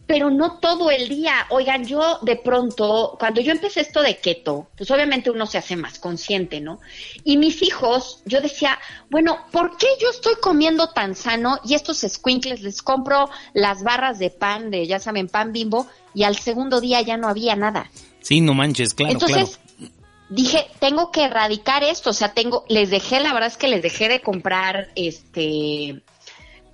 Pero 0.10 0.32
no 0.32 0.58
todo 0.58 0.90
el 0.90 1.08
día. 1.08 1.46
Oigan, 1.50 1.86
yo 1.86 2.18
de 2.24 2.36
pronto, 2.36 3.16
cuando 3.20 3.42
yo 3.42 3.52
empecé 3.52 3.82
esto 3.82 4.02
de 4.02 4.18
keto, 4.18 4.68
pues 4.76 4.90
obviamente 4.90 5.30
uno 5.30 5.46
se 5.46 5.60
hace 5.60 5.76
más 5.76 6.00
consciente, 6.00 6.60
¿no? 6.60 6.80
Y 7.24 7.38
mis 7.38 7.62
hijos, 7.62 8.24
yo 8.26 8.42
decía, 8.42 8.80
bueno, 9.12 9.38
¿por 9.52 9.78
qué 9.78 9.86
yo 10.02 10.10
estoy 10.10 10.34
comiendo 10.42 10.90
tan 10.90 11.14
sano 11.14 11.60
y 11.64 11.76
estos 11.76 12.00
squinkles 12.00 12.64
les 12.64 12.82
compro 12.82 13.30
las 13.54 13.84
barras 13.84 14.18
de 14.18 14.32
pan, 14.32 14.72
de 14.72 14.88
ya 14.88 14.98
saben, 14.98 15.28
pan 15.28 15.54
bimbo, 15.54 15.86
y 16.16 16.24
al 16.24 16.36
segundo 16.38 16.82
día 16.82 17.02
ya 17.02 17.16
no 17.16 17.28
había 17.28 17.56
nada? 17.56 17.92
Sí, 18.22 18.42
no 18.42 18.56
manches, 18.56 18.96
claro, 18.96 19.14
Entonces, 19.14 19.60
claro. 19.78 19.94
dije, 20.30 20.66
tengo 20.80 21.12
que 21.12 21.26
erradicar 21.26 21.84
esto, 21.84 22.10
o 22.10 22.14
sea, 22.14 22.34
tengo, 22.34 22.66
les 22.68 22.90
dejé, 22.90 23.20
la 23.20 23.32
verdad 23.32 23.50
es 23.50 23.58
que 23.58 23.68
les 23.68 23.84
dejé 23.84 24.10
de 24.10 24.22
comprar 24.22 24.90
este 24.96 26.02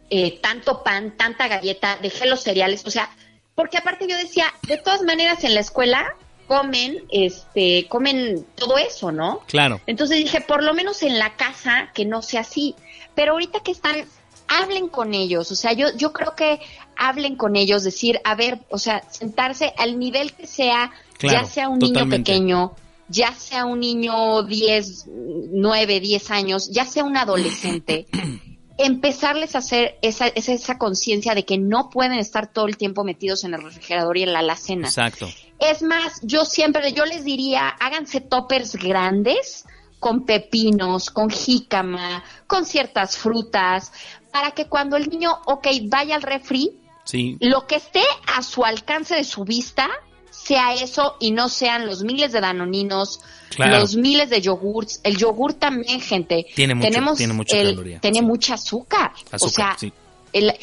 eh, 0.10 0.40
tanto 0.42 0.84
pan, 0.84 1.18
tanta 1.18 1.50
galleta, 1.50 1.98
dejé 2.02 2.28
los 2.28 2.42
cereales, 2.42 2.86
o 2.86 2.92
sea, 2.92 3.10
porque 3.56 3.78
aparte 3.78 4.08
yo 4.08 4.18
decía, 4.18 4.46
de 4.68 4.78
todas 4.78 5.02
maneras 5.02 5.44
en 5.44 5.54
la 5.54 5.62
escuela 5.62 6.16
comen, 6.48 7.04
este, 7.10 7.88
comen 7.88 8.46
todo 8.56 8.78
eso, 8.78 9.12
¿no? 9.12 9.40
Claro. 9.48 9.82
Entonces 9.88 10.18
dije, 10.18 10.42
por 10.42 10.64
lo 10.64 10.74
menos 10.74 11.02
en 11.02 11.18
la 11.18 11.36
casa 11.36 11.90
que 11.94 12.06
no 12.06 12.22
sea 12.22 12.42
así. 12.42 12.76
Pero 13.16 13.32
ahorita 13.32 13.62
que 13.62 13.72
están, 13.72 13.96
hablen 14.48 14.88
con 14.90 15.14
ellos. 15.14 15.52
O 15.52 15.56
sea, 15.56 15.74
yo, 15.74 15.88
yo 15.96 16.14
creo 16.14 16.36
que 16.36 16.60
hablen 16.98 17.36
con 17.36 17.56
ellos, 17.56 17.84
decir, 17.84 18.20
a 18.24 18.36
ver, 18.36 18.60
o 18.70 18.78
sea, 18.78 19.04
sentarse 19.10 19.74
al 19.78 19.98
nivel 19.98 20.34
que 20.34 20.46
sea, 20.48 20.92
Claro, 21.18 21.40
ya 21.40 21.46
sea 21.46 21.70
un 21.70 21.80
totalmente. 21.80 22.32
niño 22.34 22.70
pequeño, 22.70 22.76
ya 23.08 23.34
sea 23.34 23.66
un 23.66 23.80
niño 23.80 24.44
10, 24.44 25.06
9, 25.52 26.00
10 26.00 26.32
años, 26.32 26.70
ya 26.72 26.86
sea 26.86 27.04
un 27.04 27.18
adolescente. 27.18 28.06
empezarles 28.78 29.56
a 29.56 29.60
hacer 29.60 29.98
esa, 30.02 30.28
esa, 30.28 30.54
esa 30.54 30.78
conciencia 30.78 31.34
de 31.34 31.46
que 31.46 31.58
no 31.58 31.90
pueden 31.90 32.14
estar 32.14 32.52
todo 32.52 32.68
el 32.68 32.78
tiempo 32.78 33.04
metidos 33.04 33.44
en 33.44 33.54
el 33.54 33.64
refrigerador 33.64 34.18
y 34.18 34.24
en 34.24 34.34
la 34.34 34.40
alacena. 34.40 34.88
Exacto. 34.88 35.30
Es 35.60 35.82
más, 35.82 36.20
yo 36.24 36.46
siempre, 36.46 36.92
yo 36.92 37.06
les 37.06 37.24
diría, 37.24 37.70
háganse 37.70 38.20
toppers 38.22 38.76
grandes 38.76 39.66
con 40.00 40.26
pepinos, 40.26 41.10
con 41.10 41.30
jícama, 41.30 42.24
con 42.48 42.66
ciertas 42.66 43.18
frutas, 43.18 43.92
para 44.32 44.52
que 44.52 44.68
cuando 44.68 44.98
el 44.98 45.10
niño, 45.10 45.32
ok, 45.46 45.68
vaya 45.84 46.16
al 46.16 46.22
refri, 46.22 46.72
Sí. 47.06 47.38
lo 47.40 47.68
que 47.68 47.76
esté 47.76 48.04
a 48.36 48.42
su 48.42 48.66
alcance 48.66 49.16
de 49.16 49.24
su 49.24 49.46
vista 49.46 49.88
sea 50.44 50.74
eso 50.74 51.16
y 51.20 51.32
no 51.32 51.50
sean 51.50 51.86
los 51.88 52.04
miles 52.04 52.32
de 52.32 52.42
danoninos, 52.42 53.20
Claro. 53.50 53.80
los 53.80 53.96
miles 53.96 54.30
de 54.30 54.42
yogurts. 54.42 55.00
El 55.04 55.18
yogur 55.18 55.54
también, 55.54 56.02
gente. 56.02 56.46
Tiene 56.56 56.76
mucho- 56.76 56.90
tenemos 56.90 57.18
tiene 57.18 57.34
mucha 57.34 57.58
el- 57.58 57.70
caloría, 57.70 58.00
Tiene 58.02 58.20
sí. 58.20 58.26
mucha 58.26 58.54
azúcar. 58.56 59.12
o 59.32 59.36
Azúcar, 59.36 59.52
sea, 59.52 59.78
sí. 59.80 59.94
el- 60.34 60.54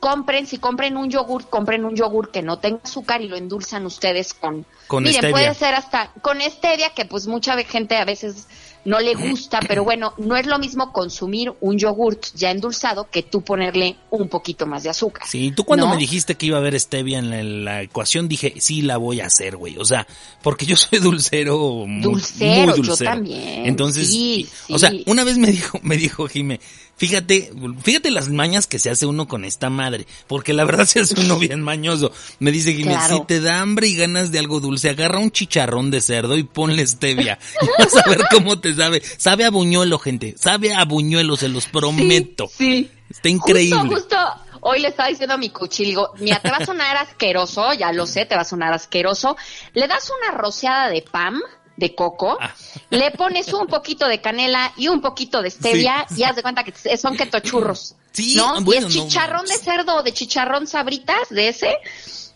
compren, 0.00 0.46
si 0.46 0.58
compren 0.58 0.96
un 0.96 1.08
yogur, 1.10 1.48
compren 1.48 1.84
un 1.84 1.94
yogur 1.96 2.30
que 2.30 2.42
no 2.42 2.58
tenga 2.58 2.80
azúcar 2.84 3.22
y 3.22 3.28
lo 3.28 3.36
endulzan 3.36 3.86
ustedes 3.86 4.34
con... 4.34 4.66
Con 4.86 5.02
miren, 5.04 5.18
stevia. 5.18 5.30
puede 5.34 5.54
ser 5.54 5.74
hasta 5.74 6.10
con 6.22 6.40
stevia, 6.42 6.90
que 6.90 7.04
pues 7.06 7.26
mucha 7.26 7.56
gente 7.64 7.96
a 7.96 8.04
veces 8.04 8.46
no 8.84 9.00
le 9.00 9.14
gusta, 9.14 9.60
pero 9.66 9.84
bueno, 9.84 10.12
no 10.18 10.36
es 10.36 10.46
lo 10.46 10.58
mismo 10.58 10.92
consumir 10.92 11.52
un 11.60 11.78
yogurt 11.78 12.26
ya 12.34 12.50
endulzado 12.50 13.08
que 13.10 13.22
tú 13.22 13.42
ponerle 13.42 13.96
un 14.10 14.28
poquito 14.28 14.66
más 14.66 14.82
de 14.82 14.90
azúcar. 14.90 15.26
Sí, 15.26 15.52
tú 15.52 15.64
cuando 15.64 15.86
¿no? 15.86 15.92
me 15.92 15.98
dijiste 15.98 16.34
que 16.34 16.46
iba 16.46 16.56
a 16.58 16.60
haber 16.60 16.78
stevia 16.78 17.18
en 17.18 17.30
la, 17.30 17.40
en 17.40 17.64
la 17.64 17.82
ecuación, 17.82 18.28
dije, 18.28 18.54
sí 18.58 18.82
la 18.82 18.96
voy 18.96 19.20
a 19.20 19.26
hacer, 19.26 19.56
güey. 19.56 19.78
O 19.78 19.84
sea, 19.84 20.06
porque 20.42 20.66
yo 20.66 20.76
soy 20.76 20.98
dulcero, 21.00 21.86
muy, 21.86 22.02
Dulcero, 22.02 22.72
muy 22.72 22.82
yo 22.82 22.82
dulcero. 22.82 23.10
también, 23.10 23.66
Entonces, 23.66 24.08
sí, 24.10 24.48
o 24.68 24.78
sea, 24.78 24.92
una 25.06 25.24
vez 25.24 25.38
me 25.38 25.50
dijo, 25.50 25.78
me 25.82 25.96
dijo 25.96 26.28
Jime, 26.28 26.60
fíjate, 26.96 27.52
fíjate 27.82 28.10
las 28.10 28.28
mañas 28.28 28.66
que 28.66 28.78
se 28.78 28.90
hace 28.90 29.06
uno 29.06 29.26
con 29.28 29.44
esta 29.44 29.70
madre, 29.70 30.06
porque 30.26 30.52
la 30.52 30.64
verdad 30.64 30.86
se 30.86 31.00
hace 31.00 31.18
uno 31.20 31.38
bien 31.40 31.60
mañoso. 31.62 32.12
Me 32.38 32.50
dice 32.52 32.72
Jime, 32.74 32.92
Claro. 32.92 33.16
si 33.18 33.24
te 33.26 33.40
da 33.40 33.60
hambre 33.60 33.86
y 33.88 33.96
ganas 33.96 34.30
de 34.32 34.38
algo 34.38 34.60
dulce, 34.60 34.90
agarra 34.90 35.18
un 35.18 35.30
chicharrón 35.30 35.90
de 35.90 36.00
cerdo 36.00 36.36
y 36.36 36.42
ponle 36.44 36.86
stevia. 36.86 37.38
Y 37.62 37.66
vas 37.82 37.94
a 37.96 38.08
ver 38.08 38.24
cómo 38.30 38.60
te 38.60 38.74
sabe. 38.74 39.02
Sabe 39.16 39.44
a 39.44 39.50
buñuelo, 39.50 39.98
gente. 39.98 40.34
Sabe 40.38 40.72
a 40.74 40.84
buñuelo, 40.84 41.36
se 41.36 41.48
los 41.48 41.66
prometo. 41.66 42.48
Sí. 42.56 42.90
Está 43.10 43.28
increíble. 43.28 43.76
Justo, 43.80 43.94
justo 43.94 44.16
hoy 44.62 44.80
le 44.80 44.88
estaba 44.88 45.08
diciendo 45.10 45.34
a 45.34 45.38
mi 45.38 45.50
cuchillo, 45.50 45.88
digo, 45.88 46.10
mira, 46.20 46.40
te 46.40 46.50
va 46.50 46.56
a 46.56 46.66
sonar 46.66 46.96
asqueroso, 46.96 47.74
ya 47.74 47.92
lo 47.92 48.06
sé, 48.06 48.24
te 48.24 48.34
va 48.34 48.40
a 48.42 48.44
sonar 48.46 48.72
asqueroso. 48.72 49.36
Le 49.74 49.86
das 49.86 50.10
una 50.10 50.36
rociada 50.36 50.88
de 50.88 51.02
pam, 51.02 51.40
de 51.76 51.94
coco, 51.94 52.38
Ah. 52.40 52.54
le 52.90 53.10
pones 53.10 53.52
un 53.52 53.66
poquito 53.66 54.06
de 54.08 54.20
canela 54.20 54.72
y 54.76 54.88
un 54.88 55.00
poquito 55.00 55.42
de 55.42 55.50
stevia 55.50 56.06
y 56.16 56.22
haz 56.22 56.36
de 56.36 56.42
cuenta 56.42 56.62
que 56.64 56.96
son 56.96 57.16
ketochurros. 57.16 57.94
Sí, 58.12 58.36
¿no? 58.36 58.60
bueno, 58.60 58.86
y 58.88 58.90
es 58.90 58.96
no 58.96 59.02
chicharrón 59.08 59.44
de 59.46 59.56
cerdo 59.56 59.96
o 59.96 60.02
de 60.04 60.12
chicharrón 60.12 60.66
sabritas, 60.68 61.28
de 61.30 61.48
ese. 61.48 61.76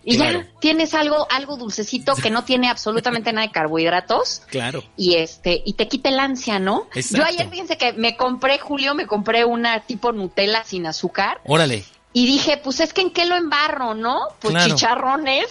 Y 0.05 0.17
Claro. 0.17 0.41
ya 0.41 0.47
tienes 0.61 0.95
algo, 0.95 1.27
algo 1.31 1.57
dulcecito 1.57 2.15
que 2.15 2.31
no 2.31 2.43
tiene 2.45 2.69
absolutamente 2.71 3.33
nada 3.33 3.47
de 3.47 3.53
carbohidratos 3.53 4.43
Claro. 4.51 4.83
y 4.97 5.17
este 5.17 5.63
y 5.67 5.75
te 5.75 5.87
quita 5.87 6.09
el 6.09 6.19
ansia, 6.19 6.59
¿no? 6.59 6.87
Exacto. 6.95 7.19
Yo 7.19 7.25
ayer 7.25 7.51
fíjense 7.51 7.77
que 7.77 7.93
me 7.93 8.17
compré 8.17 8.59
Julio, 8.59 8.95
me 8.95 9.07
compré 9.07 9.45
una 9.45 9.81
tipo 9.81 10.13
Nutella 10.13 10.65
sin 10.65 10.87
azúcar 10.87 11.41
Órale. 11.45 11.85
Y 12.19 12.27
dije, 12.27 12.57
pues 12.63 12.81
es 12.81 12.93
que 12.93 13.03
en 13.03 13.11
qué 13.11 13.27
lo 13.27 13.37
embarro, 13.37 13.95
¿no? 13.95 14.19
Pues 14.41 14.53
Claro. 14.55 14.75
chicharrones. 14.75 15.47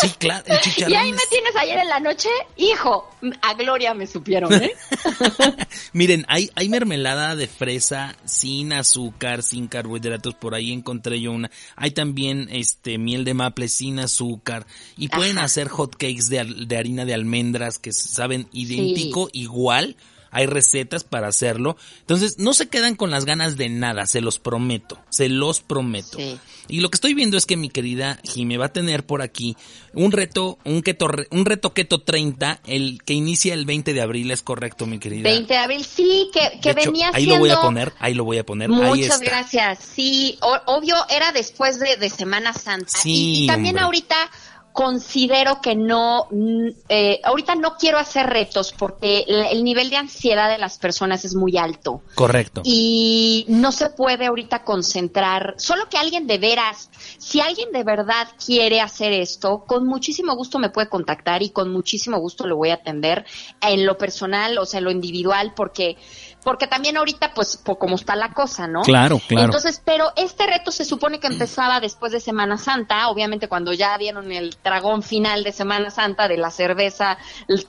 Sí, 0.00 0.08
claro, 0.18 0.44
y 0.48 0.82
ahí 0.94 1.10
me 1.12 1.16
es- 1.18 1.28
tienes 1.28 1.54
ayer 1.56 1.78
en 1.78 1.88
la 1.88 2.00
noche, 2.00 2.28
hijo, 2.56 3.10
a 3.42 3.54
Gloria 3.54 3.92
me 3.92 4.06
supieron, 4.06 4.52
¿eh? 4.54 4.72
Miren, 5.92 6.24
hay, 6.28 6.50
hay 6.54 6.68
mermelada 6.68 7.36
de 7.36 7.46
fresa 7.46 8.16
sin 8.24 8.72
azúcar, 8.72 9.42
sin 9.42 9.66
carbohidratos, 9.68 10.34
por 10.34 10.54
ahí 10.54 10.72
encontré 10.72 11.20
yo 11.20 11.32
una. 11.32 11.50
Hay 11.76 11.90
también 11.90 12.48
este 12.50 12.96
miel 12.98 13.24
de 13.24 13.34
maple 13.34 13.68
sin 13.68 13.98
azúcar 13.98 14.66
y 14.96 15.08
pueden 15.08 15.36
Ajá. 15.38 15.46
hacer 15.46 15.68
hot 15.68 15.92
cakes 15.96 16.28
de, 16.28 16.44
de 16.66 16.76
harina 16.76 17.04
de 17.04 17.14
almendras 17.14 17.78
que 17.78 17.92
saben 17.92 18.48
idéntico, 18.52 19.28
igual 19.32 19.96
hay 20.30 20.46
recetas 20.46 21.04
para 21.04 21.28
hacerlo. 21.28 21.76
Entonces, 22.00 22.38
no 22.38 22.52
se 22.54 22.68
quedan 22.68 22.94
con 22.96 23.10
las 23.10 23.24
ganas 23.24 23.56
de 23.56 23.68
nada, 23.68 24.06
se 24.06 24.20
los 24.20 24.38
prometo, 24.38 24.98
se 25.10 25.28
los 25.28 25.60
prometo. 25.60 26.18
Sí. 26.18 26.38
Y 26.68 26.80
lo 26.80 26.88
que 26.90 26.96
estoy 26.96 27.14
viendo 27.14 27.36
es 27.36 27.46
que 27.46 27.56
mi 27.56 27.68
querida 27.68 28.20
Jime 28.22 28.56
va 28.56 28.66
a 28.66 28.72
tener 28.72 29.04
por 29.04 29.22
aquí 29.22 29.56
un 29.92 30.12
reto, 30.12 30.56
un 30.64 30.82
keto, 30.82 31.08
un 31.30 31.44
reto 31.44 31.74
keto 31.74 32.00
30, 32.02 32.60
el 32.66 33.00
que 33.04 33.12
inicia 33.14 33.54
el 33.54 33.64
20 33.66 33.92
de 33.92 34.00
abril, 34.00 34.30
es 34.30 34.42
correcto, 34.42 34.86
mi 34.86 34.98
querida. 35.00 35.24
20 35.24 35.52
de 35.52 35.58
abril, 35.58 35.84
sí, 35.84 36.30
que, 36.32 36.60
que 36.60 36.74
De 36.74 36.82
hecho, 36.82 36.92
venía 36.92 37.08
ahí 37.12 37.24
siendo... 37.24 37.34
lo 37.34 37.40
voy 37.40 37.50
a 37.50 37.60
poner, 37.60 37.92
ahí 37.98 38.14
lo 38.14 38.24
voy 38.24 38.38
a 38.38 38.46
poner, 38.46 38.70
ahí 38.70 38.76
Muchas 38.76 39.20
está. 39.20 39.24
gracias. 39.24 39.78
Sí, 39.96 40.38
o- 40.42 40.60
obvio 40.66 40.94
era 41.10 41.32
después 41.32 41.80
de, 41.80 41.96
de 41.96 42.08
Semana 42.08 42.52
Santa. 42.52 42.86
Sí, 43.00 43.10
y, 43.40 43.44
y 43.44 43.46
también 43.48 43.74
hombre. 43.74 43.84
ahorita 43.86 44.30
considero 44.72 45.60
que 45.60 45.74
no, 45.74 46.26
mm, 46.30 46.68
eh, 46.88 47.20
ahorita 47.24 47.54
no 47.54 47.76
quiero 47.76 47.98
hacer 47.98 48.26
retos 48.26 48.72
porque 48.76 49.24
el, 49.26 49.46
el 49.46 49.64
nivel 49.64 49.90
de 49.90 49.96
ansiedad 49.96 50.50
de 50.50 50.58
las 50.58 50.78
personas 50.78 51.24
es 51.24 51.34
muy 51.34 51.56
alto. 51.56 52.02
Correcto. 52.14 52.62
Y 52.64 53.44
no 53.48 53.72
se 53.72 53.90
puede 53.90 54.26
ahorita 54.26 54.64
concentrar, 54.64 55.54
solo 55.58 55.88
que 55.88 55.98
alguien 55.98 56.26
de 56.26 56.38
veras, 56.38 56.90
si 57.18 57.40
alguien 57.40 57.72
de 57.72 57.84
verdad 57.84 58.28
quiere 58.44 58.80
hacer 58.80 59.12
esto, 59.12 59.64
con 59.66 59.86
muchísimo 59.86 60.34
gusto 60.34 60.58
me 60.58 60.70
puede 60.70 60.88
contactar 60.88 61.42
y 61.42 61.50
con 61.50 61.72
muchísimo 61.72 62.18
gusto 62.18 62.46
lo 62.46 62.56
voy 62.56 62.70
a 62.70 62.74
atender 62.74 63.24
en 63.60 63.86
lo 63.86 63.98
personal, 63.98 64.58
o 64.58 64.66
sea, 64.66 64.78
en 64.78 64.84
lo 64.84 64.90
individual, 64.90 65.52
porque 65.54 65.96
porque 66.44 66.66
también 66.66 66.96
ahorita 66.96 67.32
pues 67.34 67.56
po- 67.56 67.78
como 67.78 67.96
está 67.96 68.16
la 68.16 68.32
cosa, 68.32 68.66
¿no? 68.66 68.82
Claro, 68.82 69.20
claro. 69.28 69.46
Entonces, 69.46 69.80
pero 69.84 70.12
este 70.16 70.46
reto 70.46 70.70
se 70.72 70.84
supone 70.84 71.20
que 71.20 71.26
empezaba 71.26 71.80
después 71.80 72.12
de 72.12 72.20
Semana 72.20 72.56
Santa, 72.58 73.08
obviamente 73.08 73.48
cuando 73.48 73.72
ya 73.72 73.96
dieron 73.98 74.32
el 74.32 74.56
tragón 74.56 75.02
final 75.02 75.44
de 75.44 75.52
Semana 75.52 75.90
Santa 75.90 76.28
de 76.28 76.36
la 76.38 76.50
cerveza, 76.50 77.18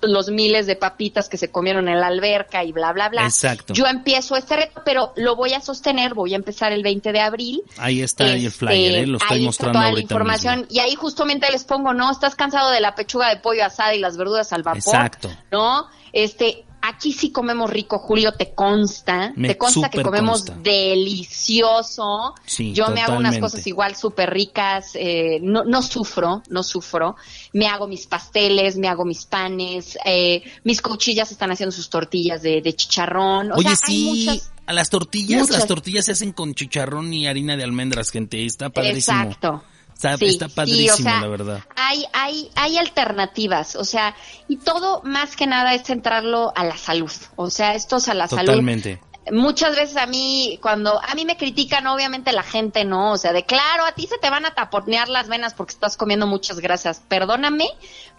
los 0.01 0.29
miles 0.29 0.67
de 0.67 0.75
papitas 0.75 1.29
que 1.29 1.37
se 1.37 1.51
comieron 1.51 1.87
en 1.89 1.99
la 1.99 2.07
alberca 2.07 2.63
y 2.63 2.71
bla 2.71 2.93
bla 2.93 3.09
bla. 3.09 3.23
Exacto. 3.25 3.73
Yo 3.73 3.87
empiezo 3.87 4.35
este 4.35 4.55
reto, 4.55 4.81
pero 4.85 5.13
lo 5.15 5.35
voy 5.35 5.53
a 5.53 5.61
sostener, 5.61 6.13
voy 6.13 6.33
a 6.33 6.37
empezar 6.37 6.71
el 6.71 6.83
20 6.83 7.11
de 7.11 7.19
abril. 7.19 7.61
Ahí 7.77 8.01
está 8.01 8.25
ahí 8.25 8.45
el 8.45 8.51
flyer, 8.51 9.03
¿eh? 9.03 9.07
lo 9.07 9.17
estoy 9.17 9.37
ahí 9.37 9.47
está 9.47 9.47
mostrando 9.47 9.79
toda 9.79 9.91
la 9.91 9.99
información 9.99 10.55
mismo. 10.59 10.73
y 10.73 10.79
ahí 10.79 10.95
justamente 10.95 11.51
les 11.51 11.63
pongo, 11.63 11.93
¿no? 11.93 12.11
Estás 12.11 12.35
cansado 12.35 12.71
de 12.71 12.79
la 12.79 12.95
pechuga 12.95 13.29
de 13.29 13.37
pollo 13.37 13.65
asada 13.65 13.93
y 13.95 13.99
las 13.99 14.17
verduras 14.17 14.51
al 14.53 14.63
vapor, 14.63 14.77
Exacto. 14.77 15.29
¿no? 15.51 15.87
Este, 16.13 16.65
aquí 16.81 17.13
sí 17.13 17.31
comemos 17.31 17.69
rico, 17.69 17.99
Julio, 17.99 18.33
te 18.33 18.53
consta, 18.53 19.33
Me 19.35 19.49
te 19.49 19.57
consta 19.57 19.89
que 19.89 20.01
comemos 20.01 20.43
consta. 20.43 20.55
delicioso. 20.61 22.35
Sí, 22.45 22.73
Yo 22.73 22.87
me 22.89 23.01
hago 23.01 23.17
unas 23.17 23.37
cosas 23.37 23.65
igual 23.67 23.95
súper 23.95 24.31
ricas, 24.31 24.91
eh, 24.95 25.39
no, 25.41 25.63
no 25.63 25.81
sufro, 25.81 26.43
no 26.49 26.63
sufro. 26.63 27.15
Me 27.53 27.67
hago 27.67 27.87
mis 27.87 28.05
pasteles, 28.07 28.77
me 28.77 28.87
hago 28.87 29.05
mis 29.05 29.25
panes, 29.25 29.97
eh, 30.05 30.43
mis 30.63 30.81
cuchillas 30.81 31.31
están 31.31 31.51
haciendo 31.51 31.71
sus 31.71 31.89
tortillas 31.89 32.41
de, 32.41 32.61
de 32.61 32.73
chicharrón. 32.75 33.51
O 33.51 33.55
Oye, 33.55 33.63
sea, 33.75 33.77
hay 33.87 33.95
sí, 33.95 34.25
muchas- 34.27 34.51
a 34.65 34.73
las 34.73 34.89
tortillas, 34.89 35.41
muchas- 35.41 35.57
las 35.57 35.67
tortillas 35.67 36.05
se 36.05 36.11
hacen 36.13 36.31
con 36.31 36.53
chicharrón 36.53 37.13
y 37.13 37.27
harina 37.27 37.57
de 37.57 37.63
almendras, 37.63 38.09
gente, 38.11 38.45
está 38.45 38.69
padrísimo. 38.69 39.17
Exacto. 39.21 39.63
Está, 40.01 40.17
Sí, 40.17 40.25
está 40.25 40.49
sí, 40.49 40.55
padrísimo, 40.55 40.93
o 40.93 40.97
sea, 40.97 41.21
la 41.21 41.27
verdad. 41.27 41.63
Hay, 41.75 42.03
hay, 42.11 42.49
hay 42.55 42.77
alternativas, 42.79 43.75
o 43.75 43.83
sea, 43.83 44.15
y 44.47 44.57
todo 44.57 45.03
más 45.03 45.35
que 45.35 45.45
nada 45.45 45.75
es 45.75 45.83
centrarlo 45.83 46.51
a 46.55 46.63
la 46.63 46.75
salud. 46.75 47.11
O 47.35 47.51
sea, 47.51 47.75
esto 47.75 47.97
es 47.97 48.09
a 48.09 48.15
la 48.15 48.27
salud. 48.27 48.47
Totalmente. 48.47 48.99
Muchas 49.31 49.75
veces 49.75 49.97
a 49.97 50.07
mí, 50.07 50.57
cuando 50.63 50.99
a 50.99 51.13
mí 51.13 51.25
me 51.25 51.37
critican, 51.37 51.85
obviamente 51.85 52.31
la 52.31 52.41
gente 52.41 52.83
no, 52.85 53.11
o 53.11 53.17
sea, 53.17 53.33
de 53.33 53.45
claro, 53.45 53.85
a 53.85 53.91
ti 53.91 54.07
se 54.07 54.17
te 54.17 54.31
van 54.31 54.45
a 54.47 54.55
taponear 54.55 55.09
las 55.09 55.27
venas 55.27 55.53
porque 55.53 55.73
estás 55.73 55.95
comiendo 55.95 56.25
muchas 56.25 56.59
grasas. 56.59 57.03
Perdóname, 57.07 57.67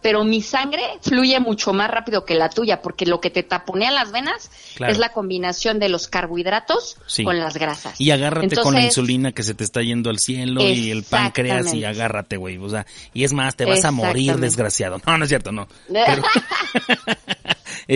pero 0.00 0.22
mi 0.22 0.42
sangre 0.42 0.80
fluye 1.02 1.40
mucho 1.40 1.72
más 1.72 1.90
rápido 1.90 2.24
que 2.24 2.36
la 2.36 2.50
tuya, 2.50 2.82
porque 2.82 3.04
lo 3.04 3.20
que 3.20 3.30
te 3.30 3.42
taponea 3.42 3.90
las 3.90 4.12
venas 4.12 4.48
Claro. 4.76 4.92
es 4.92 4.98
la 5.00 5.08
combinación 5.12 5.80
de 5.80 5.88
los 5.88 6.06
carbohidratos 6.06 6.96
Sí. 7.06 7.24
con 7.24 7.36
las 7.40 7.56
grasas. 7.56 8.00
Y 8.00 8.12
agárrate 8.12 8.54
con 8.58 8.74
la 8.74 8.82
insulina 8.82 9.32
que 9.32 9.42
se 9.42 9.54
te 9.54 9.64
está 9.64 9.82
yendo 9.82 10.08
al 10.08 10.20
cielo 10.20 10.62
y 10.62 10.92
el 10.92 11.02
páncreas 11.02 11.74
y 11.74 11.84
agárrate, 11.84 12.36
güey. 12.36 12.58
O 12.58 12.68
sea, 12.68 12.86
y 13.12 13.24
es 13.24 13.32
más, 13.32 13.56
te 13.56 13.64
vas 13.64 13.84
a 13.84 13.90
morir 13.90 14.36
desgraciado. 14.36 15.00
No, 15.04 15.18
no 15.18 15.24
es 15.24 15.28
cierto, 15.28 15.50
no. 15.50 15.66
Pero- 15.92 16.22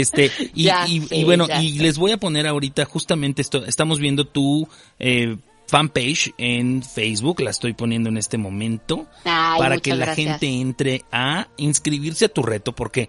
este, 0.01 0.30
y, 0.55 0.64
Ya 0.64 0.86
y, 0.86 1.07
y 1.11 1.24
bueno, 1.24 1.49
ya 1.49 1.62
y 1.62 1.78
les 1.78 1.99
voy 1.99 2.12
a 2.12 2.18
poner 2.18 2.47
ahorita 2.47 2.84
justamente 2.84 3.42
esto, 3.42 3.64
estamos 3.64 3.99
viendo 3.99 4.26
tu 4.26 4.68
eh, 4.99 5.36
fanpage 5.66 6.32
en 6.38 6.82
Facebook, 6.82 7.40
la 7.40 7.51
estoy 7.51 7.72
poniendo 7.72 8.09
en 8.09 8.18
este 8.18 8.38
momento, 8.38 9.07
Ay, 9.24 9.59
para 9.59 9.78
que 9.78 9.90
la 9.94 10.07
gracias. 10.07 10.26
gente 10.38 10.61
entre 10.61 11.05
a 11.11 11.49
inscribirse 11.57 12.26
a 12.26 12.28
tu 12.28 12.42
reto, 12.42 12.72
porque 12.74 13.09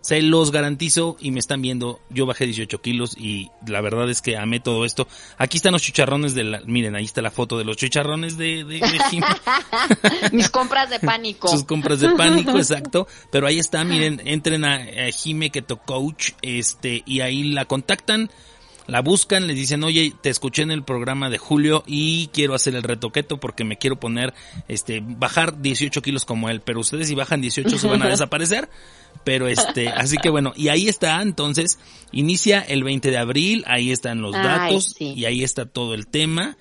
se 0.00 0.22
los 0.22 0.52
garantizo 0.52 1.16
y 1.20 1.30
me 1.30 1.40
están 1.40 1.60
viendo, 1.60 2.00
yo 2.10 2.26
bajé 2.26 2.46
18 2.46 2.80
kilos 2.80 3.16
y 3.16 3.50
la 3.66 3.80
verdad 3.80 4.08
es 4.10 4.22
que 4.22 4.36
amé 4.36 4.60
todo 4.60 4.84
esto. 4.84 5.08
Aquí 5.36 5.56
están 5.56 5.72
los 5.72 5.82
chicharrones 5.82 6.34
de 6.34 6.44
la, 6.44 6.60
miren, 6.66 6.94
ahí 6.94 7.04
está 7.04 7.22
la 7.22 7.30
foto 7.30 7.58
de 7.58 7.64
los 7.64 7.76
chicharrones 7.76 8.36
de, 8.36 8.64
de, 8.64 8.80
de. 8.80 10.32
Mis 10.32 10.48
compras 10.48 10.90
de 10.90 11.00
pánico. 11.00 11.48
sus 11.48 11.64
compras 11.64 12.00
de 12.00 12.10
pánico, 12.10 12.50
exacto. 12.56 13.06
Pero 13.30 13.46
ahí 13.46 13.58
está, 13.58 13.84
miren, 13.84 14.22
entren 14.24 14.64
a, 14.64 14.76
a 14.76 15.10
Jime 15.10 15.50
Keto 15.50 15.78
Coach, 15.78 16.32
este, 16.42 17.02
y 17.04 17.20
ahí 17.20 17.42
la 17.42 17.64
contactan, 17.64 18.30
la 18.88 19.02
buscan, 19.02 19.46
les 19.46 19.54
dicen, 19.54 19.84
oye, 19.84 20.14
te 20.20 20.30
escuché 20.30 20.62
en 20.62 20.70
el 20.70 20.82
programa 20.82 21.28
de 21.28 21.36
Julio 21.36 21.84
y 21.86 22.28
quiero 22.28 22.54
hacer 22.54 22.74
el 22.74 22.82
reto 22.82 23.10
keto 23.10 23.38
porque 23.38 23.62
me 23.62 23.76
quiero 23.76 24.00
poner, 24.00 24.32
este, 24.66 25.00
bajar 25.04 25.60
18 25.60 26.00
kilos 26.00 26.24
como 26.24 26.48
él, 26.48 26.62
pero 26.62 26.80
ustedes 26.80 27.06
si 27.06 27.14
bajan 27.14 27.42
18 27.42 27.78
se 27.78 27.86
van 27.86 28.02
a 28.02 28.08
desaparecer. 28.08 28.68
Pero 29.24 29.46
este, 29.46 29.88
así 29.88 30.16
que 30.16 30.30
bueno, 30.30 30.52
y 30.56 30.68
ahí 30.68 30.88
está, 30.88 31.20
entonces, 31.20 31.78
inicia 32.12 32.60
el 32.60 32.82
20 32.82 33.10
de 33.10 33.18
abril, 33.18 33.64
ahí 33.66 33.92
están 33.92 34.22
los 34.22 34.34
Ay, 34.34 34.42
datos 34.42 34.94
sí. 34.96 35.12
y 35.14 35.26
ahí 35.26 35.44
está 35.44 35.66
todo 35.66 35.94
el 35.94 36.06
tema 36.06 36.56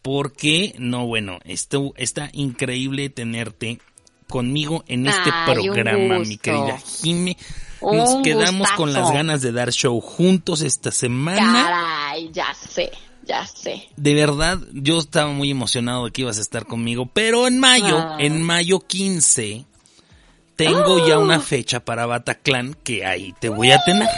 porque 0.00 0.74
no, 0.78 1.06
bueno, 1.06 1.40
esto 1.44 1.92
está 1.96 2.30
increíble 2.32 3.10
tenerte 3.10 3.80
conmigo 4.28 4.82
en 4.86 5.08
este 5.08 5.30
Ay, 5.30 5.54
programa, 5.54 6.20
mi 6.20 6.38
querida 6.38 6.78
Jime. 6.78 7.36
Nos 7.80 8.10
Un 8.10 8.22
quedamos 8.22 8.70
con 8.72 8.92
las 8.92 9.10
ganas 9.12 9.42
de 9.42 9.52
dar 9.52 9.70
show 9.72 10.00
juntos 10.00 10.62
esta 10.62 10.90
semana. 10.90 11.64
Caray, 11.64 12.30
ya 12.32 12.46
sé, 12.54 12.90
ya 13.24 13.46
sé. 13.46 13.88
De 13.96 14.14
verdad, 14.14 14.58
yo 14.72 14.98
estaba 14.98 15.30
muy 15.30 15.50
emocionado 15.50 16.06
de 16.06 16.10
que 16.12 16.22
ibas 16.22 16.38
a 16.38 16.40
estar 16.40 16.64
conmigo, 16.66 17.06
pero 17.12 17.46
en 17.46 17.58
mayo, 17.60 17.98
Ah. 17.98 18.16
en 18.18 18.42
mayo 18.42 18.80
15, 18.80 19.64
tengo 20.56 21.06
ya 21.06 21.18
¡Oh! 21.18 21.22
una 21.22 21.38
fecha 21.40 21.80
para 21.80 22.06
Bataclan 22.06 22.74
que 22.82 23.04
ahí 23.04 23.34
te 23.40 23.48
voy 23.50 23.70
a 23.72 23.82
tener. 23.84 24.08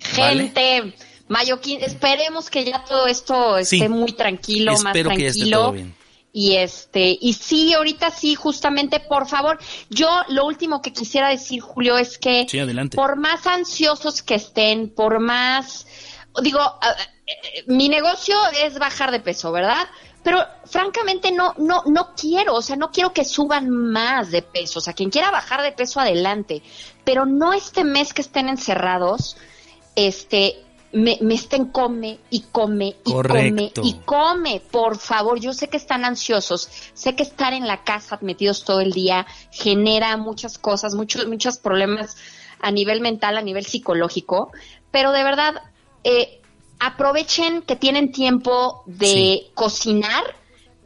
Gente, 0.00 0.94
Mayo 1.28 1.60
15, 1.60 1.84
esperemos 1.84 2.48
que 2.48 2.64
ya 2.64 2.82
todo 2.84 3.06
esto 3.06 3.58
esté 3.58 3.80
Sí. 3.80 3.88
muy 3.90 4.12
tranquilo, 4.12 4.72
más 4.78 4.86
Espero 4.96 5.10
que 5.10 5.22
ya 5.22 5.26
esté 5.28 5.40
tranquilo. 5.40 5.58
todo 5.58 5.72
bien. 5.72 5.94
Y 6.40 6.54
este, 6.54 7.18
y 7.20 7.32
sí, 7.32 7.74
ahorita 7.74 8.12
sí, 8.12 8.36
justamente, 8.36 9.00
por 9.00 9.26
favor, 9.26 9.58
yo 9.90 10.08
lo 10.28 10.46
último 10.46 10.80
que 10.80 10.92
quisiera 10.92 11.30
decir, 11.30 11.60
Julio, 11.60 11.98
es 11.98 12.16
que 12.16 12.46
Sí, 12.48 12.60
por 12.94 13.16
más 13.16 13.44
ansiosos 13.48 14.22
que 14.22 14.36
estén, 14.36 14.88
por 14.88 15.18
más, 15.18 15.88
digo, 16.40 16.60
mi 17.66 17.88
negocio 17.88 18.36
es 18.64 18.78
bajar 18.78 19.10
de 19.10 19.18
peso, 19.18 19.50
¿verdad? 19.50 19.88
Pero 20.22 20.46
francamente 20.64 21.32
no, 21.32 21.54
no, 21.58 21.82
no 21.86 22.14
quiero, 22.14 22.54
o 22.54 22.62
sea, 22.62 22.76
no 22.76 22.92
quiero 22.92 23.12
que 23.12 23.24
suban 23.24 23.68
más 23.68 24.30
de 24.30 24.42
peso, 24.42 24.78
o 24.78 24.82
sea, 24.82 24.92
quien 24.92 25.10
quiera 25.10 25.32
bajar 25.32 25.62
de 25.62 25.72
peso 25.72 25.98
adelante, 25.98 26.62
pero 27.02 27.26
no 27.26 27.52
este 27.52 27.82
mes 27.82 28.14
que 28.14 28.22
estén 28.22 28.48
encerrados, 28.48 29.36
este, 29.96 30.62
me, 30.92 31.18
me 31.20 31.34
estén 31.34 31.66
come 31.66 32.18
y 32.30 32.40
come 32.50 32.96
y 33.04 33.12
Correcto. 33.12 33.82
come 33.82 33.88
y 33.88 33.94
come, 34.04 34.62
por 34.70 34.98
favor. 34.98 35.38
Yo 35.38 35.52
sé 35.52 35.68
que 35.68 35.76
están 35.76 36.04
ansiosos, 36.04 36.68
sé 36.94 37.14
que 37.14 37.22
estar 37.22 37.52
en 37.52 37.66
la 37.66 37.84
casa 37.84 38.18
metidos 38.22 38.64
todo 38.64 38.80
el 38.80 38.92
día 38.92 39.26
genera 39.50 40.16
muchas 40.16 40.56
cosas, 40.58 40.94
muchos, 40.94 41.26
muchos 41.26 41.58
problemas 41.58 42.16
a 42.60 42.70
nivel 42.70 43.00
mental, 43.00 43.36
a 43.36 43.42
nivel 43.42 43.66
psicológico, 43.66 44.50
pero 44.90 45.12
de 45.12 45.22
verdad, 45.24 45.62
eh, 46.04 46.40
aprovechen 46.80 47.62
que 47.62 47.76
tienen 47.76 48.12
tiempo 48.12 48.82
de 48.86 49.06
Sí. 49.06 49.46
cocinar 49.54 50.24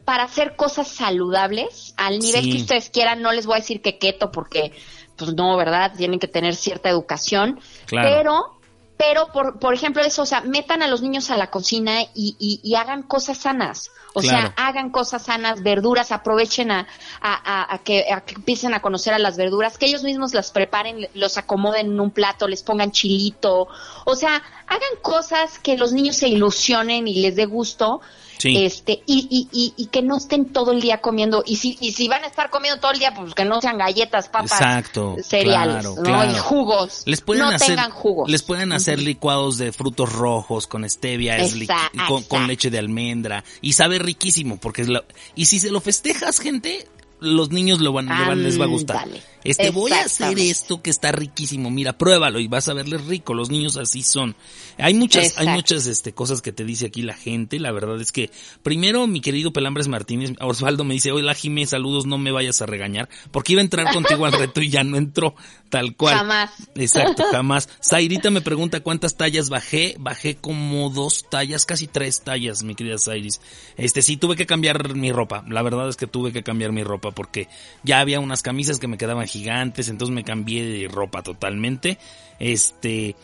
para 0.05 0.23
hacer 0.23 0.55
cosas 0.57 0.87
saludables 0.89 1.93
al 1.97 2.19
nivel 2.19 2.43
Sí. 2.43 2.51
que 2.51 2.57
ustedes 2.57 2.89
quieran. 2.89 3.21
No 3.21 3.31
les 3.31 3.45
voy 3.45 3.55
a 3.55 3.59
decir 3.59 3.81
que 3.81 3.97
keto 3.99 4.31
porque, 4.31 4.73
pues 5.15 5.33
no, 5.33 5.55
¿verdad? 5.55 5.93
Tienen 5.95 6.19
que 6.19 6.27
tener 6.27 6.55
cierta 6.55 6.89
educación. 6.89 7.59
Claro. 7.85 8.09
Pero, 8.09 8.59
pero 9.05 9.27
por, 9.33 9.59
por 9.59 9.73
ejemplo, 9.73 10.01
eso, 10.01 10.21
o 10.21 10.25
sea, 10.25 10.41
metan 10.41 10.81
a 10.81 10.87
los 10.87 11.01
niños 11.01 11.29
a 11.29 11.37
la 11.37 11.49
cocina 11.49 12.01
y, 12.13 12.35
y, 12.39 12.59
y 12.63 12.75
hagan 12.75 13.03
cosas 13.03 13.37
sanas. 13.37 13.89
O 14.15 14.21
Claro. 14.21 14.37
sea, 14.37 14.53
hagan 14.57 14.91
cosas 14.91 15.23
sanas, 15.23 15.63
verduras, 15.63 16.11
aprovechen 16.11 16.69
a, 16.71 16.87
a, 17.19 17.33
a- 17.63 17.73
a 17.73 17.77
que, 17.79 18.05
a 18.13 18.21
que 18.21 18.35
empiecen 18.35 18.73
a 18.75 18.79
conocer 18.81 19.13
a 19.13 19.19
las 19.19 19.37
verduras, 19.37 19.77
que 19.79 19.87
ellos 19.87 20.03
mismos 20.03 20.33
las 20.35 20.51
preparen, 20.51 21.09
los 21.15 21.37
acomoden 21.37 21.87
en 21.87 21.99
un 21.99 22.11
plato, 22.11 22.47
les 22.47 22.61
pongan 22.61 22.91
chilito. 22.91 23.67
O 24.05 24.15
sea, 24.15 24.41
hagan 24.67 24.95
cosas 25.01 25.57
que 25.59 25.77
los 25.77 25.93
niños 25.93 26.15
se 26.17 26.27
ilusionen 26.27 27.07
y 27.07 27.15
les 27.21 27.35
dé 27.35 27.45
gusto. 27.45 28.01
Sí. 28.37 28.63
este, 28.65 29.01
y, 29.05 29.27
y, 29.29 29.47
y, 29.57 29.73
y 29.77 29.87
que 29.87 30.01
no 30.01 30.17
estén 30.17 30.45
todo 30.51 30.71
el 30.71 30.81
día 30.81 30.99
comiendo, 31.01 31.43
y 31.45 31.55
si, 31.57 31.77
y 31.79 31.91
si 31.93 32.07
van 32.07 32.23
a 32.23 32.27
estar 32.27 32.49
comiendo 32.49 32.79
todo 32.81 32.91
el 32.91 32.99
día, 32.99 33.13
pues 33.15 33.33
que 33.33 33.45
no 33.45 33.61
sean 33.61 33.77
galletas, 33.77 34.27
papas, 34.29 34.51
Exacto, 34.51 35.15
cereales, 35.23 35.75
claro, 35.75 35.95
¿no? 35.95 36.03
claro. 36.03 36.31
Y 36.31 36.35
jugos. 36.35 37.03
Les 37.05 37.21
pueden 37.21 37.43
no 37.43 37.49
hacer, 37.49 37.67
tengan 37.67 37.91
jugos. 37.91 38.29
les 38.29 38.43
pueden 38.43 38.71
hacer 38.73 38.99
licuados 38.99 39.57
de 39.57 39.71
frutos 39.71 40.11
rojos 40.11 40.67
con 40.67 40.87
stevia, 40.89 41.37
Exacto, 41.37 42.23
con, 42.27 42.47
leche 42.47 42.69
de 42.69 42.79
almendra 42.79 43.43
y 43.61 43.73
sabe 43.73 43.99
riquísimo 43.99 44.57
porque 44.57 44.81
es 44.83 44.89
la, 44.89 45.03
y 45.35 45.45
si 45.45 45.59
se 45.59 45.71
lo 45.71 45.79
festejas 45.81 46.39
gente, 46.39 46.87
los 47.19 47.51
niños 47.51 47.79
lo 47.79 47.93
van, 47.93 48.07
le 48.07 48.25
van- 48.27 48.43
les 48.43 48.59
va 48.59 48.65
a 48.65 48.67
gustar. 48.67 49.07
Este 49.43 49.69
voy 49.71 49.91
a 49.91 50.01
hacer 50.01 50.37
esto 50.39 50.81
que 50.81 50.89
está 50.89 51.11
riquísimo, 51.11 51.69
mira, 51.69 51.97
pruébalo 51.97 52.39
y 52.39 52.47
vas 52.47 52.67
a 52.69 52.73
verles 52.73 53.05
rico, 53.05 53.33
los 53.33 53.49
niños 53.49 53.77
así 53.77 54.03
son. 54.03 54.35
Hay 54.77 54.93
muchas, 54.93 55.37
hay 55.37 55.47
muchas 55.47 55.85
este 55.87 56.13
cosas 56.13 56.41
que 56.41 56.51
te 56.51 56.65
dice 56.65 56.87
aquí 56.87 57.01
la 57.01 57.13
gente, 57.13 57.59
la 57.59 57.71
verdad 57.71 57.99
es 58.01 58.11
que 58.11 58.31
primero 58.61 59.05
mi 59.07 59.21
querido 59.21 59.53
Pelambres 59.53 59.87
Martínez, 59.87 60.33
Osvaldo 60.39 60.83
me 60.83 60.93
dice, 60.93 61.11
"Hola 61.11 61.33
Jimé, 61.33 61.65
saludos, 61.65 62.05
no 62.05 62.17
me 62.17 62.31
vayas 62.31 62.61
a 62.61 62.65
regañar", 62.65 63.09
porque 63.31 63.53
iba 63.53 63.61
a 63.61 63.63
entrar 63.63 63.93
contigo 63.93 64.25
al 64.25 64.33
reto 64.33 64.61
y 64.61 64.69
ya 64.69 64.83
no 64.83 64.97
entró, 64.97 65.35
tal 65.69 65.95
cual. 65.95 66.17
Jamás. 66.17 66.51
Exacto, 66.75 67.23
jamás. 67.31 67.69
Zairita 67.83 68.29
me 68.31 68.41
pregunta 68.41 68.81
cuántas 68.81 69.17
tallas 69.17 69.49
bajé. 69.49 69.95
Bajé 69.99 70.35
como 70.35 70.89
dos 70.89 71.25
tallas, 71.29 71.65
casi 71.65 71.87
tres 71.87 72.21
tallas, 72.21 72.63
mi 72.63 72.75
querida 72.75 72.97
Zairis. 72.97 73.41
Este, 73.77 74.01
sí, 74.01 74.17
tuve 74.17 74.35
que 74.35 74.45
cambiar 74.45 74.95
mi 74.95 75.11
ropa. 75.11 75.43
La 75.47 75.61
verdad 75.61 75.89
es 75.89 75.97
que 75.97 76.07
tuve 76.07 76.31
que 76.31 76.43
cambiar 76.43 76.71
mi 76.71 76.83
ropa 76.83 77.11
porque 77.11 77.47
ya 77.83 77.99
había 77.99 78.19
unas 78.19 78.41
camisas 78.41 78.79
que 78.79 78.87
me 78.87 78.97
quedaban 78.97 79.27
gigantes, 79.33 79.89
entonces 79.89 80.13
me 80.13 80.23
cambié 80.23 80.63
de 80.63 80.87
ropa 80.87 81.21
totalmente. 81.23 81.97
Este, 82.39 83.15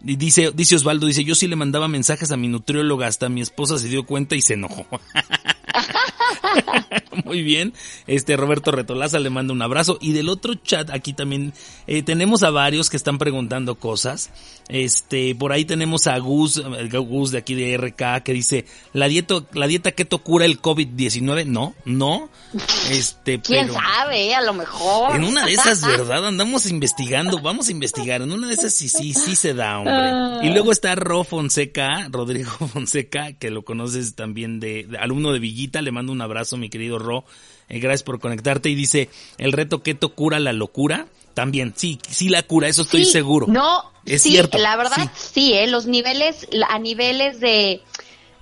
dice, 0.00 0.52
dice 0.54 0.76
Osvaldo, 0.76 1.06
dice, 1.06 1.24
yo 1.24 1.34
sí 1.34 1.48
le 1.48 1.56
mandaba 1.56 1.88
mensajes 1.88 2.30
a 2.30 2.36
mi 2.36 2.48
nutrióloga, 2.48 3.06
hasta 3.06 3.28
mi 3.28 3.40
esposa 3.40 3.78
se 3.78 3.88
dio 3.88 4.06
cuenta 4.06 4.36
y 4.36 4.42
se 4.42 4.54
enojó. 4.54 4.86
Muy 7.24 7.42
bien. 7.42 7.72
Este 8.06 8.36
Roberto 8.36 8.70
Retolaza 8.70 9.18
le 9.18 9.30
manda 9.30 9.52
un 9.52 9.62
abrazo. 9.62 9.98
Y 10.00 10.12
del 10.12 10.28
otro 10.28 10.54
chat, 10.54 10.90
aquí 10.90 11.12
también 11.14 11.54
eh, 11.86 12.02
tenemos 12.02 12.42
a 12.42 12.50
varios 12.50 12.90
que 12.90 12.96
están 12.96 13.18
preguntando 13.18 13.76
cosas. 13.76 14.30
Este, 14.68 15.34
por 15.34 15.52
ahí 15.52 15.64
tenemos 15.64 16.06
a 16.06 16.18
Gus, 16.18 16.62
Gus 16.92 17.30
de 17.30 17.38
aquí 17.38 17.54
de 17.54 17.76
RK, 17.76 18.22
que 18.22 18.32
dice, 18.32 18.64
la 18.92 19.08
dieta, 19.08 19.44
la 19.52 19.66
dieta 19.66 19.92
keto 19.92 20.18
cura 20.18 20.44
el 20.44 20.60
COVID-19. 20.60 21.46
No, 21.46 21.74
no. 21.84 22.28
Este, 22.90 23.40
¿Quién 23.40 23.68
pero 23.68 23.80
sabe? 23.80 24.34
A 24.34 24.42
lo 24.42 24.54
mejor. 24.54 25.16
en 25.16 25.24
una 25.24 25.46
de 25.46 25.52
esas, 25.52 25.80
¿verdad? 25.86 26.26
Andamos 26.26 26.66
investigando, 26.66 27.40
vamos 27.40 27.68
a 27.68 27.72
investigar. 27.72 28.22
En 28.22 28.32
una 28.32 28.48
de 28.48 28.54
esas 28.54 28.74
sí, 28.74 28.88
sí, 28.88 29.14
sí 29.14 29.36
se 29.36 29.54
da, 29.54 29.78
hombre. 29.78 30.46
Y 30.48 30.52
luego 30.52 30.72
está 30.72 30.94
Ro 30.94 31.24
Fonseca, 31.24 32.08
Rodrigo 32.10 32.50
Fonseca, 32.72 33.32
que 33.32 33.50
lo 33.50 33.64
conoces 33.64 34.14
también 34.14 34.60
de, 34.60 34.84
de 34.84 34.98
alumno 34.98 35.32
de 35.32 35.38
Villita. 35.38 35.82
Le 35.82 35.92
mando 35.92 36.12
un 36.12 36.20
abrazo, 36.20 36.56
mi 36.56 36.70
querido 36.70 36.98
Ro. 36.98 37.13
Eh, 37.68 37.78
gracias 37.78 38.02
por 38.02 38.18
conectarte. 38.20 38.68
Y 38.68 38.74
dice, 38.74 39.08
el 39.38 39.52
reto 39.52 39.82
keto 39.82 40.14
cura 40.14 40.38
la 40.40 40.52
locura. 40.52 41.06
También, 41.34 41.72
sí, 41.76 41.98
sí 42.08 42.28
la 42.28 42.42
cura, 42.44 42.68
eso 42.68 42.82
estoy 42.82 43.04
Sí, 43.04 43.12
seguro. 43.12 43.46
No, 43.48 43.90
Es 44.06 44.22
sí, 44.22 44.30
cierto, 44.30 44.58
La 44.58 44.76
verdad, 44.76 45.10
sí, 45.16 45.52
¿eh? 45.54 45.66
los 45.66 45.86
niveles, 45.86 46.46
a 46.68 46.78
niveles 46.78 47.40
de, 47.40 47.80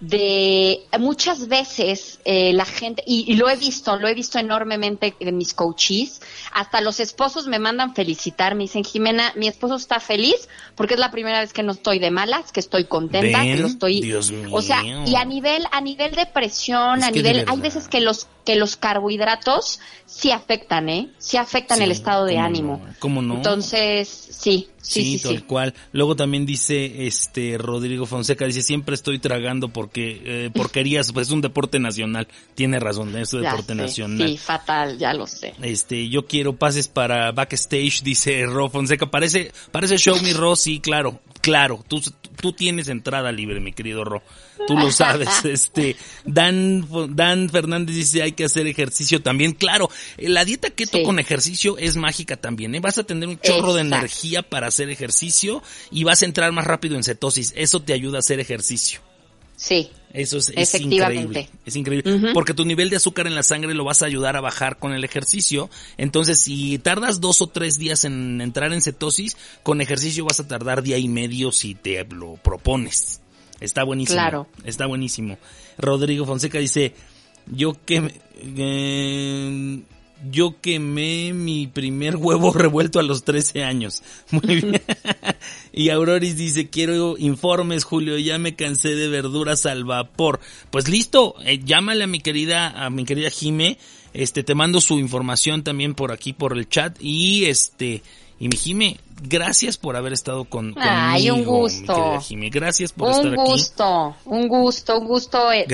de 0.01 0.81
muchas 0.99 1.49
veces 1.49 2.19
eh, 2.25 2.53
la 2.53 2.65
gente, 2.67 3.03
y, 3.07 3.25
y 3.33 3.37
lo 3.37 3.49
he 3.49 3.57
visto, 3.57 3.97
lo 3.97 4.09
he 4.09 4.15
visto 4.15 4.39
enormemente 4.39 5.15
en 5.21 5.37
mis 5.39 5.55
coaches, 5.55 6.21
hasta 6.53 6.81
los 6.81 6.99
esposos 7.01 7.47
me 7.47 7.59
mandan 7.59 7.95
felicitar, 7.95 8.57
me 8.57 8.65
dicen, 8.65 8.85
Jimena, 8.85 9.33
mi 9.37 9.47
esposo 9.49 9.77
está 9.77 10.01
feliz 10.01 10.49
porque 10.75 10.95
es 10.95 11.01
la 11.01 11.11
primera 11.11 11.41
vez 11.41 11.53
que 11.53 11.63
no 11.63 11.73
estoy 11.73 11.99
de 12.01 12.11
malas, 12.11 12.51
que 12.51 12.61
estoy 12.61 12.85
contenta, 12.85 13.43
que 13.43 13.53
¿Ven? 13.53 13.63
lo 13.63 13.69
estoy... 13.69 14.01
Dios 14.03 14.33
mío. 14.33 14.49
O 14.51 14.61
sea, 14.61 14.83
y 14.85 15.15
a 15.15 15.25
nivel, 15.25 15.65
a 15.71 15.81
nivel 15.81 16.15
de 16.15 16.27
presión, 16.27 16.99
Es 16.99 17.05
a 17.05 17.13
que 17.13 17.23
de 17.23 17.33
nivel, 17.33 17.49
hay 17.49 17.59
veces 17.61 17.89
que 17.89 18.01
los, 18.01 18.27
que 18.45 18.57
los 18.57 18.77
carbohidratos 18.77 19.81
sí 20.07 20.31
afectan, 20.31 20.89
¿eh? 20.89 21.11
Sí 21.19 21.37
afectan 21.37 21.79
Sí, 21.79 21.85
el 21.85 21.93
estado 21.93 22.25
de 22.25 22.39
ánimo. 22.39 22.83
no, 22.85 22.95
cómo 22.99 23.23
no. 23.23 23.37
Entonces, 23.37 24.09
sí, 24.09 24.69
sí, 24.81 25.03
sí, 25.05 25.19
sí. 25.19 25.23
tal 25.23 25.47
cual. 25.47 25.75
Luego 25.93 26.17
también 26.17 26.45
dice 26.45 27.07
este 27.07 27.57
Rodrigo 27.57 28.05
Fonseca, 28.07 28.45
dice, 28.47 28.63
siempre 28.63 28.95
estoy 28.95 29.19
tragando 29.19 29.69
porque 29.69 30.21
eh, 30.25 30.51
porquerías, 30.55 31.13
pues 31.13 31.29
es 31.29 31.33
un 31.33 31.41
deporte 31.41 31.79
nacional. 31.79 32.29
Tiene 32.55 32.79
razón, 32.81 33.17
es 33.17 33.33
un 33.33 33.43
deporte 33.43 33.75
sé, 33.75 33.75
nacional. 33.75 34.29
Sí, 34.29 34.39
fatal, 34.39 34.99
ya 34.99 35.15
lo 35.15 35.27
sé. 35.27 35.55
Este, 35.63 36.09
yo 36.09 36.27
quiero 36.27 36.57
pases 36.57 36.89
para 36.89 37.33
backstage, 37.33 38.01
dice 38.05 38.45
Ro 38.47 38.69
Fonseca. 38.69 39.11
Parece, 39.11 39.53
parece 39.71 39.97
show 39.97 40.21
mi 40.23 40.33
Ro, 40.33 40.57
sí, 40.57 40.81
claro, 40.81 41.21
claro. 41.41 41.85
Tú, 41.89 42.03
tú 42.41 42.53
tienes 42.53 42.89
entrada 42.89 43.33
libre, 43.33 43.61
mi 43.61 43.73
querido 43.73 44.05
Ro. 44.05 44.23
Tú 44.67 44.77
lo 44.77 44.91
sabes. 44.91 45.29
Este, 45.45 45.97
Dan, 46.25 46.87
Dan 47.15 47.49
Fernández 47.51 47.95
dice 47.97 48.23
hay 48.23 48.33
que 48.33 48.45
hacer 48.45 48.67
ejercicio 48.67 49.21
también. 49.23 49.53
Claro, 49.53 49.91
eh, 50.17 50.29
la 50.29 50.45
dieta 50.45 50.71
keto 50.71 50.99
Sí. 50.99 51.05
con 51.05 51.19
ejercicio 51.19 51.77
es 51.79 51.97
mágica 51.97 52.37
también, 52.37 52.75
¿eh? 52.75 52.81
Vas 52.81 52.99
a 52.99 53.05
tener 53.05 53.29
un 53.29 53.39
chorro 53.41 53.75
de 53.75 53.83
energía 53.83 54.43
para 54.43 54.69
hacer 54.69 54.89
ejercicio 54.91 55.63
y 55.91 56.05
vas 56.05 56.23
a 56.23 56.27
entrar 56.27 56.53
más 56.53 56.67
rápido 56.67 56.97
en 56.97 57.05
cetosis. 57.05 57.53
Eso 57.57 57.81
te 57.81 57.93
ayuda 57.93 58.19
a 58.19 58.21
hacer 58.21 58.41
ejercicio. 58.41 59.01
Sí, 59.57 59.91
Eso 60.13 60.37
es, 60.37 60.53
es 60.55 60.75
increíble. 60.75 61.49
Es 61.65 61.75
increíble. 61.75 62.33
Porque 62.35 62.53
tu 62.53 62.65
nivel 62.65 62.91
de 62.91 62.97
azúcar 62.97 63.27
en 63.27 63.35
la 63.35 63.43
sangre 63.43 63.73
lo 63.75 63.85
vas 63.85 64.03
a 64.03 64.07
ayudar 64.07 64.37
a 64.37 64.41
bajar 64.41 64.79
con 64.79 64.93
el 64.93 65.05
ejercicio. 65.05 65.71
Entonces, 65.97 66.41
si 66.41 66.79
tardas 66.79 67.21
dos 67.21 67.41
o 67.41 67.47
tres 67.47 67.79
días 67.79 68.05
en 68.05 68.41
entrar 68.41 68.73
en 68.73 68.83
cetosis, 68.83 69.37
con 69.63 69.81
ejercicio 69.81 70.25
vas 70.27 70.41
a 70.41 70.47
tardar 70.47 70.83
día 70.83 70.99
y 70.99 71.09
medio 71.09 71.51
si 71.51 71.75
te 71.75 72.05
lo 72.05 72.35
propones. 72.35 73.21
Está 73.61 73.85
buenísimo. 73.85 74.17
Claro. 74.17 74.49
Está 74.65 74.87
buenísimo. 74.87 75.39
Rodrigo 75.79 76.27
Fonseca 76.27 76.59
dice, 76.59 76.95
yo 77.47 77.77
que 77.85 78.13
eh, 78.37 79.83
yo 80.31 80.61
quemé 80.61 81.33
mi 81.33 81.67
primer 81.67 82.17
huevo 82.17 82.53
revuelto 82.55 83.01
a 83.01 83.03
los 83.03 83.25
13 83.25 83.65
años. 83.65 84.03
Muy 84.31 84.57
bien. 84.61 84.83
y 85.73 85.91
Auroris 85.91 86.37
dice, 86.37 86.69
quiero 86.71 87.17
informes, 87.19 87.85
Julio, 87.85 88.19
ya 88.19 88.39
me 88.39 88.55
cansé 88.55 88.95
de 88.95 89.09
verduras 89.09 89.67
al 89.67 89.85
vapor. 89.85 90.41
Pues 90.71 90.89
listo, 90.89 91.35
eh, 91.45 91.61
llámale 91.65 92.05
a 92.05 92.09
mi 92.09 92.21
querida, 92.21 92.69
a 92.69 92.91
mi 92.91 93.05
querida 93.05 93.31
Jime, 93.31 93.79
este, 94.15 94.43
te 94.43 94.55
mando 94.55 94.81
su 94.81 94.99
información 94.99 95.63
también 95.63 95.95
por 95.95 96.13
aquí, 96.13 96.33
por 96.33 96.57
el 96.57 96.69
chat, 96.69 96.97
y 97.01 97.47
este, 97.47 98.03
y 98.39 98.49
mi 98.49 98.57
Jime, 98.57 98.99
gracias 99.23 99.79
por 99.79 99.97
haber 99.97 100.13
estado 100.13 100.45
con, 100.45 100.75
Ay, 100.77 101.31
un 101.31 101.45
conmigo, 101.45 101.59
gusto. 101.59 101.81
mi 101.81 101.87
querida 101.87 102.21
Jime. 102.21 102.51
Gracias 102.51 102.93
por 102.93 103.09
un 103.09 103.15
estar 103.15 103.33
aquí. 103.33 103.51
gusto, 103.53 104.17
un 104.25 104.49
gusto, 104.49 104.99
un 104.99 105.07
gusto 105.07 105.53
eh, 105.53 105.67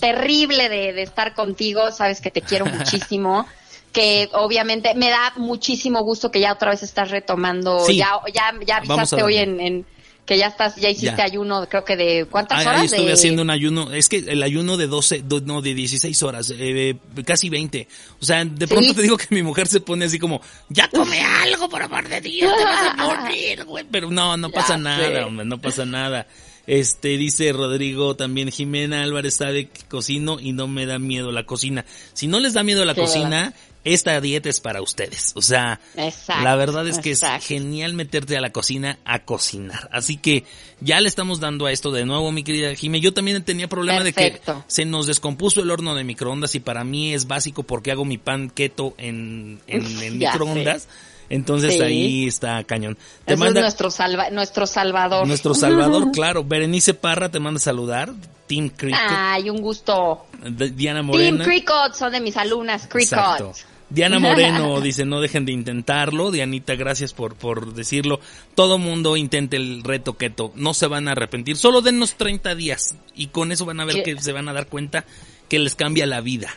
terrible 0.00 0.68
de, 0.68 0.92
de 0.92 1.02
estar 1.02 1.34
contigo, 1.34 1.90
sabes 1.90 2.20
que 2.20 2.30
te 2.30 2.40
quiero 2.40 2.66
muchísimo. 2.78 3.46
Que 3.92 4.28
obviamente 4.32 4.94
me 4.94 5.10
da 5.10 5.32
muchísimo 5.36 6.02
gusto 6.02 6.30
que 6.30 6.40
ya 6.40 6.52
otra 6.52 6.70
vez 6.70 6.82
estás 6.82 7.10
retomando, 7.10 7.84
Sí. 7.84 7.96
ya, 7.96 8.12
ya, 8.34 8.52
ya 8.66 8.76
avisaste 8.78 9.22
hoy 9.22 9.36
en, 9.36 9.60
en 9.60 9.86
que 10.24 10.38
ya 10.38 10.46
estás, 10.46 10.76
ya 10.76 10.88
hiciste 10.88 11.16
Ya. 11.18 11.24
ayuno, 11.24 11.68
creo 11.68 11.84
que 11.84 11.96
de 11.96 12.26
cuántas 12.30 12.60
Ahí, 12.60 12.66
horas 12.66 12.80
ahí 12.82 12.86
estuve 12.86 13.06
de 13.06 13.12
haciendo 13.12 13.42
un 13.42 13.50
ayuno, 13.50 13.92
es 13.92 14.08
que 14.08 14.18
el 14.18 14.42
ayuno 14.44 14.76
de 14.76 14.86
12, 14.86 15.22
do- 15.22 15.40
no, 15.40 15.60
de 15.62 15.74
16 15.74 16.22
horas, 16.22 16.52
eh, 16.56 16.94
casi 17.26 17.50
20. 17.50 17.88
O 18.20 18.24
sea, 18.24 18.44
de 18.44 18.66
Sí. 18.66 18.72
pronto 18.72 18.94
te 18.94 19.02
digo 19.02 19.16
que 19.16 19.26
mi 19.30 19.42
mujer 19.42 19.66
se 19.66 19.80
pone 19.80 20.04
así 20.04 20.18
como, 20.20 20.40
ya 20.68 20.88
come 20.88 21.20
algo, 21.20 21.68
por 21.68 21.82
amor 21.82 22.08
de 22.08 22.20
Dios, 22.20 22.56
te 22.56 22.64
vas 22.64 22.94
a 22.98 23.04
morir, 23.24 23.64
güey. 23.64 23.84
Pero 23.90 24.10
no, 24.10 24.36
no 24.36 24.48
Ya 24.48 24.54
pasa 24.54 24.74
sé. 24.74 24.80
nada, 24.80 25.26
hombre, 25.26 25.44
no 25.44 25.60
pasa 25.60 25.84
nada. 25.84 26.26
Este, 26.68 27.16
dice 27.18 27.52
Rodrigo 27.52 28.14
también, 28.14 28.52
Jimena 28.52 29.02
Álvarez 29.02 29.34
sabe 29.34 29.68
que 29.70 29.82
cocino 29.88 30.38
y 30.38 30.52
no 30.52 30.68
me 30.68 30.86
da 30.86 31.00
miedo 31.00 31.32
la 31.32 31.44
cocina. 31.44 31.84
Si 32.12 32.28
no 32.28 32.38
les 32.38 32.54
da 32.54 32.62
miedo 32.62 32.84
la 32.84 32.94
Sí. 32.94 33.00
cocina, 33.00 33.52
esta 33.84 34.20
dieta 34.20 34.48
es 34.48 34.60
para 34.60 34.80
ustedes. 34.82 35.32
O 35.34 35.42
sea, 35.42 35.80
Exacto, 35.96 36.44
la 36.44 36.54
verdad 36.56 36.86
es 36.86 36.98
que 36.98 37.10
exacto. 37.10 37.38
es 37.38 37.46
genial 37.46 37.94
meterte 37.94 38.36
a 38.36 38.40
la 38.40 38.50
cocina 38.50 38.98
a 39.04 39.20
cocinar. 39.20 39.88
Así 39.92 40.16
que 40.16 40.44
ya 40.80 41.00
le 41.00 41.08
estamos 41.08 41.40
dando 41.40 41.66
a 41.66 41.72
esto 41.72 41.90
de 41.90 42.04
nuevo, 42.04 42.30
mi 42.32 42.44
querida 42.44 42.74
Jime. 42.74 43.00
Yo 43.00 43.12
también 43.12 43.42
tenía 43.44 43.68
problema 43.68 44.04
de 44.04 44.12
que 44.12 44.40
se 44.66 44.84
nos 44.84 45.06
descompuso 45.06 45.60
el 45.62 45.70
horno 45.70 45.94
de 45.94 46.04
microondas 46.04 46.54
y 46.54 46.60
para 46.60 46.84
mí 46.84 47.12
es 47.14 47.26
básico 47.26 47.62
porque 47.62 47.90
hago 47.92 48.04
mi 48.04 48.18
pan 48.18 48.50
keto 48.50 48.94
en, 48.98 49.60
microondas. 49.66 50.88
Entonces 51.28 51.74
Sí. 51.74 51.80
ahí 51.80 52.26
está 52.26 52.62
cañón. 52.64 52.98
Te 53.24 53.34
Eso 53.34 53.40
manda 53.44 53.60
es 53.60 53.64
nuestro 53.64 53.90
salva, 53.90 54.28
nuestro 54.28 54.66
salvador. 54.66 55.26
nuestro 55.26 55.54
Salvador, 55.54 56.10
claro. 56.12 56.44
Berenice 56.44 56.92
Parra 56.92 57.30
te 57.30 57.40
manda 57.40 57.56
a 57.56 57.62
saludar. 57.62 58.12
Team 58.46 58.68
Cricket. 58.68 59.00
Ay, 59.00 59.48
un 59.48 59.62
gusto. 59.62 60.26
Diana 60.44 61.02
Morena. 61.02 61.42
Cricket 61.42 61.94
son 61.94 62.12
de 62.12 62.20
mis 62.20 62.36
alumnas. 62.36 62.86
Exacto. 62.94 63.52
Diana 63.92 64.18
Moreno 64.18 64.80
dice, 64.80 65.04
no 65.04 65.20
dejen 65.20 65.44
de 65.44 65.52
intentarlo. 65.52 66.30
Dianita, 66.30 66.74
gracias 66.76 67.12
por, 67.12 67.34
por 67.34 67.74
decirlo. 67.74 68.20
Todo 68.54 68.78
mundo 68.78 69.16
intente 69.16 69.56
el 69.56 69.82
reto 69.84 70.14
keto. 70.16 70.52
No 70.54 70.72
se 70.74 70.86
van 70.86 71.08
a 71.08 71.12
arrepentir. 71.12 71.56
Solo 71.56 71.82
denos 71.82 72.14
30 72.14 72.54
días. 72.54 72.94
Y 73.14 73.26
con 73.28 73.52
eso 73.52 73.64
van 73.66 73.80
a 73.80 73.84
ver 73.84 73.96
¿Qué? 74.02 74.14
que 74.14 74.20
se 74.22 74.32
van 74.32 74.48
a 74.48 74.52
dar 74.52 74.66
cuenta 74.66 75.04
que 75.48 75.58
les 75.58 75.74
cambia 75.74 76.06
la 76.06 76.20
vida. 76.20 76.48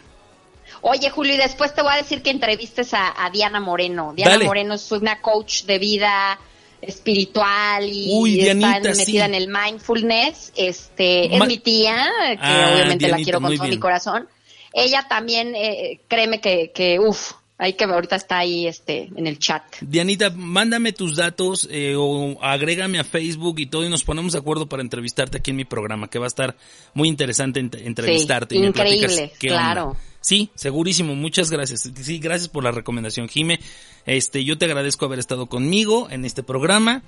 Oye, 0.82 1.10
Julio, 1.10 1.34
y 1.34 1.38
después 1.38 1.74
te 1.74 1.82
voy 1.82 1.94
a 1.94 1.98
decir 1.98 2.22
que 2.22 2.30
entrevistes 2.30 2.94
a, 2.94 3.26
a 3.26 3.30
Diana 3.32 3.60
Moreno. 3.60 4.14
Diana 4.16 4.32
Dale. 4.34 4.46
Moreno 4.46 4.76
es 4.76 4.92
una 4.92 5.20
coach 5.22 5.64
de 5.64 5.80
vida 5.80 6.40
espiritual 6.82 7.88
y 7.90 8.10
Uy, 8.14 8.40
está 8.42 8.80
metida 8.80 8.94
sí. 8.94 9.18
en 9.18 9.34
el 9.36 9.48
mindfulness, 9.48 10.54
este, 10.56 11.34
es 11.34 11.40
Ma- 11.40 11.46
mi 11.46 11.58
tía, 11.58 12.06
que 12.32 12.38
Ah, 12.40 12.72
obviamente 12.74 13.08
la 13.08 13.18
quiero 13.18 13.42
con 13.42 13.56
todo 13.56 13.68
mi 13.68 13.78
corazón. 13.78 14.28
Ella 14.76 15.08
también, 15.08 15.56
eh, 15.56 16.02
créeme 16.10 16.42
que, 16.42 16.72
que 16.76 17.00
uff, 17.00 17.32
hay 17.58 17.74
que 17.74 17.86
ahorita 17.86 18.18
está 18.18 18.40
ahí, 18.40 18.68
este, 18.68 19.10
en 19.16 19.26
el 19.28 19.40
chat. 19.40 19.64
Dianita, 19.80 20.30
mándame 20.32 20.92
tus 20.92 21.16
datos 21.16 21.70
eh, 21.72 21.96
o 21.98 22.38
agrégame 22.44 23.00
a 23.00 23.06
Facebook 23.06 23.60
y 23.60 23.68
todo 23.68 23.86
y 23.86 23.90
nos 23.90 24.04
ponemos 24.04 24.34
de 24.34 24.40
acuerdo 24.40 24.68
para 24.68 24.82
entrevistarte 24.84 25.38
aquí 25.38 25.52
en 25.52 25.58
mi 25.58 25.64
programa, 25.64 26.10
que 26.10 26.20
va 26.20 26.26
a 26.26 26.28
estar 26.28 26.58
muy 26.94 27.08
interesante 27.08 27.62
ent- 27.62 27.80
entrevistarte. 27.82 28.58
y 28.58 28.66
increíble, 28.66 29.24
onda. 29.24 29.34
claro. 29.40 29.96
Sí, 30.20 30.50
segurísimo, 30.56 31.16
muchas 31.16 31.50
gracias. 31.52 31.90
Sí, 32.02 32.20
gracias 32.20 32.50
por 32.50 32.64
la 32.64 32.72
recomendación, 32.72 33.30
Jime. 33.30 33.60
Este, 34.06 34.44
yo 34.44 34.58
te 34.58 34.66
agradezco 34.66 35.06
haber 35.06 35.20
estado 35.20 35.46
conmigo 35.46 36.10
en 36.10 36.26
este 36.26 36.44
programa, 36.44 37.04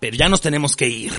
pero 0.00 0.16
ya 0.16 0.28
nos 0.30 0.40
tenemos 0.40 0.76
que 0.76 0.88
ir. 0.88 1.12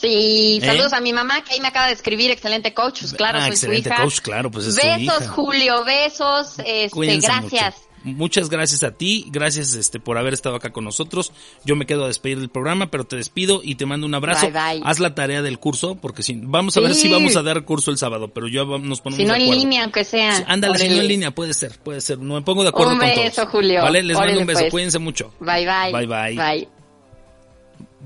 Sí, 0.00 0.58
¿Eh? 0.62 0.66
saludos 0.66 0.92
a 0.92 1.00
mi 1.00 1.12
mamá 1.12 1.42
que 1.44 1.52
ahí 1.54 1.60
me 1.60 1.68
acaba 1.68 1.86
de 1.88 1.92
escribir, 1.92 2.30
excelente 2.30 2.72
coach, 2.74 3.00
pues 3.00 3.12
claro, 3.12 3.38
Ah, 3.38 3.42
soy 3.42 3.50
excelente 3.50 3.88
su 3.90 3.94
hija. 3.94 4.02
coach, 4.04 4.20
claro, 4.20 4.50
pues 4.50 4.66
es 4.66 4.76
tu 4.76 4.86
besos, 4.86 5.00
hija. 5.22 5.28
Julio, 5.28 5.84
besos, 5.84 6.54
este, 6.64 7.18
gracias. 7.18 7.42
mucho. 7.74 7.86
Muchas 8.02 8.48
gracias 8.48 8.82
a 8.82 8.92
ti, 8.92 9.26
gracias 9.28 9.74
este 9.74 10.00
por 10.00 10.16
haber 10.16 10.32
estado 10.32 10.56
acá 10.56 10.70
con 10.72 10.84
nosotros. 10.84 11.32
Yo 11.66 11.76
me 11.76 11.84
quedo 11.84 12.04
a 12.04 12.06
despedir 12.08 12.38
del 12.40 12.48
programa, 12.48 12.90
pero 12.90 13.04
te 13.04 13.16
despido 13.16 13.60
y 13.62 13.74
te 13.74 13.84
mando 13.84 14.06
un 14.06 14.14
abrazo. 14.14 14.46
Bye, 14.50 14.52
bye. 14.78 14.80
Haz 14.86 15.00
la 15.00 15.14
tarea 15.14 15.42
del 15.42 15.58
curso, 15.58 15.96
porque 15.96 16.22
si 16.22 16.32
vamos 16.34 16.74
a 16.78 16.80
ver 16.80 16.94
si 16.94 17.10
vamos 17.12 17.36
a 17.36 17.42
dar 17.42 17.62
curso 17.66 17.90
el 17.90 17.98
sábado, 17.98 18.28
pero 18.28 18.48
ya 18.48 18.64
va- 18.64 18.78
nos 18.78 19.02
ponemos 19.02 19.18
Si 19.22 19.26
no 19.26 19.34
de 19.34 19.44
en 19.44 19.50
línea, 19.50 19.82
aunque 19.84 20.04
sea. 20.04 20.34
Sí, 20.34 20.44
Ándale, 20.46 20.78
si 20.78 20.88
no 20.88 20.94
en 20.94 21.08
línea, 21.08 21.30
puede 21.32 21.52
ser, 21.52 21.78
puede 21.78 22.00
ser. 22.00 22.18
No 22.20 22.36
me 22.36 22.40
pongo 22.40 22.62
de 22.62 22.70
acuerdo 22.70 22.92
Un 22.94 23.00
con 23.00 23.12
todos. 23.12 23.22
beso, 23.22 23.46
Julio. 23.48 23.82
Vale, 23.82 24.02
les 24.02 24.16
mando 24.16 24.40
un 24.40 24.46
beso, 24.46 24.60
pues. 24.60 24.70
cuídense 24.72 24.98
mucho. 24.98 25.34
Bye, 25.38 25.66
bye. 25.66 25.92
Bye, 25.92 26.06
bye. 26.06 26.36
Bye. 26.36 26.79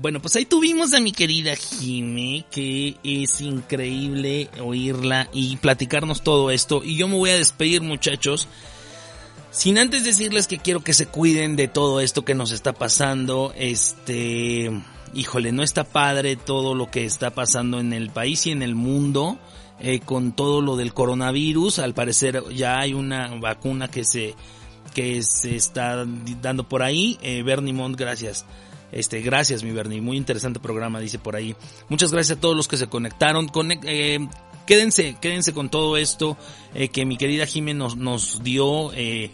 Bueno, 0.01 0.21
pues 0.21 0.35
ahí 0.35 0.45
tuvimos 0.45 0.93
a 0.93 0.99
mi 0.99 1.13
querida 1.13 1.55
Jime, 1.55 2.45
que 2.51 2.97
es 3.03 3.39
increíble 3.39 4.49
oírla 4.61 5.29
y 5.31 5.55
platicarnos 5.57 6.21
todo 6.21 6.51
esto. 6.51 6.83
Y 6.83 6.97
yo 6.97 7.07
me 7.07 7.15
voy 7.15 7.29
a 7.29 7.37
despedir, 7.37 7.81
muchachos. 7.81 8.47
Sin 9.51 9.77
antes 9.77 10.03
decirles 10.03 10.47
que 10.47 10.57
quiero 10.57 10.81
que 10.83 10.93
se 10.93 11.05
cuiden 11.05 11.55
de 11.55 11.69
todo 11.69 12.01
esto 12.01 12.25
que 12.25 12.35
nos 12.35 12.51
está 12.51 12.73
pasando. 12.73 13.53
Este, 13.55 14.69
híjole, 15.13 15.53
no 15.53 15.63
está 15.63 15.85
padre 15.85 16.35
todo 16.35 16.75
lo 16.75 16.91
que 16.91 17.05
está 17.05 17.29
pasando 17.31 17.79
en 17.79 17.93
el 17.93 18.09
país 18.09 18.47
y 18.47 18.51
en 18.51 18.63
el 18.63 18.75
mundo. 18.75 19.39
eh, 19.79 19.99
con 19.99 20.31
todo 20.31 20.61
lo 20.61 20.77
del 20.77 20.93
coronavirus, 20.93 21.79
al 21.79 21.93
parecer 21.93 22.41
ya 22.53 22.79
hay 22.79 22.93
una 22.93 23.27
vacuna 23.39 23.89
que 23.89 24.05
se, 24.05 24.35
que 24.93 25.21
se 25.23 25.55
está 25.55 26.05
dando 26.41 26.67
por 26.67 26.83
ahí. 26.83 27.17
Eh, 27.21 27.43
Bernie 27.43 27.73
Mont, 27.73 27.97
gracias. 27.97 28.45
Este, 28.95 29.21
gracias 29.21 29.61
mi 29.61 29.71
Bernie, 29.71 30.01
muy 30.01 30.17
interesante 30.17 30.59
programa, 30.59 30.99
dice 30.99 31.19
por 31.19 31.35
ahí. 31.35 31.55
Muchas 31.89 32.11
gracias 32.11 32.37
a 32.37 32.41
todos 32.41 32.55
los 32.55 32.67
que 32.67 32.77
se 32.77 32.87
conectaron. 32.87 33.47
Conec- 33.49 33.83
eh, 33.83 34.25
quédense, 34.65 35.17
quédense 35.21 35.53
con 35.53 35.69
todo 35.69 35.97
esto 35.97 36.37
eh, 36.73 36.87
que 36.87 37.05
mi 37.05 37.17
querida 37.17 37.45
Jimé 37.45 37.73
nos, 37.73 38.41
dio. 38.41 38.93
Eh, 38.93 39.31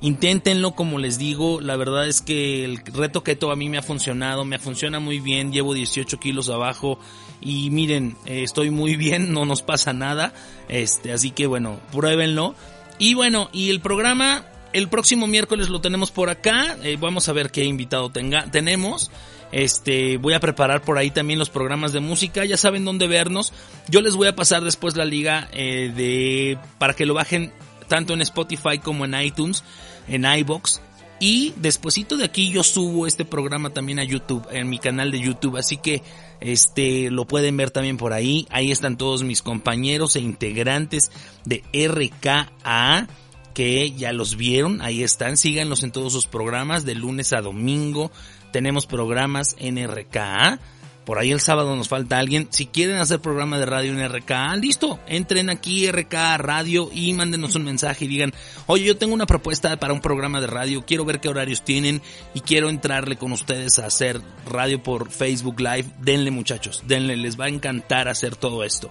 inténtenlo 0.00 0.72
como 0.72 0.98
les 0.98 1.18
digo, 1.18 1.60
la 1.60 1.76
verdad 1.76 2.08
es 2.08 2.22
que 2.22 2.64
el 2.64 2.78
reto 2.78 3.22
keto 3.22 3.52
a 3.52 3.56
mí 3.56 3.68
me 3.68 3.78
ha 3.78 3.82
funcionado, 3.82 4.44
me 4.44 4.58
funciona 4.58 4.98
muy 4.98 5.20
bien, 5.20 5.52
llevo 5.52 5.74
18 5.74 6.18
kilos 6.18 6.48
abajo 6.48 6.98
y 7.40 7.70
miren, 7.70 8.16
eh, 8.26 8.42
estoy 8.42 8.70
muy 8.70 8.96
bien, 8.96 9.32
no 9.32 9.44
nos 9.44 9.62
pasa 9.62 9.92
nada, 9.92 10.32
este, 10.68 11.12
así 11.12 11.30
que 11.30 11.46
bueno, 11.46 11.78
pruébenlo. 11.92 12.54
Y 12.98 13.14
bueno, 13.14 13.48
y 13.52 13.70
el 13.70 13.80
programa 13.80 14.46
el 14.72 14.88
próximo 14.88 15.26
miércoles 15.26 15.68
lo 15.68 15.80
tenemos 15.80 16.10
por 16.10 16.30
acá. 16.30 16.76
eh, 16.82 16.96
vamos 16.98 17.28
a 17.28 17.32
ver 17.32 17.50
qué 17.50 17.64
invitado 17.64 18.10
tenga, 18.10 18.46
tenemos. 18.50 19.10
Este, 19.52 20.16
voy 20.16 20.32
a 20.32 20.40
preparar 20.40 20.82
por 20.82 20.96
ahí 20.96 21.10
también 21.10 21.38
los 21.38 21.50
programas 21.50 21.92
de 21.92 22.00
música. 22.00 22.44
Ya 22.44 22.56
saben 22.56 22.84
dónde 22.84 23.06
vernos. 23.06 23.52
Yo 23.88 24.00
les 24.00 24.16
voy 24.16 24.28
a 24.28 24.34
pasar 24.34 24.64
después 24.64 24.96
la 24.96 25.04
liga 25.04 25.48
eh, 25.52 25.92
de 25.94 26.58
para 26.78 26.94
que 26.94 27.06
lo 27.06 27.14
bajen 27.14 27.52
tanto 27.86 28.14
en 28.14 28.22
Spotify 28.22 28.78
como 28.82 29.04
en 29.04 29.20
iTunes, 29.20 29.62
en 30.08 30.24
iBox. 30.24 30.80
Y 31.20 31.52
despuesito 31.56 32.16
de 32.16 32.24
aquí 32.24 32.50
yo 32.50 32.64
subo 32.64 33.06
este 33.06 33.24
programa 33.24 33.70
también 33.70 34.00
a 34.00 34.04
YouTube, 34.04 34.44
en 34.50 34.68
mi 34.68 34.78
canal 34.78 35.12
de 35.12 35.20
YouTube. 35.20 35.56
Así 35.56 35.76
que 35.76 36.02
este 36.40 37.10
lo 37.10 37.26
pueden 37.26 37.56
ver 37.56 37.70
también 37.70 37.96
por 37.96 38.12
ahí. 38.12 38.48
Ahí 38.50 38.72
están 38.72 38.96
todos 38.96 39.22
mis 39.22 39.42
compañeros 39.42 40.16
e 40.16 40.20
integrantes 40.20 41.12
de 41.44 41.62
RKA 41.72 43.06
que 43.54 43.92
ya 43.92 44.12
los 44.12 44.36
vieron, 44.36 44.82
ahí 44.82 45.02
están, 45.02 45.36
síganlos 45.36 45.82
en 45.82 45.92
todos 45.92 46.12
sus 46.12 46.26
programas, 46.26 46.84
de 46.84 46.94
lunes 46.94 47.32
a 47.32 47.40
domingo, 47.40 48.10
tenemos 48.52 48.86
programas 48.86 49.56
en 49.58 49.86
RKA, 49.86 50.58
por 51.04 51.18
ahí 51.18 51.32
el 51.32 51.40
sábado 51.40 51.74
nos 51.74 51.88
falta 51.88 52.18
alguien, 52.18 52.46
si 52.50 52.66
quieren 52.66 52.96
hacer 52.96 53.20
programa 53.20 53.58
de 53.58 53.66
radio 53.66 53.92
en 53.92 54.08
RKA, 54.08 54.54
listo, 54.56 55.00
entren 55.06 55.50
aquí 55.50 55.90
RKA 55.90 56.38
Radio 56.38 56.90
y 56.92 57.12
mándenos 57.12 57.56
un 57.56 57.64
mensaje 57.64 58.04
y 58.04 58.08
digan, 58.08 58.32
oye 58.66 58.84
yo 58.84 58.96
tengo 58.96 59.12
una 59.12 59.26
propuesta 59.26 59.76
para 59.78 59.94
un 59.94 60.00
programa 60.00 60.40
de 60.40 60.46
radio, 60.46 60.84
quiero 60.86 61.04
ver 61.04 61.20
qué 61.20 61.28
horarios 61.28 61.64
tienen 61.64 62.00
y 62.34 62.40
quiero 62.40 62.68
entrarle 62.68 63.16
con 63.16 63.32
ustedes 63.32 63.80
a 63.80 63.86
hacer 63.86 64.20
radio 64.46 64.80
por 64.82 65.10
Facebook 65.10 65.60
Live, 65.60 65.86
denle 65.98 66.30
muchachos, 66.30 66.84
denle, 66.86 67.16
les 67.16 67.38
va 67.38 67.46
a 67.46 67.50
encantar 67.50 68.08
hacer 68.08 68.36
todo 68.36 68.62
esto. 68.62 68.88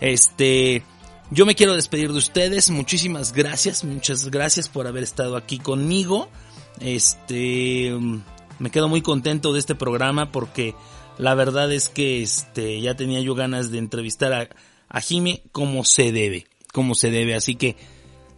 Este, 0.00 0.82
yo 1.30 1.46
me 1.46 1.54
quiero 1.54 1.74
despedir 1.74 2.12
de 2.12 2.18
ustedes. 2.18 2.70
Muchísimas 2.70 3.32
gracias, 3.32 3.84
muchas 3.84 4.30
gracias 4.30 4.68
por 4.68 4.86
haber 4.86 5.02
estado 5.04 5.36
aquí 5.36 5.58
conmigo. 5.58 6.28
Este, 6.80 7.92
me 8.58 8.70
quedo 8.70 8.88
muy 8.88 9.00
contento 9.00 9.52
de 9.52 9.60
este 9.60 9.74
programa 9.74 10.32
porque 10.32 10.74
la 11.18 11.34
verdad 11.34 11.72
es 11.72 11.88
que 11.88 12.22
este 12.22 12.80
ya 12.80 12.96
tenía 12.96 13.20
yo 13.20 13.34
ganas 13.34 13.70
de 13.70 13.78
entrevistar 13.78 14.32
a, 14.32 14.48
a 14.88 15.00
Jime 15.00 15.42
como 15.52 15.84
se 15.84 16.10
debe, 16.12 16.46
como 16.72 16.94
se 16.94 17.10
debe. 17.10 17.34
Así 17.34 17.54
que 17.54 17.76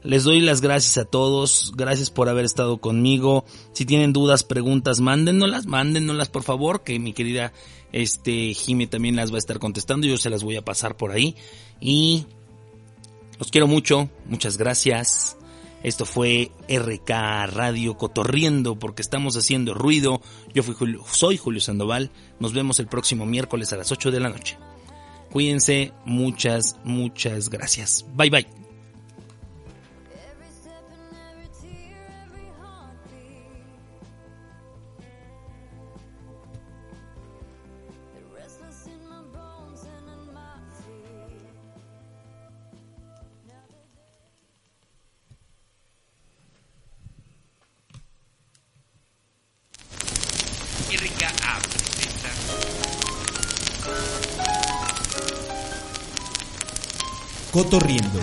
les 0.02 0.24
doy 0.24 0.40
las 0.40 0.60
gracias 0.60 0.98
a 0.98 1.04
todos, 1.04 1.72
gracias 1.76 2.10
por 2.10 2.28
haber 2.28 2.44
estado 2.44 2.78
conmigo. 2.78 3.44
Si 3.72 3.86
tienen 3.86 4.12
dudas, 4.12 4.44
preguntas, 4.44 5.00
mándennolas, 5.00 5.66
mándennolas 5.66 6.28
por 6.28 6.42
favor, 6.42 6.82
que 6.82 6.98
mi 6.98 7.12
querida 7.12 7.52
este 7.92 8.52
Jime 8.52 8.86
también 8.86 9.16
las 9.16 9.30
va 9.30 9.36
a 9.36 9.38
estar 9.38 9.58
contestando, 9.58 10.06
yo 10.06 10.18
se 10.18 10.30
las 10.30 10.42
voy 10.42 10.56
a 10.56 10.64
pasar 10.64 10.96
por 10.96 11.12
ahí 11.12 11.36
y 11.80 12.26
los 13.42 13.50
quiero 13.50 13.66
mucho, 13.66 14.08
muchas 14.26 14.56
gracias. 14.56 15.36
Esto 15.82 16.04
fue 16.04 16.52
RK 16.68 17.10
Radio 17.48 17.96
Cotorriendo 17.96 18.78
porque 18.78 19.02
estamos 19.02 19.36
haciendo 19.36 19.74
ruido. 19.74 20.20
Yo 20.54 20.62
fui 20.62 20.76
Julio, 20.76 21.02
soy 21.10 21.38
Julio 21.38 21.60
Sandoval. 21.60 22.12
Nos 22.38 22.52
vemos 22.52 22.78
el 22.78 22.86
próximo 22.86 23.26
miércoles 23.26 23.72
a 23.72 23.76
las 23.78 23.90
8 23.90 24.12
de 24.12 24.20
la 24.20 24.28
noche. 24.28 24.58
Cuídense, 25.32 25.92
muchas, 26.04 26.76
muchas 26.84 27.50
gracias. 27.50 28.06
Bye 28.14 28.30
bye. 28.30 28.61
Cotorriendo 57.52 58.18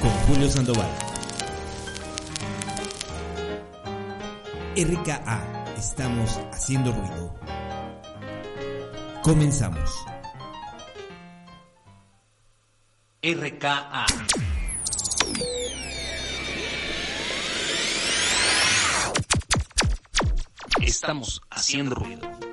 con 0.00 0.10
Julio 0.26 0.48
Sandoval. 0.48 0.88
RKA, 4.74 5.66
estamos 5.76 6.40
haciendo 6.50 6.90
ruido. 6.90 7.34
Comenzamos. 9.22 9.90
RKA. 13.22 14.06
Estamos 20.80 21.42
haciendo 21.50 21.96
ruido. 21.96 22.43